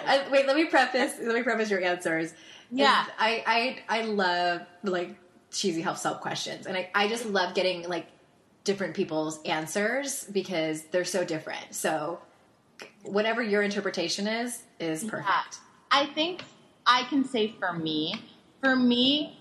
Uh, 0.06 0.24
wait, 0.30 0.46
let 0.46 0.56
me 0.56 0.66
preface. 0.66 1.14
Let 1.22 1.34
me 1.34 1.42
preface 1.42 1.70
your 1.70 1.82
answers. 1.82 2.34
Yeah. 2.70 3.06
I 3.18 3.42
I 3.88 4.00
I 4.00 4.02
love 4.02 4.60
like 4.82 5.16
cheesy 5.50 5.80
health 5.80 5.96
self 5.96 6.20
questions, 6.20 6.66
and 6.66 6.76
I 6.76 6.90
I 6.94 7.08
just 7.08 7.24
love 7.24 7.54
getting 7.54 7.88
like 7.88 8.08
different 8.64 8.94
people's 8.94 9.40
answers 9.44 10.24
because 10.24 10.82
they're 10.90 11.06
so 11.06 11.24
different. 11.24 11.74
So 11.74 12.20
whatever 13.04 13.42
your 13.42 13.62
interpretation 13.62 14.26
is 14.26 14.62
is 14.78 15.04
perfect. 15.04 15.28
Yeah. 15.30 16.00
I 16.02 16.06
think 16.06 16.44
I 16.88 17.02
can 17.04 17.24
say 17.24 17.54
for 17.60 17.74
me, 17.74 18.14
for 18.62 18.74
me, 18.74 19.38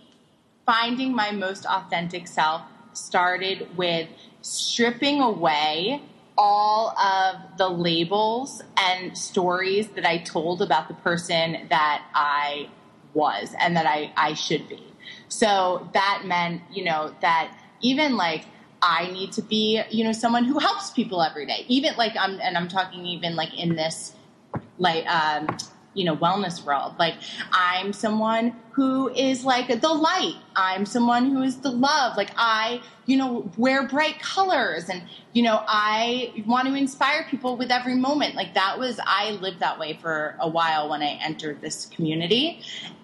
finding 0.66 1.16
my 1.16 1.32
most 1.32 1.66
authentic 1.66 2.28
self 2.28 2.62
started 2.92 3.78
with 3.78 4.10
stripping 4.42 5.22
away 5.22 6.02
all 6.38 6.96
of 7.00 7.58
the 7.58 7.70
labels 7.70 8.62
and 8.78 9.18
stories 9.18 9.88
that 9.90 10.06
I 10.06 10.20
told 10.20 10.62
about 10.62 10.90
the 10.90 10.94
person 10.96 11.68
that 11.70 12.06
I 12.14 12.70
was 13.14 13.56
and 13.60 13.76
that 13.78 13.88
I, 13.88 14.12
I 14.18 14.34
should 14.34 14.68
be. 14.68 14.84
So 15.30 15.90
that 15.94 16.24
meant, 16.26 16.62
you 16.72 16.84
know, 16.84 17.16
that 17.22 17.58
even 17.82 18.18
like 18.18 18.46
I 18.82 19.10
need 19.12 19.32
to 19.34 19.42
be, 19.42 19.82
you 19.90 20.04
know, 20.04 20.12
someone 20.12 20.44
who 20.44 20.60
helps 20.60 20.92
people 20.92 21.24
every 21.24 21.46
day. 21.46 21.66
Even 21.70 21.96
like 21.96 22.16
I'm, 22.20 22.40
and 22.42 22.58
I'm 22.58 22.68
talking 22.68 23.06
even 23.06 23.36
like 23.36 23.58
in 23.58 23.76
this 23.76 24.14
like 24.78 25.08
um 25.08 25.58
you 25.98 26.06
know 26.06 26.16
wellness 26.16 26.64
world. 26.64 26.94
Like 27.00 27.16
i'm 27.52 27.92
someone 27.92 28.56
who 28.72 29.10
is 29.10 29.44
like 29.44 29.82
the 29.82 29.90
light. 29.90 30.36
I'm 30.56 30.86
someone 30.86 31.32
who 31.32 31.42
is 31.42 31.58
the 31.58 31.72
love. 31.72 32.16
Like 32.16 32.32
i 32.38 32.82
you 33.06 33.18
know 33.18 33.50
wear 33.58 33.88
bright 33.88 34.20
colors 34.20 34.90
and 34.90 35.02
you 35.34 35.44
know 35.44 35.64
i 35.68 36.34
want 36.46 36.68
to 36.68 36.76
inspire 36.76 37.26
people 37.30 37.58
with 37.58 37.72
every 37.72 37.96
moment. 37.96 38.36
Like 38.36 38.54
that 38.54 38.78
was 38.78 39.00
i 39.06 39.32
lived 39.32 39.60
that 39.60 39.80
way 39.80 39.98
for 40.02 40.36
a 40.40 40.48
while 40.48 40.90
when 40.90 41.02
i 41.02 41.20
entered 41.24 41.62
this 41.62 41.88
community. 41.88 42.62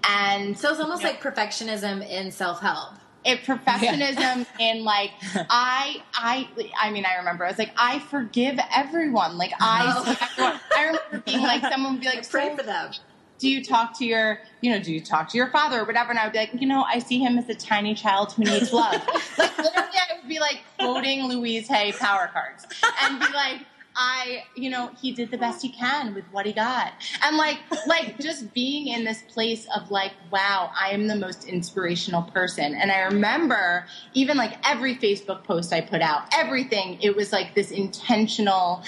And 0.07 0.57
So 0.57 0.69
it's 0.69 0.79
almost 0.79 1.03
like 1.03 1.21
perfectionism 1.21 2.07
in 2.07 2.31
self 2.31 2.59
help. 2.59 2.93
It 3.25 3.39
perfectionism 3.43 4.45
in 4.59 4.83
like 4.83 5.11
I 5.49 6.03
I 6.13 6.47
I 6.81 6.91
mean 6.91 7.05
I 7.05 7.15
remember 7.17 7.45
I 7.45 7.49
was 7.49 7.57
like 7.59 7.73
I 7.77 7.99
forgive 7.99 8.59
everyone 8.75 9.37
like 9.37 9.51
I 9.61 9.93
Oh. 9.95 10.17
everyone. 10.31 10.59
I 10.75 10.83
remember 10.85 11.19
being 11.25 11.41
like 11.41 11.61
someone 11.61 11.93
would 11.93 12.01
be 12.01 12.07
like 12.07 12.29
Pray 12.29 12.49
so 12.49 12.57
for 12.57 12.63
them. 12.63 12.91
do 13.39 13.49
you 13.49 13.63
talk 13.63 13.97
to 13.99 14.05
your 14.05 14.39
you 14.61 14.71
know 14.71 14.79
do 14.79 14.91
you 14.93 15.01
talk 15.01 15.29
to 15.29 15.37
your 15.37 15.47
father 15.51 15.81
or 15.81 15.85
whatever 15.85 16.09
and 16.11 16.19
I 16.19 16.25
would 16.25 16.33
be 16.33 16.39
like 16.39 16.51
you 16.59 16.67
know 16.67 16.83
I 16.83 16.99
see 16.99 17.19
him 17.19 17.37
as 17.37 17.47
a 17.49 17.55
tiny 17.55 17.95
child 17.95 18.33
who 18.33 18.43
needs 18.43 18.71
love 18.73 18.93
like 19.37 19.57
literally 19.57 19.97
I 20.09 20.17
would 20.19 20.27
be 20.27 20.39
like 20.39 20.59
quoting 20.77 21.25
Louise 21.27 21.67
Hay 21.67 21.91
power 21.93 22.29
cards 22.33 22.65
and 23.03 23.19
be 23.19 23.25
like 23.33 23.61
I, 23.95 24.43
you 24.55 24.69
know, 24.69 24.91
he 24.99 25.11
did 25.11 25.31
the 25.31 25.37
best 25.37 25.61
he 25.61 25.69
can 25.69 26.13
with 26.13 26.25
what 26.31 26.45
he 26.45 26.53
got. 26.53 26.93
And 27.23 27.37
like, 27.37 27.59
like 27.87 28.19
just 28.19 28.53
being 28.53 28.87
in 28.87 29.03
this 29.03 29.23
place 29.23 29.67
of 29.75 29.91
like, 29.91 30.13
wow, 30.31 30.71
I 30.79 30.89
am 30.89 31.07
the 31.07 31.15
most 31.15 31.45
inspirational 31.45 32.23
person. 32.23 32.75
And 32.75 32.91
I 32.91 33.01
remember 33.01 33.85
even 34.13 34.37
like 34.37 34.57
every 34.67 34.95
Facebook 34.95 35.43
post 35.43 35.73
I 35.73 35.81
put 35.81 36.01
out, 36.01 36.23
everything, 36.33 36.99
it 37.01 37.15
was 37.15 37.31
like 37.31 37.55
this 37.55 37.71
intentional, 37.71 38.83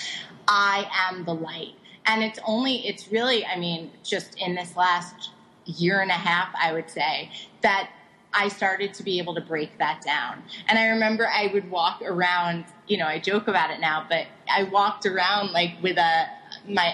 I 0.47 0.89
am 1.10 1.26
the 1.26 1.34
light. 1.34 1.76
And 2.08 2.24
it's 2.24 2.39
only, 2.45 2.88
it's 2.88 3.12
really, 3.12 3.45
I 3.45 3.58
mean, 3.58 3.91
just 4.03 4.39
in 4.39 4.56
this 4.56 4.76
last 4.76 5.32
year 5.66 6.01
and 6.01 6.12
a 6.12 6.16
half, 6.16 6.49
I 6.60 6.74
would 6.74 6.89
say, 6.89 7.32
that 7.62 7.89
I 8.36 8.49
started 8.49 8.93
to 8.95 9.03
be 9.03 9.18
able 9.18 9.34
to 9.36 9.41
break 9.41 9.78
that 9.78 10.01
down. 10.01 10.43
And 10.68 10.78
I 10.78 10.88
remember 10.88 11.28
I 11.28 11.47
would 11.53 11.72
walk 11.72 12.01
around, 12.01 12.66
you 12.88 12.97
know, 12.97 13.07
I 13.07 13.19
joke 13.19 13.47
about 13.47 13.71
it 13.71 13.79
now, 13.79 14.05
but 14.07 14.27
I 14.49 14.63
walked 14.63 15.05
around 15.05 15.51
like 15.51 15.71
with 15.81 15.97
a, 15.97 16.25
my 16.67 16.93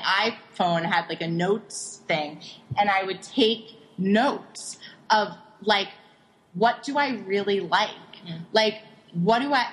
iPhone 0.58 0.84
had 0.84 1.08
like 1.10 1.22
a 1.22 1.28
notes 1.28 2.02
thing, 2.08 2.42
and 2.78 2.90
I 2.90 3.04
would 3.04 3.22
take 3.22 3.78
notes 3.98 4.78
of 5.10 5.30
like, 5.62 5.90
what 6.54 6.84
do 6.84 6.98
I 6.98 7.16
really 7.26 7.60
like? 7.60 7.90
Mm. 8.28 8.42
Like, 8.52 8.82
what 9.14 9.40
do 9.40 9.54
I, 9.54 9.68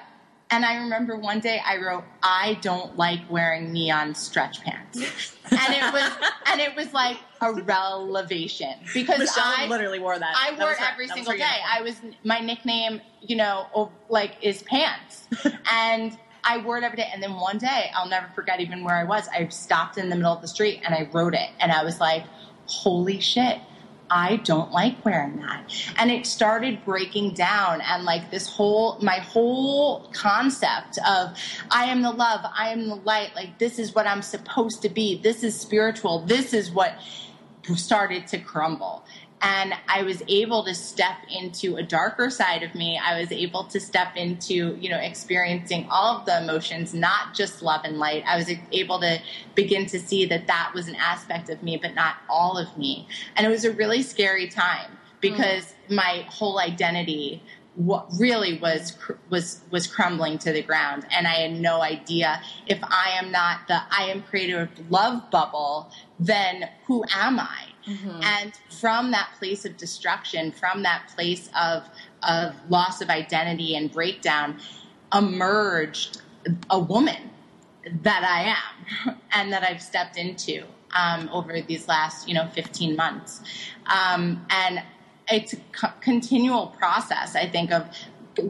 And 0.51 0.65
I 0.65 0.77
remember 0.77 1.17
one 1.17 1.41
day 1.41 1.61
I 1.65 1.77
wrote, 1.77 2.05
I 2.23 2.55
don't 2.63 2.97
like 2.97 3.21
wearing 3.31 3.71
neon 3.73 4.15
stretch 4.15 4.63
pants. 4.63 4.97
and 5.51 5.75
it 5.75 5.93
was 5.93 6.11
and 6.47 6.61
it 6.61 6.75
was 6.75 6.93
like 6.95 7.19
a 7.41 7.53
revelation 7.53 8.75
because 8.95 9.19
Michelle 9.19 9.45
I 9.45 9.67
literally 9.67 9.99
wore 9.99 10.19
that. 10.19 10.35
I 10.37 10.59
wore 10.59 10.71
her- 10.71 10.87
every 10.93 11.07
that 11.07 11.15
single 11.15 11.33
day. 11.35 11.39
uniform. 11.39 11.63
I 11.71 11.83
was 11.83 12.01
my 12.25 12.41
nickname, 12.41 13.01
you 13.21 13.37
know, 13.37 13.91
like 14.09 14.37
is 14.43 14.63
pants, 14.63 15.29
and 15.71 16.17
I 16.45 16.59
wore 16.59 16.79
it 16.79 16.85
every 16.85 16.97
day. 16.97 17.11
And 17.13 17.23
then 17.23 17.35
one 17.35 17.59
day, 17.59 17.91
I'll 17.95 18.09
never 18.09 18.29
forget 18.35 18.61
even 18.61 18.85
where 18.85 18.97
I 18.97 19.05
was. 19.05 19.29
I 19.29 19.49
stopped 19.49 19.99
in 19.99 20.09
the 20.09 20.17
middle 20.17 20.33
of 20.33 20.41
the 20.41 20.49
street 20.49 20.81
and 20.85 20.95
I 20.95 21.09
wrote 21.13 21.35
it, 21.35 21.51
and 21.61 21.71
I 21.73 21.85
was 21.85 22.01
like, 22.01 22.25
"Holy 22.67 23.21
shit!" 23.21 23.59
I 24.11 24.37
don't 24.37 24.73
like 24.73 25.05
wearing 25.05 25.37
that. 25.37 25.73
And 25.99 26.11
it 26.11 26.27
started 26.27 26.85
breaking 26.85 27.35
down 27.35 27.81
and 27.81 28.05
like 28.05 28.31
this 28.31 28.49
whole 28.49 28.99
my 29.01 29.19
whole 29.19 30.09
concept 30.13 30.99
of 31.07 31.37
I 31.71 31.85
am 31.85 32.03
the 32.03 32.11
love, 32.11 32.41
I 32.57 32.71
am 32.71 32.89
the 32.89 32.97
light, 32.97 33.35
like 33.35 33.59
this 33.59 33.79
is 33.79 33.95
what 33.95 34.07
I'm 34.07 34.23
supposed 34.23 34.83
to 34.83 34.89
be. 34.89 35.21
This 35.21 35.45
is 35.45 35.59
spiritual. 35.59 36.21
This 36.21 36.53
is 36.55 36.71
what 36.71 36.99
started 37.77 38.27
to 38.29 38.39
crumble. 38.39 39.05
And 39.41 39.75
I 39.89 40.03
was 40.03 40.23
able 40.29 40.65
to 40.65 40.75
step 40.75 41.17
into 41.31 41.77
a 41.77 41.83
darker 41.83 42.29
side 42.31 42.63
of 42.63 42.75
me. 42.75 42.99
I 42.99 43.21
was 43.21 43.31
able 43.31 43.65
to 43.65 43.79
step 43.79 44.17
into, 44.17 44.77
you 44.77 44.91
know, 44.91 44.99
experiencing 44.99 45.87
all 45.91 46.19
of 46.19 46.27
the 46.27 46.43
emotions, 46.43 46.93
not 46.93 47.35
just 47.35 47.63
love 47.63 47.83
and 47.85 47.99
light. 47.99 48.25
I 48.27 48.37
was 48.37 48.51
able 48.73 49.01
to 49.01 49.21
begin 49.55 49.87
to 49.87 50.01
see 50.01 50.27
that 50.27 50.49
that 50.49 50.73
was 50.75 50.89
an 50.89 50.97
aspect 50.97 51.51
of 51.51 51.63
me, 51.63 51.77
but 51.77 51.95
not 51.95 52.17
all 52.29 52.59
of 52.59 52.77
me. 52.77 53.07
And 53.37 53.47
it 53.47 53.51
was 53.51 53.65
a 53.65 53.73
really 53.73 54.03
scary 54.03 54.49
time 54.49 54.99
because 55.21 55.75
my 55.89 56.27
whole 56.29 56.59
identity 56.59 57.43
what 57.79 58.09
really 58.19 58.59
was 58.59 58.99
was 59.31 59.61
was 59.71 59.87
crumbling 59.87 60.37
to 60.37 60.53
the 60.53 60.63
ground 60.63 61.07
and 61.13 61.29
i 61.29 61.35
had 61.35 61.53
no 61.53 61.81
idea 61.81 62.43
if 62.67 62.79
i 62.83 63.11
am 63.11 63.31
not 63.31 63.61
the 63.69 63.81
i 63.93 64.03
am 64.03 64.21
creative 64.23 64.69
love 64.91 65.31
bubble 65.31 65.89
then 66.19 66.69
who 66.87 67.05
am 67.15 67.39
i 67.39 67.67
and 68.23 68.53
from 68.81 69.11
that 69.11 69.31
place 69.39 69.65
of 69.65 69.77
destruction 69.77 70.53
from 70.53 70.83
that 70.83 71.09
place 71.15 71.49
of 71.59 71.85
of 72.23 72.55
loss 72.69 73.01
of 73.01 73.09
identity 73.09 73.77
and 73.77 73.91
breakdown 73.91 74.59
emerged 75.15 76.21
a 76.71 76.79
woman 76.79 77.31
that 78.03 78.25
I 78.25 79.11
am 79.11 79.17
and 79.33 79.53
that 79.53 79.63
I've 79.63 79.83
stepped 79.83 80.17
into 80.17 80.65
um, 80.97 81.29
over 81.33 81.61
these 81.61 81.89
last, 81.89 82.29
you 82.29 82.35
know, 82.35 82.47
15 82.49 82.97
months. 82.97 83.41
Um, 83.87 84.47
and 84.51 84.83
it's 85.31 85.53
a 85.53 85.57
co- 85.73 85.93
continual 86.01 86.69
process, 86.69 87.37
I 87.37 87.49
think, 87.49 87.73
of 87.73 87.87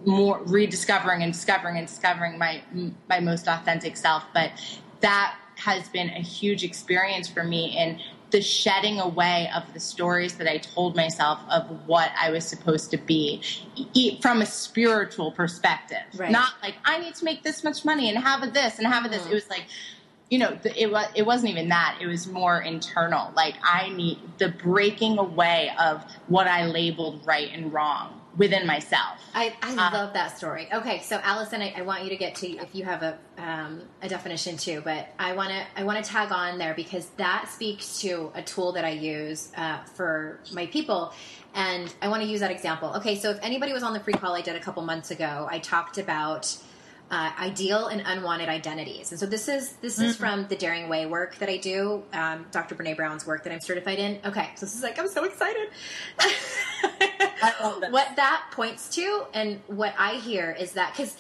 more 0.05 0.41
rediscovering 0.45 1.23
and 1.23 1.33
discovering 1.33 1.79
and 1.79 1.87
discovering 1.87 2.39
my 2.39 2.63
my 3.09 3.21
most 3.21 3.49
authentic 3.49 3.97
self. 3.97 4.25
But 4.35 4.53
that 5.01 5.37
has 5.57 5.89
been 5.89 6.11
a 6.11 6.21
huge 6.21 6.63
experience 6.63 7.29
for 7.29 7.43
me 7.43 7.77
in 7.77 7.99
the 8.31 8.43
shedding 8.43 9.01
away 9.01 9.51
of 9.55 9.73
the 9.73 9.81
stories 9.81 10.35
that 10.35 10.47
I 10.47 10.59
told 10.59 10.97
myself 10.97 11.41
of 11.51 11.87
what 11.87 12.11
I 12.19 12.31
was 12.31 12.45
supposed 12.45 12.91
to 12.91 12.99
be 12.99 13.43
e- 13.95 14.21
from 14.21 14.43
a 14.43 14.47
spiritual 14.47 15.33
perspective. 15.33 16.03
Right. 16.17 16.31
Not 16.31 16.53
like 16.63 16.75
I 16.85 16.99
need 16.99 17.15
to 17.17 17.25
make 17.25 17.43
this 17.43 17.65
much 17.65 17.85
money 17.85 18.09
and 18.09 18.19
have 18.19 18.43
a 18.43 18.51
this 18.51 18.79
and 18.79 18.87
have 18.87 19.05
a 19.05 19.09
this. 19.09 19.23
Mm-hmm. 19.23 19.31
It 19.31 19.35
was 19.35 19.51
like, 19.51 19.65
you 20.31 20.39
know, 20.39 20.59
the, 20.63 20.81
it 20.81 20.91
was 20.91 21.07
it 21.15 21.25
wasn't 21.27 21.53
even 21.53 21.69
that. 21.69 21.99
It 22.01 22.07
was 22.07 22.27
more 22.27 22.61
internal. 22.61 23.33
Like 23.35 23.55
I 23.63 23.89
need 23.91 24.19
the 24.39 24.51
breaking 24.51 25.19
away 25.19 25.71
of 25.81 26.05
what 26.27 26.47
I 26.47 26.67
labeled 26.67 27.23
right 27.25 27.51
and 27.53 27.73
wrong 27.73 28.21
within 28.37 28.67
myself. 28.67 29.19
I, 29.35 29.55
I 29.63 29.73
Uh, 29.73 29.91
love 29.93 30.13
that 30.15 30.37
story. 30.37 30.69
Okay, 30.73 31.01
so 31.01 31.21
Alison, 31.23 31.63
I, 31.63 31.75
I 31.77 31.83
want 31.83 32.05
you 32.05 32.11
to 32.11 32.17
get 32.17 32.35
to 32.37 32.49
if 32.59 32.75
you 32.75 32.85
have 32.85 33.03
a 33.03 33.19
um, 33.39 33.83
a 34.03 34.09
definition 34.09 34.57
too, 34.57 34.81
but 34.85 35.09
I 35.19 35.33
want 35.35 35.51
to 35.51 35.65
I 35.77 35.85
want 35.85 36.05
to 36.05 36.09
tag 36.11 36.31
on 36.33 36.59
there 36.59 36.75
because 36.75 37.07
that 37.17 37.49
speaks 37.49 38.01
to 38.01 38.31
a 38.35 38.43
tool 38.43 38.73
that 38.73 38.85
I 38.85 38.91
use 38.91 39.51
uh, 39.57 39.79
for 39.85 40.41
my 40.53 40.67
people, 40.67 41.13
and 41.55 41.93
I 42.03 42.09
want 42.09 42.23
to 42.23 42.29
use 42.29 42.41
that 42.41 42.51
example. 42.51 42.93
Okay, 42.97 43.17
so 43.17 43.31
if 43.31 43.39
anybody 43.43 43.73
was 43.73 43.83
on 43.83 43.93
the 43.93 44.01
free 44.01 44.15
call 44.15 44.35
I 44.35 44.43
did 44.43 44.57
a 44.57 44.61
couple 44.61 44.83
months 44.83 45.11
ago, 45.11 45.49
I 45.51 45.59
talked 45.59 45.99
about. 45.99 46.57
Uh, 47.11 47.33
ideal 47.41 47.87
and 47.87 48.03
unwanted 48.05 48.51
identities, 48.51 49.13
and 49.13 49.19
so 49.19 49.25
this 49.25 49.49
is 49.49 49.73
this 49.81 49.99
is 49.99 50.15
from 50.15 50.47
the 50.49 50.57
Daring 50.57 50.91
Way 50.91 51.07
work 51.07 51.37
that 51.37 51.49
I 51.49 51.57
do, 51.57 52.03
um, 52.13 52.45
Dr. 52.51 52.75
Brene 52.75 52.97
Brown's 52.97 53.27
work 53.27 53.45
that 53.45 53.53
I'm 53.53 53.61
certified 53.61 53.99
in. 53.99 54.19
Okay, 54.27 54.51
so 54.57 54.67
this 54.67 54.75
is 54.77 54.83
like 54.83 54.99
I'm 54.99 55.09
so 55.09 55.25
excited. 55.25 55.69
I 56.21 57.55
love 57.63 57.81
this. 57.81 57.91
what 57.93 58.15
that 58.17 58.49
points 58.53 58.91
to 58.97 59.25
and 59.33 59.59
what 59.69 59.95
I 59.99 60.17
hear 60.17 60.55
is 60.59 60.73
that 60.73 60.93
because 60.95 61.17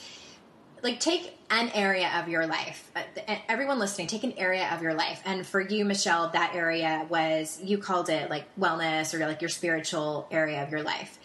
like 0.82 1.00
take 1.00 1.36
an 1.50 1.70
area 1.74 2.10
of 2.20 2.28
your 2.28 2.46
life 2.46 2.90
uh, 2.94 3.02
everyone 3.48 3.78
listening 3.78 4.06
take 4.06 4.24
an 4.24 4.32
area 4.36 4.68
of 4.72 4.82
your 4.82 4.94
life 4.94 5.22
and 5.24 5.46
for 5.46 5.60
you 5.60 5.84
michelle 5.84 6.28
that 6.30 6.52
area 6.54 7.04
was 7.08 7.60
you 7.62 7.78
called 7.78 8.08
it 8.08 8.30
like 8.30 8.44
wellness 8.56 9.14
or 9.14 9.26
like 9.26 9.40
your 9.40 9.48
spiritual 9.48 10.28
area 10.30 10.62
of 10.62 10.70
your 10.70 10.82
life 10.82 11.18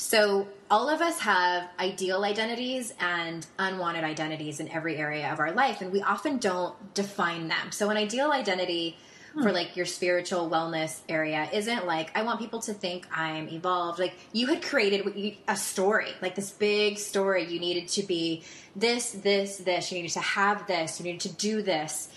so 0.00 0.48
all 0.70 0.88
of 0.88 1.02
us 1.02 1.20
have 1.20 1.68
ideal 1.78 2.24
identities 2.24 2.94
and 3.00 3.46
unwanted 3.58 4.02
identities 4.02 4.58
in 4.58 4.68
every 4.68 4.96
area 4.96 5.30
of 5.30 5.38
our 5.38 5.52
life 5.52 5.82
and 5.82 5.92
we 5.92 6.00
often 6.00 6.38
don't 6.38 6.94
define 6.94 7.48
them 7.48 7.70
so 7.70 7.90
an 7.90 7.96
ideal 7.96 8.32
identity 8.32 8.96
for 9.34 9.50
hmm. 9.50 9.54
like 9.54 9.76
your 9.76 9.86
spiritual 9.86 10.48
wellness 10.50 11.00
area 11.08 11.48
isn't 11.52 11.86
like 11.86 12.16
I 12.16 12.22
want 12.22 12.40
people 12.40 12.60
to 12.60 12.74
think 12.74 13.06
I'm 13.16 13.48
evolved. 13.48 13.98
Like 13.98 14.14
you 14.32 14.48
had 14.48 14.62
created 14.62 15.36
a 15.46 15.56
story, 15.56 16.08
like 16.20 16.34
this 16.34 16.50
big 16.50 16.98
story. 16.98 17.44
You 17.44 17.60
needed 17.60 17.86
to 17.90 18.02
be 18.02 18.42
this, 18.74 19.12
this, 19.12 19.58
this. 19.58 19.92
You 19.92 19.98
needed 19.98 20.14
to 20.14 20.20
have 20.20 20.66
this. 20.66 20.98
You 20.98 21.04
needed 21.04 21.20
to 21.20 21.32
do 21.32 21.62
this, 21.62 22.08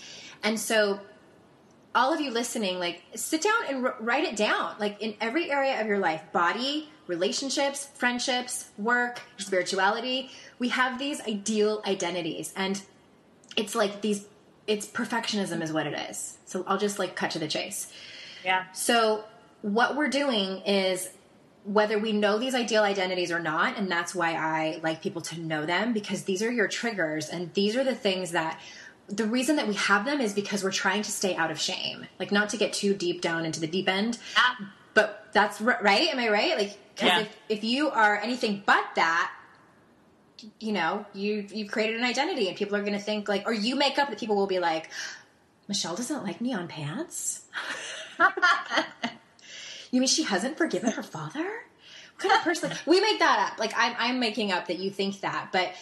and 0.42 0.58
so 0.58 0.98
all 1.94 2.12
of 2.12 2.20
you 2.20 2.30
listening, 2.30 2.78
like 2.78 3.02
sit 3.14 3.42
down 3.42 3.54
and 3.68 3.86
r- 3.86 3.96
write 4.00 4.24
it 4.24 4.36
down. 4.36 4.74
Like 4.78 5.00
in 5.00 5.14
every 5.20 5.50
area 5.50 5.80
of 5.80 5.86
your 5.86 5.98
life, 5.98 6.22
body, 6.32 6.88
relationships, 7.06 7.88
friendships, 7.94 8.70
work, 8.78 9.20
spirituality, 9.38 10.30
we 10.58 10.70
have 10.70 10.98
these 10.98 11.20
ideal 11.22 11.82
identities, 11.86 12.52
and 12.56 12.82
it's 13.56 13.74
like 13.74 14.00
these. 14.00 14.26
It's 14.66 14.86
perfectionism, 14.86 15.62
is 15.62 15.74
what 15.74 15.86
it 15.86 15.92
is. 16.10 16.38
So 16.46 16.64
I'll 16.66 16.78
just 16.78 16.98
like 16.98 17.14
cut 17.14 17.32
to 17.32 17.38
the 17.38 17.48
chase. 17.48 17.92
Yeah. 18.42 18.64
So, 18.72 19.24
what 19.60 19.94
we're 19.94 20.08
doing 20.08 20.62
is 20.62 21.10
whether 21.64 21.98
we 21.98 22.12
know 22.12 22.38
these 22.38 22.54
ideal 22.54 22.82
identities 22.82 23.30
or 23.30 23.40
not, 23.40 23.78
and 23.78 23.90
that's 23.90 24.14
why 24.14 24.34
I 24.34 24.80
like 24.82 25.02
people 25.02 25.22
to 25.22 25.40
know 25.40 25.64
them 25.64 25.92
because 25.92 26.24
these 26.24 26.42
are 26.42 26.50
your 26.50 26.68
triggers 26.68 27.28
and 27.28 27.52
these 27.54 27.74
are 27.76 27.84
the 27.84 27.94
things 27.94 28.32
that 28.32 28.60
the 29.08 29.26
reason 29.26 29.56
that 29.56 29.68
we 29.68 29.74
have 29.74 30.04
them 30.04 30.20
is 30.20 30.32
because 30.32 30.64
we're 30.64 30.70
trying 30.72 31.02
to 31.02 31.10
stay 31.10 31.34
out 31.36 31.50
of 31.50 31.58
shame, 31.60 32.06
like 32.18 32.32
not 32.32 32.48
to 32.50 32.56
get 32.56 32.72
too 32.72 32.94
deep 32.94 33.20
down 33.20 33.44
into 33.44 33.60
the 33.60 33.66
deep 33.66 33.88
end. 33.88 34.18
Yeah. 34.36 34.66
But 34.94 35.26
that's 35.32 35.60
right. 35.60 36.08
Am 36.08 36.18
I 36.18 36.28
right? 36.28 36.56
Like, 36.56 36.78
because 36.94 37.08
Yeah. 37.10 37.20
if, 37.20 37.36
if 37.48 37.64
you 37.64 37.90
are 37.90 38.16
anything 38.16 38.62
but 38.64 38.84
that, 38.96 39.32
you 40.60 40.72
know, 40.72 41.04
you 41.14 41.46
you've 41.52 41.70
created 41.70 41.96
an 41.96 42.04
identity, 42.04 42.48
and 42.48 42.56
people 42.56 42.76
are 42.76 42.80
going 42.82 42.92
to 42.92 42.98
think 42.98 43.28
like, 43.28 43.46
or 43.46 43.52
you 43.52 43.76
make 43.76 43.98
up 43.98 44.08
that 44.10 44.18
people 44.18 44.36
will 44.36 44.46
be 44.46 44.58
like, 44.58 44.90
Michelle 45.68 45.96
doesn't 45.96 46.22
like 46.24 46.40
neon 46.40 46.68
pants. 46.68 47.42
you 49.90 50.00
mean 50.00 50.08
she 50.08 50.22
hasn't 50.24 50.56
forgiven 50.58 50.90
her 50.92 51.02
father? 51.02 51.44
What 51.44 52.18
kind 52.18 52.32
of 52.34 52.44
person? 52.44 52.72
we 52.86 53.00
make 53.00 53.18
that 53.18 53.50
up. 53.52 53.58
Like 53.58 53.72
I'm, 53.76 53.94
I'm 53.98 54.20
making 54.20 54.52
up 54.52 54.68
that 54.68 54.78
you 54.78 54.90
think 54.90 55.20
that, 55.20 55.48
but 55.52 55.72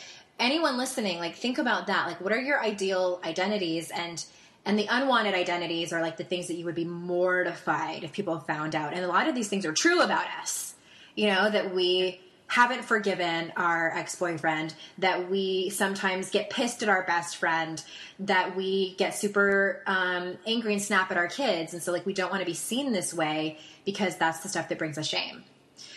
anyone 0.43 0.76
listening, 0.76 1.18
like 1.18 1.36
think 1.36 1.59
about 1.59 1.86
that. 1.86 2.07
Like, 2.07 2.20
what 2.20 2.32
are 2.32 2.40
your 2.40 2.62
ideal 2.62 3.20
identities 3.24 3.90
and 3.90 4.24
and 4.64 4.78
the 4.78 4.86
unwanted 4.88 5.34
identities 5.34 5.93
are 5.93 6.01
like 6.01 6.16
the 6.16 6.24
things 6.24 6.47
that 6.47 6.55
you 6.55 6.64
would 6.66 6.76
be 6.76 6.84
mortified 6.84 8.05
if 8.05 8.12
people 8.12 8.38
found 8.38 8.76
out. 8.76 8.93
And 8.95 9.05
a 9.05 9.09
lot 9.09 9.28
of 9.28 9.34
these 9.34 9.49
things 9.49 9.66
are 9.66 9.72
true 9.72 10.03
about 10.03 10.26
us. 10.40 10.74
You 11.16 11.28
know 11.28 11.51
that 11.51 11.74
we 11.74 12.20
haven't 12.53 12.84
forgiven 12.84 13.51
our 13.57 13.97
ex-boyfriend 13.97 14.74
that 14.99 15.30
we 15.30 15.70
sometimes 15.70 16.28
get 16.28 16.51
pissed 16.51 16.82
at 16.82 16.88
our 16.90 17.03
best 17.05 17.36
friend 17.36 17.82
that 18.18 18.55
we 18.55 18.95
get 18.97 19.14
super 19.14 19.82
um, 19.86 20.36
angry 20.47 20.74
and 20.74 20.82
snap 20.82 21.11
at 21.11 21.16
our 21.16 21.28
kids 21.28 21.72
and 21.72 21.82
so 21.82 21.90
like 21.90 22.05
we 22.05 22.12
don't 22.12 22.30
want 22.30 22.43
to 22.43 22.47
be 22.47 22.53
seen 22.53 22.93
this 22.93 23.14
way 23.14 23.57
because 23.86 24.16
that's 24.16 24.40
the 24.40 24.51
stuff 24.51 24.68
that 24.68 24.76
brings 24.76 24.99
us 24.99 25.07
shame 25.07 25.43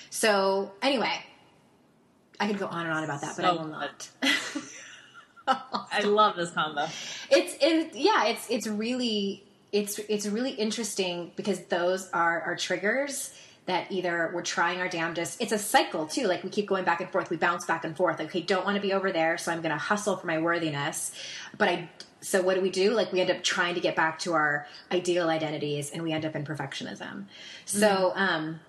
so 0.09 0.71
anyway 0.81 1.19
i 2.39 2.47
could 2.47 2.57
go 2.57 2.67
on 2.67 2.85
and 2.85 2.95
on 2.95 3.03
about 3.03 3.19
that 3.19 3.35
but 3.35 3.43
i 3.43 3.51
will 3.51 3.67
not 3.67 4.09
I 5.47 6.01
love 6.01 6.35
this 6.35 6.51
combo. 6.51 6.87
it's 7.29 7.55
it, 7.61 7.95
yeah 7.95 8.25
it's 8.25 8.49
it's 8.49 8.67
really 8.67 9.43
it's 9.71 9.99
it's 9.99 10.25
really 10.25 10.51
interesting 10.51 11.31
because 11.35 11.59
those 11.65 12.09
are 12.11 12.41
our 12.41 12.55
triggers 12.55 13.33
that 13.65 13.91
either 13.91 14.31
we're 14.33 14.43
trying 14.43 14.79
our 14.79 14.87
damnedest. 14.87 15.41
It's 15.41 15.51
a 15.51 15.57
cycle 15.57 16.05
too. 16.05 16.27
Like 16.27 16.43
we 16.43 16.49
keep 16.49 16.67
going 16.67 16.85
back 16.85 17.01
and 17.01 17.09
forth. 17.09 17.29
We 17.29 17.37
bounce 17.37 17.65
back 17.65 17.83
and 17.83 17.97
forth. 17.97 18.19
Like 18.19 18.29
okay 18.29 18.41
don't 18.41 18.63
want 18.63 18.75
to 18.75 18.81
be 18.81 18.93
over 18.93 19.11
there 19.11 19.37
so 19.37 19.51
i'm 19.51 19.61
going 19.61 19.71
to 19.71 19.77
hustle 19.77 20.17
for 20.17 20.27
my 20.27 20.39
worthiness. 20.39 21.11
But 21.57 21.69
i 21.69 21.89
so 22.21 22.41
what 22.41 22.55
do 22.55 22.61
we 22.61 22.71
do? 22.71 22.91
Like 22.91 23.11
we 23.11 23.21
end 23.21 23.29
up 23.29 23.43
trying 23.43 23.75
to 23.75 23.81
get 23.81 23.95
back 23.95 24.17
to 24.19 24.33
our 24.33 24.65
ideal 24.91 25.29
identities 25.29 25.91
and 25.91 26.01
we 26.01 26.11
end 26.11 26.25
up 26.25 26.35
in 26.35 26.43
perfectionism. 26.43 27.25
So 27.65 28.13
um 28.15 28.59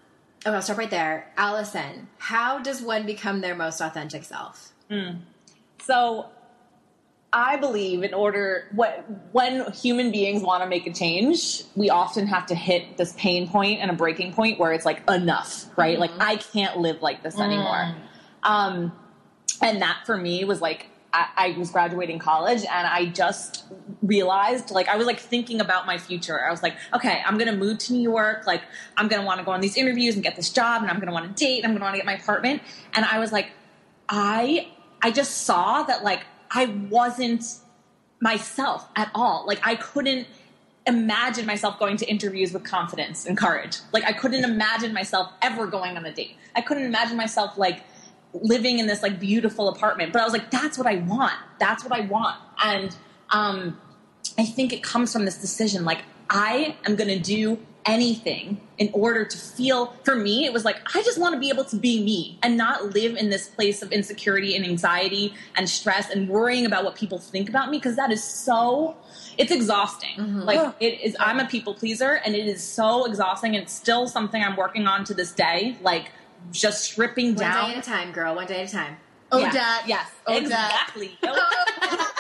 oh 0.45 0.53
i'll 0.53 0.63
stop 0.63 0.79
right 0.79 0.91
there. 0.91 1.31
Alison 1.37 2.09
how 2.19 2.59
does 2.59 2.83
one 2.83 3.07
become 3.07 3.41
their 3.43 3.55
most 3.55 3.81
authentic 3.81 4.25
self? 4.25 4.73
So 5.83 6.27
I 7.37 7.57
believe 7.57 8.03
in 8.03 8.15
order 8.15 8.65
what 8.73 9.05
when 9.33 9.71
human 9.71 10.11
beings 10.11 10.43
want 10.43 10.63
to 10.63 10.69
make 10.69 10.87
a 10.87 10.93
change, 10.93 11.65
we 11.75 11.91
often 11.91 12.27
have 12.27 12.47
to 12.47 12.55
hit 12.55 12.97
this 12.97 13.13
pain 13.13 13.47
point 13.47 13.81
and 13.83 13.91
a 13.91 13.95
breaking 13.95 14.33
point 14.33 14.59
where 14.59 14.73
it's 14.73 14.87
like 14.87 15.03
enough, 15.11 15.67
right? 15.77 15.99
Like 15.99 16.13
I 16.19 16.37
can't 16.37 16.79
live 16.79 17.03
like 17.03 17.23
this 17.23 17.39
anymore. 17.39 17.95
Um, 18.43 18.91
and 19.61 19.83
that 19.83 20.05
for 20.07 20.17
me 20.17 20.45
was 20.45 20.63
like 20.63 20.87
I, 21.13 21.27
I 21.37 21.59
was 21.59 21.71
graduating 21.71 22.21
college 22.21 22.61
and 22.61 22.87
I 22.87 23.05
just 23.05 23.65
realized 24.01 24.71
like 24.71 24.89
I 24.89 24.97
was 24.97 25.07
like 25.07 25.21
thinking 25.21 25.61
about 25.61 25.85
my 25.85 25.99
future. 25.99 26.43
I 26.43 26.51
was 26.51 26.63
like, 26.63 26.77
okay, 26.95 27.21
I'm 27.27 27.37
gonna 27.37 27.55
move 27.55 27.77
to 27.81 27.93
New 27.93 28.03
York. 28.03 28.47
Like 28.47 28.63
I'm 28.97 29.09
gonna 29.09 29.27
want 29.27 29.41
to 29.41 29.45
go 29.45 29.51
on 29.51 29.61
these 29.61 29.77
interviews 29.77 30.15
and 30.15 30.25
get 30.25 30.37
this 30.37 30.49
job, 30.49 30.81
and 30.81 30.91
I'm 30.91 31.01
gonna 31.01 31.13
want 31.13 31.37
to 31.37 31.45
date. 31.45 31.59
And 31.59 31.67
I'm 31.67 31.73
gonna 31.73 31.85
want 31.85 31.97
to 31.97 31.99
get 31.99 32.07
my 32.07 32.15
apartment. 32.15 32.63
And 32.95 33.05
I 33.05 33.19
was 33.19 33.31
like, 33.31 33.51
I 34.09 34.69
I 35.03 35.11
just 35.11 35.43
saw 35.43 35.83
that 35.83 36.03
like 36.03 36.25
I 36.51 36.67
wasn't 36.91 37.45
myself 38.21 38.89
at 38.97 39.11
all. 39.15 39.45
Like 39.47 39.61
I 39.67 39.77
couldn't 39.77 40.27
imagine 40.87 41.47
myself 41.47 41.79
going 41.79 41.97
to 41.97 42.07
interviews 42.07 42.53
with 42.53 42.65
confidence 42.65 43.27
and 43.27 43.37
courage. 43.37 43.79
Like 43.93 44.05
I 44.05 44.13
couldn't 44.13 44.45
imagine 44.45 44.93
myself 44.93 45.33
ever 45.43 45.67
going 45.67 45.97
on 45.97 46.07
a 46.07 46.13
date. 46.13 46.37
I 46.55 46.61
couldn't 46.61 46.85
imagine 46.85 47.17
myself 47.17 47.59
like 47.59 47.83
living 48.33 48.79
in 48.79 48.87
this 48.87 49.03
like 49.03 49.19
beautiful 49.19 49.69
apartment. 49.69 50.13
But 50.13 50.23
I 50.23 50.25
was 50.25 50.33
like, 50.33 50.51
that's 50.51 50.79
what 50.79 50.87
I 50.87 50.97
want. 50.97 51.35
That's 51.59 51.85
what 51.85 51.93
I 51.93 52.01
want. 52.01 52.37
And 52.63 52.97
um, 53.31 53.81
I 54.39 54.45
think 54.45 54.73
it 54.73 54.83
comes 54.83 55.13
from 55.13 55.25
this 55.25 55.39
decision. 55.39 55.85
Like 55.85 56.03
I 56.31 56.77
am 56.85 56.97
going 56.97 57.09
to 57.09 57.19
do 57.19 57.59
anything 57.87 58.61
in 58.79 58.91
order 58.93 59.25
to 59.25 59.37
feel. 59.39 59.95
For 60.05 60.15
me, 60.15 60.45
it 60.45 60.53
was 60.53 60.65
like 60.65 60.77
I 60.97 61.03
just 61.03 61.19
want 61.19 61.35
to 61.35 61.41
be 61.41 61.49
able 61.49 61.65
to 61.67 61.77
be 61.77 62.03
me 62.03 62.39
and 62.43 62.57
not 62.57 62.95
live 62.95 63.17
in 63.17 63.31
this 63.31 63.49
place 63.49 63.83
of 63.83 63.93
insecurity 63.93 64.55
and 64.57 64.65
anxiety 64.65 65.35
and 65.57 65.69
stress 65.69 66.11
and 66.11 66.29
worrying 66.29 66.67
about 66.67 66.85
what 66.85 66.95
people 66.95 67.19
think 67.19 67.49
about 67.49 67.71
me 67.71 67.79
because 67.79 67.97
that 67.97 68.11
is 68.13 68.23
so. 68.23 68.97
It's 69.39 69.53
exhausting. 69.53 70.17
Mm-hmm. 70.17 70.41
Like 70.41 70.75
it 70.81 71.01
is. 71.01 71.17
I'm 71.21 71.41
a 71.41 71.47
people 71.47 71.75
pleaser, 71.75 72.21
and 72.25 72.35
it 72.35 72.47
is 72.47 72.63
so 72.63 73.05
exhausting. 73.07 73.55
And 73.55 73.63
it's 73.65 73.73
still 73.73 74.09
something 74.09 74.43
I'm 74.43 74.57
working 74.57 74.87
on 74.87 75.05
to 75.05 75.15
this 75.15 75.33
day. 75.33 75.77
Like 75.83 76.11
just 76.53 76.85
stripping 76.85 77.35
down 77.35 77.63
One 77.63 77.71
day 77.73 77.77
at 77.79 77.87
a 77.87 77.91
time, 77.91 78.13
girl. 78.13 78.35
One 78.35 78.47
day 78.47 78.63
at 78.63 78.69
a 78.69 78.73
time. 78.73 78.97
Oh, 79.33 79.39
Yeah. 79.39 79.51
dad. 79.53 79.83
Yes, 79.87 80.09
Oh, 80.27 80.37
exactly. 80.37 81.19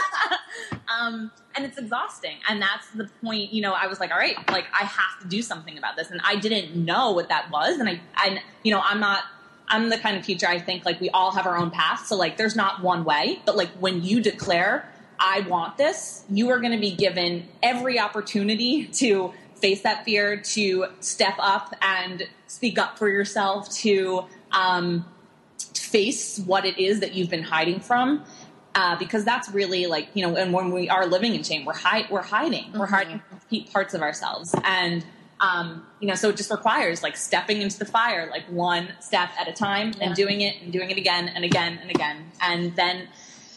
um, 0.98 1.30
and 1.54 1.64
it's 1.64 1.78
exhausting. 1.78 2.36
And 2.48 2.60
that's 2.60 2.90
the 2.90 3.08
point, 3.22 3.52
you 3.52 3.62
know, 3.62 3.72
I 3.72 3.86
was 3.86 4.00
like, 4.00 4.10
all 4.10 4.18
right, 4.18 4.36
like 4.50 4.66
I 4.78 4.84
have 4.84 5.20
to 5.22 5.28
do 5.28 5.42
something 5.42 5.78
about 5.78 5.96
this. 5.96 6.10
And 6.10 6.20
I 6.24 6.36
didn't 6.36 6.76
know 6.76 7.12
what 7.12 7.28
that 7.28 7.50
was. 7.50 7.78
And 7.78 7.88
I, 7.88 8.00
I 8.14 8.40
you 8.62 8.72
know, 8.72 8.80
I'm 8.82 9.00
not, 9.00 9.24
I'm 9.68 9.88
the 9.88 9.98
kind 9.98 10.16
of 10.16 10.24
teacher 10.24 10.46
I 10.46 10.58
think 10.58 10.84
like 10.84 11.00
we 11.00 11.10
all 11.10 11.32
have 11.32 11.46
our 11.46 11.56
own 11.56 11.70
path. 11.70 12.06
So 12.06 12.16
like 12.16 12.36
there's 12.36 12.56
not 12.56 12.82
one 12.82 13.04
way, 13.04 13.40
but 13.44 13.56
like 13.56 13.70
when 13.80 14.02
you 14.02 14.20
declare, 14.20 14.88
I 15.18 15.40
want 15.40 15.78
this, 15.78 16.24
you 16.28 16.50
are 16.50 16.60
going 16.60 16.72
to 16.72 16.78
be 16.78 16.90
given 16.90 17.48
every 17.62 17.98
opportunity 17.98 18.86
to 18.86 19.32
face 19.54 19.82
that 19.82 20.04
fear, 20.04 20.36
to 20.36 20.86
step 21.00 21.34
up 21.38 21.74
and 21.80 22.28
speak 22.46 22.78
up 22.78 22.98
for 22.98 23.08
yourself, 23.08 23.72
to, 23.76 24.26
um, 24.52 25.06
face 25.74 26.38
what 26.40 26.64
it 26.64 26.78
is 26.78 27.00
that 27.00 27.14
you've 27.14 27.30
been 27.30 27.42
hiding 27.42 27.80
from 27.80 28.24
uh, 28.76 28.94
because 28.98 29.24
that's 29.24 29.48
really 29.50 29.86
like 29.86 30.06
you 30.14 30.22
know 30.24 30.36
and 30.36 30.52
when 30.52 30.70
we 30.70 30.88
are 30.88 31.04
living 31.06 31.34
in 31.34 31.42
shame 31.42 31.64
we're 31.64 31.74
hide 31.74 32.06
we're 32.10 32.22
hiding. 32.22 32.66
We're 32.78 32.86
hiding 32.86 33.20
parts 33.72 33.92
of 33.94 34.02
ourselves. 34.02 34.54
And 34.62 35.04
um, 35.40 35.84
you 36.00 36.06
know 36.08 36.14
so 36.14 36.28
it 36.28 36.36
just 36.36 36.50
requires 36.50 37.02
like 37.02 37.16
stepping 37.16 37.60
into 37.62 37.78
the 37.78 37.84
fire 37.86 38.28
like 38.30 38.44
one 38.50 38.84
step 39.00 39.30
at 39.40 39.48
a 39.48 39.52
time 39.52 39.92
and 40.00 40.14
doing 40.14 40.40
it 40.42 40.54
and 40.62 40.72
doing 40.72 40.90
it 40.90 40.98
again 40.98 41.28
and 41.28 41.44
again 41.44 41.78
and 41.82 41.90
again. 41.90 42.30
And 42.40 42.76
then 42.76 43.08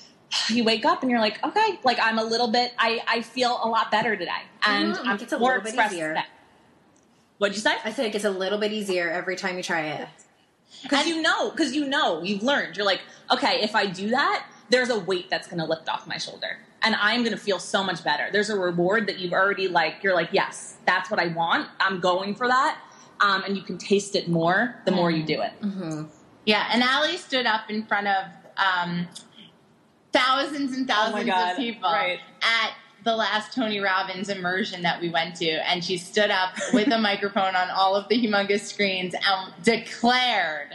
you 0.49 0.63
wake 0.63 0.85
up 0.85 1.01
and 1.01 1.09
you're 1.11 1.19
like 1.19 1.43
okay 1.43 1.79
like 1.83 1.99
i'm 2.01 2.19
a 2.19 2.23
little 2.23 2.49
bit 2.49 2.71
i, 2.77 3.01
I 3.07 3.21
feel 3.21 3.59
a 3.63 3.67
lot 3.67 3.91
better 3.91 4.15
today. 4.15 4.41
And 4.63 4.93
Mhm, 4.93 5.05
i'm 5.07 5.15
it 5.15 5.19
gets 5.21 5.33
a 5.33 5.39
more 5.39 5.57
little 5.57 5.71
bit 5.71 5.85
easier. 5.91 6.09
today. 6.09 6.25
what'd 7.39 7.55
you 7.55 7.61
say? 7.61 7.75
I 7.83 7.91
said 7.91 8.05
it 8.05 8.11
gets 8.13 8.25
a 8.25 8.29
little 8.29 8.59
bit 8.59 8.71
easier 8.71 9.09
every 9.09 9.35
time 9.35 9.57
you 9.57 9.63
try 9.63 9.81
it. 9.87 10.07
because 10.83 11.07
you 11.07 11.21
know 11.21 11.49
because 11.51 11.75
you 11.75 11.85
know 11.87 12.21
you've 12.23 12.43
learned. 12.43 12.77
You're 12.77 12.85
like 12.85 13.01
okay 13.31 13.61
if 13.61 13.73
i 13.75 13.85
do 13.85 14.09
that 14.09 14.45
there's 14.69 14.89
a 14.89 14.99
weight 14.99 15.29
that's 15.29 15.47
going 15.47 15.59
to 15.59 15.65
lift 15.65 15.89
off 15.89 16.05
my 16.07 16.17
shoulder 16.17 16.57
and 16.81 16.95
i'm 16.95 17.21
going 17.23 17.35
to 17.35 17.41
feel 17.41 17.59
so 17.59 17.83
much 17.83 18.03
better. 18.03 18.29
There's 18.31 18.49
a 18.49 18.57
reward 18.57 19.07
that 19.07 19.19
you've 19.19 19.33
already 19.33 19.67
like 19.67 19.95
you're 20.03 20.15
like 20.15 20.29
yes 20.31 20.77
that's 20.85 21.09
what 21.11 21.19
i 21.19 21.27
want. 21.27 21.67
I'm 21.79 21.99
going 21.99 22.35
for 22.35 22.47
that. 22.47 22.79
Um, 23.21 23.43
and 23.45 23.57
you 23.57 23.63
can 23.63 23.77
taste 23.77 24.15
it 24.15 24.29
more 24.29 24.75
the 24.85 24.91
more 24.91 25.11
you 25.11 25.23
do 25.23 25.41
it. 25.41 25.51
Yeah, 26.45 26.69
and 26.71 26.81
Allie 26.81 27.17
stood 27.17 27.45
up 27.45 27.69
in 27.69 27.85
front 27.85 28.07
of 28.07 28.25
um, 28.57 29.07
thousands 30.13 30.75
and 30.75 30.87
thousands 30.87 31.23
Oh 31.23 31.27
God, 31.27 31.51
of 31.51 31.57
people 31.57 31.89
right. 31.91 32.19
at 32.41 32.71
the 33.03 33.15
last 33.15 33.53
Tony 33.53 33.79
Robbins 33.79 34.29
immersion 34.29 34.81
that 34.83 34.99
we 35.01 35.09
went 35.09 35.35
to, 35.37 35.49
and 35.69 35.83
she 35.83 35.97
stood 35.97 36.31
up 36.31 36.53
with 36.73 36.91
a 36.91 36.97
microphone 37.09 37.55
on 37.55 37.69
all 37.69 37.95
of 37.95 38.07
the 38.09 38.15
humongous 38.15 38.61
screens 38.61 39.13
and 39.13 39.53
declared 39.63 40.73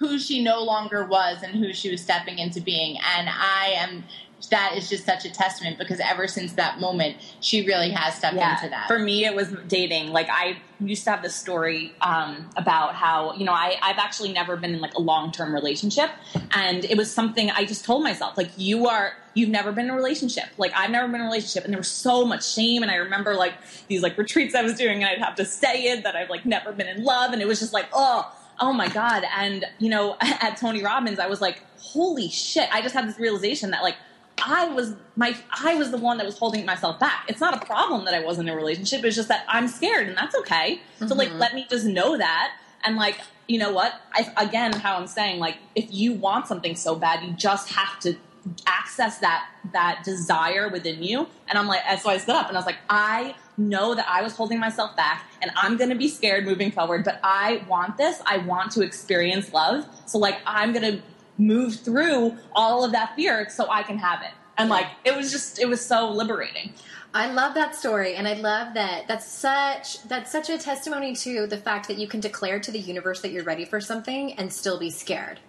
who 0.00 0.18
she 0.18 0.42
no 0.42 0.62
longer 0.64 1.04
was 1.04 1.42
and 1.42 1.54
who 1.54 1.72
she 1.74 1.90
was 1.90 2.00
stepping 2.00 2.38
into 2.38 2.60
being. 2.60 2.96
And 3.16 3.28
I 3.28 3.74
am. 3.76 4.04
That 4.50 4.72
is 4.74 4.88
just 4.88 5.04
such 5.04 5.26
a 5.26 5.30
testament 5.30 5.78
because 5.78 6.00
ever 6.00 6.26
since 6.26 6.54
that 6.54 6.80
moment, 6.80 7.18
she 7.40 7.66
really 7.66 7.90
has 7.90 8.14
stepped 8.14 8.36
into 8.36 8.70
that. 8.70 8.88
For 8.88 8.98
me, 8.98 9.26
it 9.26 9.34
was 9.34 9.54
dating. 9.68 10.12
Like 10.12 10.28
I 10.30 10.56
used 10.80 11.04
to 11.04 11.10
have 11.10 11.22
this 11.22 11.34
story 11.34 11.92
um, 12.00 12.48
about 12.56 12.94
how 12.94 13.34
you 13.34 13.44
know 13.44 13.52
I, 13.52 13.76
I've 13.82 13.98
actually 13.98 14.32
never 14.32 14.56
been 14.56 14.72
in 14.72 14.80
like 14.80 14.94
a 14.94 15.00
long 15.00 15.30
term 15.30 15.52
relationship, 15.52 16.10
and 16.52 16.86
it 16.86 16.96
was 16.96 17.12
something 17.12 17.50
I 17.50 17.66
just 17.66 17.84
told 17.84 18.02
myself 18.02 18.38
like 18.38 18.50
you 18.56 18.86
are 18.86 19.12
you've 19.34 19.50
never 19.50 19.72
been 19.72 19.84
in 19.84 19.90
a 19.90 19.94
relationship. 19.94 20.46
Like 20.56 20.72
I've 20.74 20.90
never 20.90 21.06
been 21.06 21.16
in 21.16 21.20
a 21.20 21.24
relationship, 21.24 21.64
and 21.64 21.74
there 21.74 21.78
was 21.78 21.88
so 21.88 22.24
much 22.24 22.50
shame. 22.50 22.80
And 22.80 22.90
I 22.90 22.94
remember 22.94 23.34
like 23.34 23.52
these 23.88 24.00
like 24.02 24.16
retreats 24.16 24.54
I 24.54 24.62
was 24.62 24.72
doing, 24.72 25.04
and 25.04 25.06
I'd 25.06 25.18
have 25.18 25.34
to 25.34 25.44
say 25.44 25.82
it 25.82 26.02
that 26.04 26.16
I've 26.16 26.30
like 26.30 26.46
never 26.46 26.72
been 26.72 26.88
in 26.88 27.04
love, 27.04 27.34
and 27.34 27.42
it 27.42 27.46
was 27.46 27.60
just 27.60 27.74
like 27.74 27.88
oh 27.92 28.32
oh 28.60 28.72
my 28.72 28.88
god. 28.88 29.24
And 29.36 29.64
you 29.78 29.90
know 29.90 30.16
at 30.20 30.56
Tony 30.56 30.82
Robbins, 30.82 31.18
I 31.18 31.26
was 31.26 31.40
like 31.40 31.62
holy 31.78 32.28
shit. 32.28 32.68
I 32.72 32.82
just 32.82 32.94
had 32.94 33.08
this 33.08 33.18
realization 33.18 33.70
that 33.70 33.82
like 33.82 33.96
I 34.42 34.68
was 34.68 34.94
my 35.16 35.36
I 35.64 35.74
was 35.74 35.90
the 35.90 35.98
one 35.98 36.18
that 36.18 36.26
was 36.26 36.38
holding 36.38 36.64
myself 36.64 36.98
back. 36.98 37.24
It's 37.28 37.40
not 37.40 37.60
a 37.60 37.66
problem 37.66 38.04
that 38.04 38.14
I 38.14 38.20
wasn't 38.20 38.48
in 38.48 38.54
a 38.54 38.56
relationship. 38.56 39.04
It's 39.04 39.16
just 39.16 39.28
that 39.28 39.44
I'm 39.48 39.68
scared, 39.68 40.08
and 40.08 40.16
that's 40.16 40.34
okay. 40.36 40.80
So 40.98 41.14
like, 41.14 41.28
mm-hmm. 41.28 41.38
let 41.38 41.54
me 41.54 41.66
just 41.68 41.86
know 41.86 42.16
that, 42.16 42.52
and 42.84 42.96
like, 42.96 43.20
you 43.48 43.58
know 43.58 43.72
what? 43.72 44.00
I, 44.12 44.32
again, 44.36 44.72
how 44.72 44.96
I'm 44.96 45.06
saying, 45.06 45.40
like, 45.40 45.58
if 45.74 45.92
you 45.92 46.14
want 46.14 46.46
something 46.46 46.76
so 46.76 46.94
bad, 46.94 47.24
you 47.24 47.32
just 47.32 47.72
have 47.72 47.98
to 48.00 48.16
access 48.66 49.18
that 49.18 49.48
that 49.72 50.02
desire 50.04 50.68
within 50.68 51.02
you. 51.02 51.26
And 51.48 51.58
I'm 51.58 51.66
like, 51.66 51.82
and 51.86 52.00
so 52.00 52.10
I 52.10 52.18
stood 52.18 52.36
up 52.36 52.48
and 52.48 52.56
I 52.56 52.60
was 52.60 52.66
like, 52.66 52.78
I 52.88 53.34
know 53.60 53.94
that 53.94 54.06
I 54.08 54.22
was 54.22 54.34
holding 54.34 54.58
myself 54.58 54.96
back, 54.96 55.30
and 55.42 55.50
I'm 55.56 55.76
going 55.76 55.90
to 55.90 55.96
be 55.96 56.08
scared 56.08 56.44
moving 56.44 56.72
forward. 56.72 57.04
But 57.04 57.20
I 57.22 57.62
want 57.68 57.96
this. 57.96 58.20
I 58.26 58.38
want 58.38 58.72
to 58.72 58.82
experience 58.82 59.52
love. 59.52 59.86
So 60.06 60.18
like, 60.18 60.38
I'm 60.46 60.72
going 60.72 60.96
to 60.96 61.02
move 61.38 61.76
through 61.76 62.36
all 62.54 62.84
of 62.84 62.92
that 62.92 63.16
fear 63.16 63.48
so 63.48 63.68
I 63.70 63.82
can 63.82 63.98
have 63.98 64.22
it. 64.22 64.32
And 64.58 64.68
like 64.68 64.86
it 65.04 65.16
was 65.16 65.30
just 65.30 65.58
it 65.58 65.66
was 65.66 65.80
so 65.84 66.10
liberating. 66.10 66.74
I 67.14 67.32
love 67.32 67.54
that 67.54 67.74
story, 67.74 68.14
and 68.14 68.28
I 68.28 68.34
love 68.34 68.74
that. 68.74 69.08
That's 69.08 69.26
such 69.26 70.02
that's 70.04 70.30
such 70.30 70.50
a 70.50 70.58
testimony 70.58 71.14
to 71.16 71.46
the 71.46 71.56
fact 71.56 71.88
that 71.88 71.98
you 71.98 72.06
can 72.06 72.20
declare 72.20 72.60
to 72.60 72.70
the 72.70 72.78
universe 72.78 73.22
that 73.22 73.30
you're 73.30 73.42
ready 73.42 73.64
for 73.64 73.80
something 73.80 74.34
and 74.34 74.52
still 74.52 74.78
be 74.78 74.90
scared, 74.90 75.40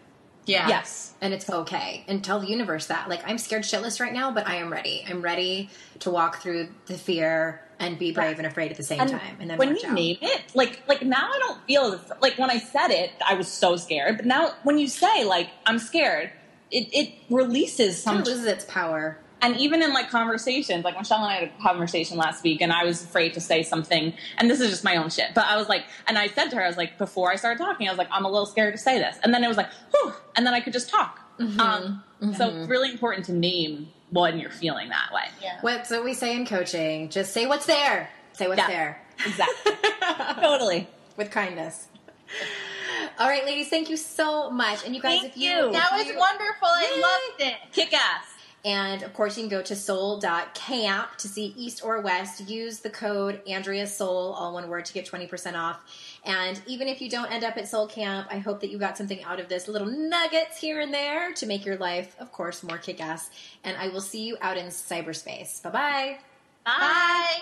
yeah. 0.46 0.68
Yes. 0.68 1.14
and 1.22 1.34
it's 1.34 1.50
okay. 1.50 2.04
And 2.08 2.24
tell 2.24 2.40
the 2.40 2.48
universe 2.48 2.88
that, 2.88 3.10
like, 3.10 3.22
I'm 3.28 3.38
scared 3.38 3.64
shitless 3.64 4.00
right 4.00 4.14
now, 4.14 4.32
but 4.32 4.48
I 4.48 4.56
am 4.56 4.72
ready. 4.72 5.06
I'm 5.08 5.22
ready 5.22 5.70
to 6.00 6.10
walk 6.10 6.42
through 6.42 6.70
the 6.88 6.98
fear 6.98 7.62
and 7.82 8.00
be 8.00 8.12
brave 8.14 8.38
and 8.38 8.48
afraid 8.48 8.72
at 8.72 8.78
the 8.78 8.84
same 8.84 9.02
And 9.02 9.10
time. 9.10 9.38
And 9.42 9.50
then 9.50 9.58
when 9.58 9.76
you 9.76 9.82
out. 9.88 9.94
name 9.94 10.18
it, 10.22 10.44
like 10.56 10.84
like 10.88 11.02
now 11.02 11.30
I 11.34 11.40
don't 11.40 11.60
feel 11.68 12.00
like 12.22 12.38
when 12.38 12.50
I 12.50 12.60
said 12.60 12.90
it, 12.92 13.12
I 13.28 13.34
was 13.34 13.48
so 13.50 13.76
scared. 13.76 14.16
But 14.18 14.26
now 14.26 14.54
when 14.64 14.78
you 14.78 14.88
say 14.88 15.26
like 15.26 15.50
I'm 15.66 15.80
scared, 15.80 16.32
it, 16.72 16.88
it 16.94 17.14
releases 17.30 18.02
some 18.02 18.20
it 18.20 18.26
loses 18.28 18.46
its 18.46 18.64
power. 18.66 19.18
and 19.42 19.58
even 19.58 19.82
in 19.82 19.92
like 19.94 20.10
conversations, 20.10 20.86
like 20.86 20.96
Michelle 20.98 21.18
and 21.24 21.28
I 21.34 21.36
had 21.40 21.44
a 21.50 21.62
conversation 21.62 22.16
last 22.18 22.44
week, 22.44 22.62
and 22.62 22.72
I 22.72 22.84
was 22.86 23.04
afraid 23.04 23.34
to 23.34 23.42
say 23.42 23.64
something, 23.64 24.14
and 24.38 24.50
this 24.50 24.60
is 24.62 24.70
just 24.70 24.84
my 24.84 24.96
own 24.98 25.10
shit. 25.10 25.30
But 25.34 25.46
I 25.48 25.58
was 25.58 25.68
like, 25.68 25.84
and 26.08 26.18
I 26.18 26.28
said 26.28 26.50
to 26.52 26.56
her, 26.58 26.64
I 26.64 26.68
was 26.68 26.78
like, 26.78 26.98
before 27.00 27.32
I 27.32 27.36
started 27.36 27.58
talking, 27.58 27.88
I 27.88 27.92
was 27.92 27.98
like, 27.98 28.08
I'm 28.12 28.24
a 28.24 28.30
little 28.30 28.46
scared 28.46 28.74
to 28.76 28.78
say 28.78 29.00
this, 29.00 29.18
and 29.24 29.34
then 29.34 29.44
it 29.44 29.48
was 29.48 29.58
like, 29.58 29.70
whew, 29.92 30.14
and 30.36 30.46
then 30.46 30.54
I 30.54 30.60
could 30.62 30.74
just 30.74 30.90
talk. 30.90 31.20
Um, 31.40 32.04
So 32.38 32.50
it's 32.50 32.70
really 32.70 32.92
important 32.92 33.26
to 33.26 33.34
name 33.34 33.90
when 34.12 34.40
you're 34.40 34.50
feeling 34.52 34.90
that 34.90 35.10
way. 35.14 35.24
Yeah. 35.42 35.58
What's 35.62 35.90
what 35.90 36.04
we 36.04 36.14
say 36.14 36.36
in 36.36 36.46
coaching? 36.46 37.10
Just 37.10 37.34
say 37.34 37.46
what's 37.48 37.66
there. 37.66 38.10
Say 38.34 38.48
what's 38.48 38.60
Yeah. 38.60 38.68
there 38.68 39.02
Exactly. 39.26 39.72
totally. 40.42 40.88
with 41.18 41.32
kindness. 41.32 41.88
All 43.20 43.28
right, 43.28 43.46
ladies, 43.46 43.68
thank 43.70 43.90
you 43.90 43.98
so 43.98 44.50
much. 44.50 44.86
And 44.86 44.96
you 44.96 45.02
guys, 45.02 45.20
Thank 45.20 45.34
if 45.34 45.38
you, 45.38 45.50
you. 45.52 45.72
That 45.74 45.90
was 45.92 46.08
you- 46.08 46.18
wonderful. 46.18 46.68
I 46.68 47.28
loved 47.38 47.42
it. 47.52 47.58
Kick 47.72 47.94
ass. 47.94 48.26
And 48.64 49.02
of 49.02 49.14
course, 49.14 49.38
you 49.38 49.44
can 49.44 49.50
go 49.50 49.64
to 49.64 49.76
soul.camp 49.76 51.18
to 51.18 51.28
see 51.28 51.54
East 51.58 51.84
or 51.84 52.00
West. 52.02 52.48
Use 52.48 52.80
the 52.80 52.90
code 52.90 53.42
Andrea 53.48 53.88
Soul, 53.88 54.34
all 54.34 54.54
one 54.54 54.70
word, 54.70 54.86
to 54.86 54.94
get 54.94 55.10
20% 55.10 55.56
off. 55.56 55.80
And 56.26 56.62
even 56.68 56.88
if 56.88 57.02
you 57.02 57.10
don't 57.10 57.32
end 57.32 57.44
up 57.44 57.58
at 57.58 57.68
Soul 57.68 57.88
Camp, 57.88 58.28
I 58.30 58.38
hope 58.38 58.62
that 58.62 58.70
you 58.70 58.78
got 58.78 58.98
something 58.98 59.24
out 59.24 59.40
of 59.40 59.50
this 59.50 59.68
little 59.68 59.88
nuggets 59.88 60.60
here 60.60 60.80
and 60.80 60.94
there 60.94 61.34
to 61.34 61.46
make 61.48 61.66
your 61.66 61.78
life, 61.78 62.16
of 62.20 62.32
course, 62.32 62.62
more 62.62 62.78
kick 62.78 63.02
ass. 63.02 63.32
And 63.64 63.76
I 63.78 63.88
will 63.88 64.02
see 64.02 64.26
you 64.26 64.38
out 64.42 64.58
in 64.58 64.68
cyberspace. 64.68 65.64
Bye-bye. 65.64 66.20
Bye. 66.64 67.42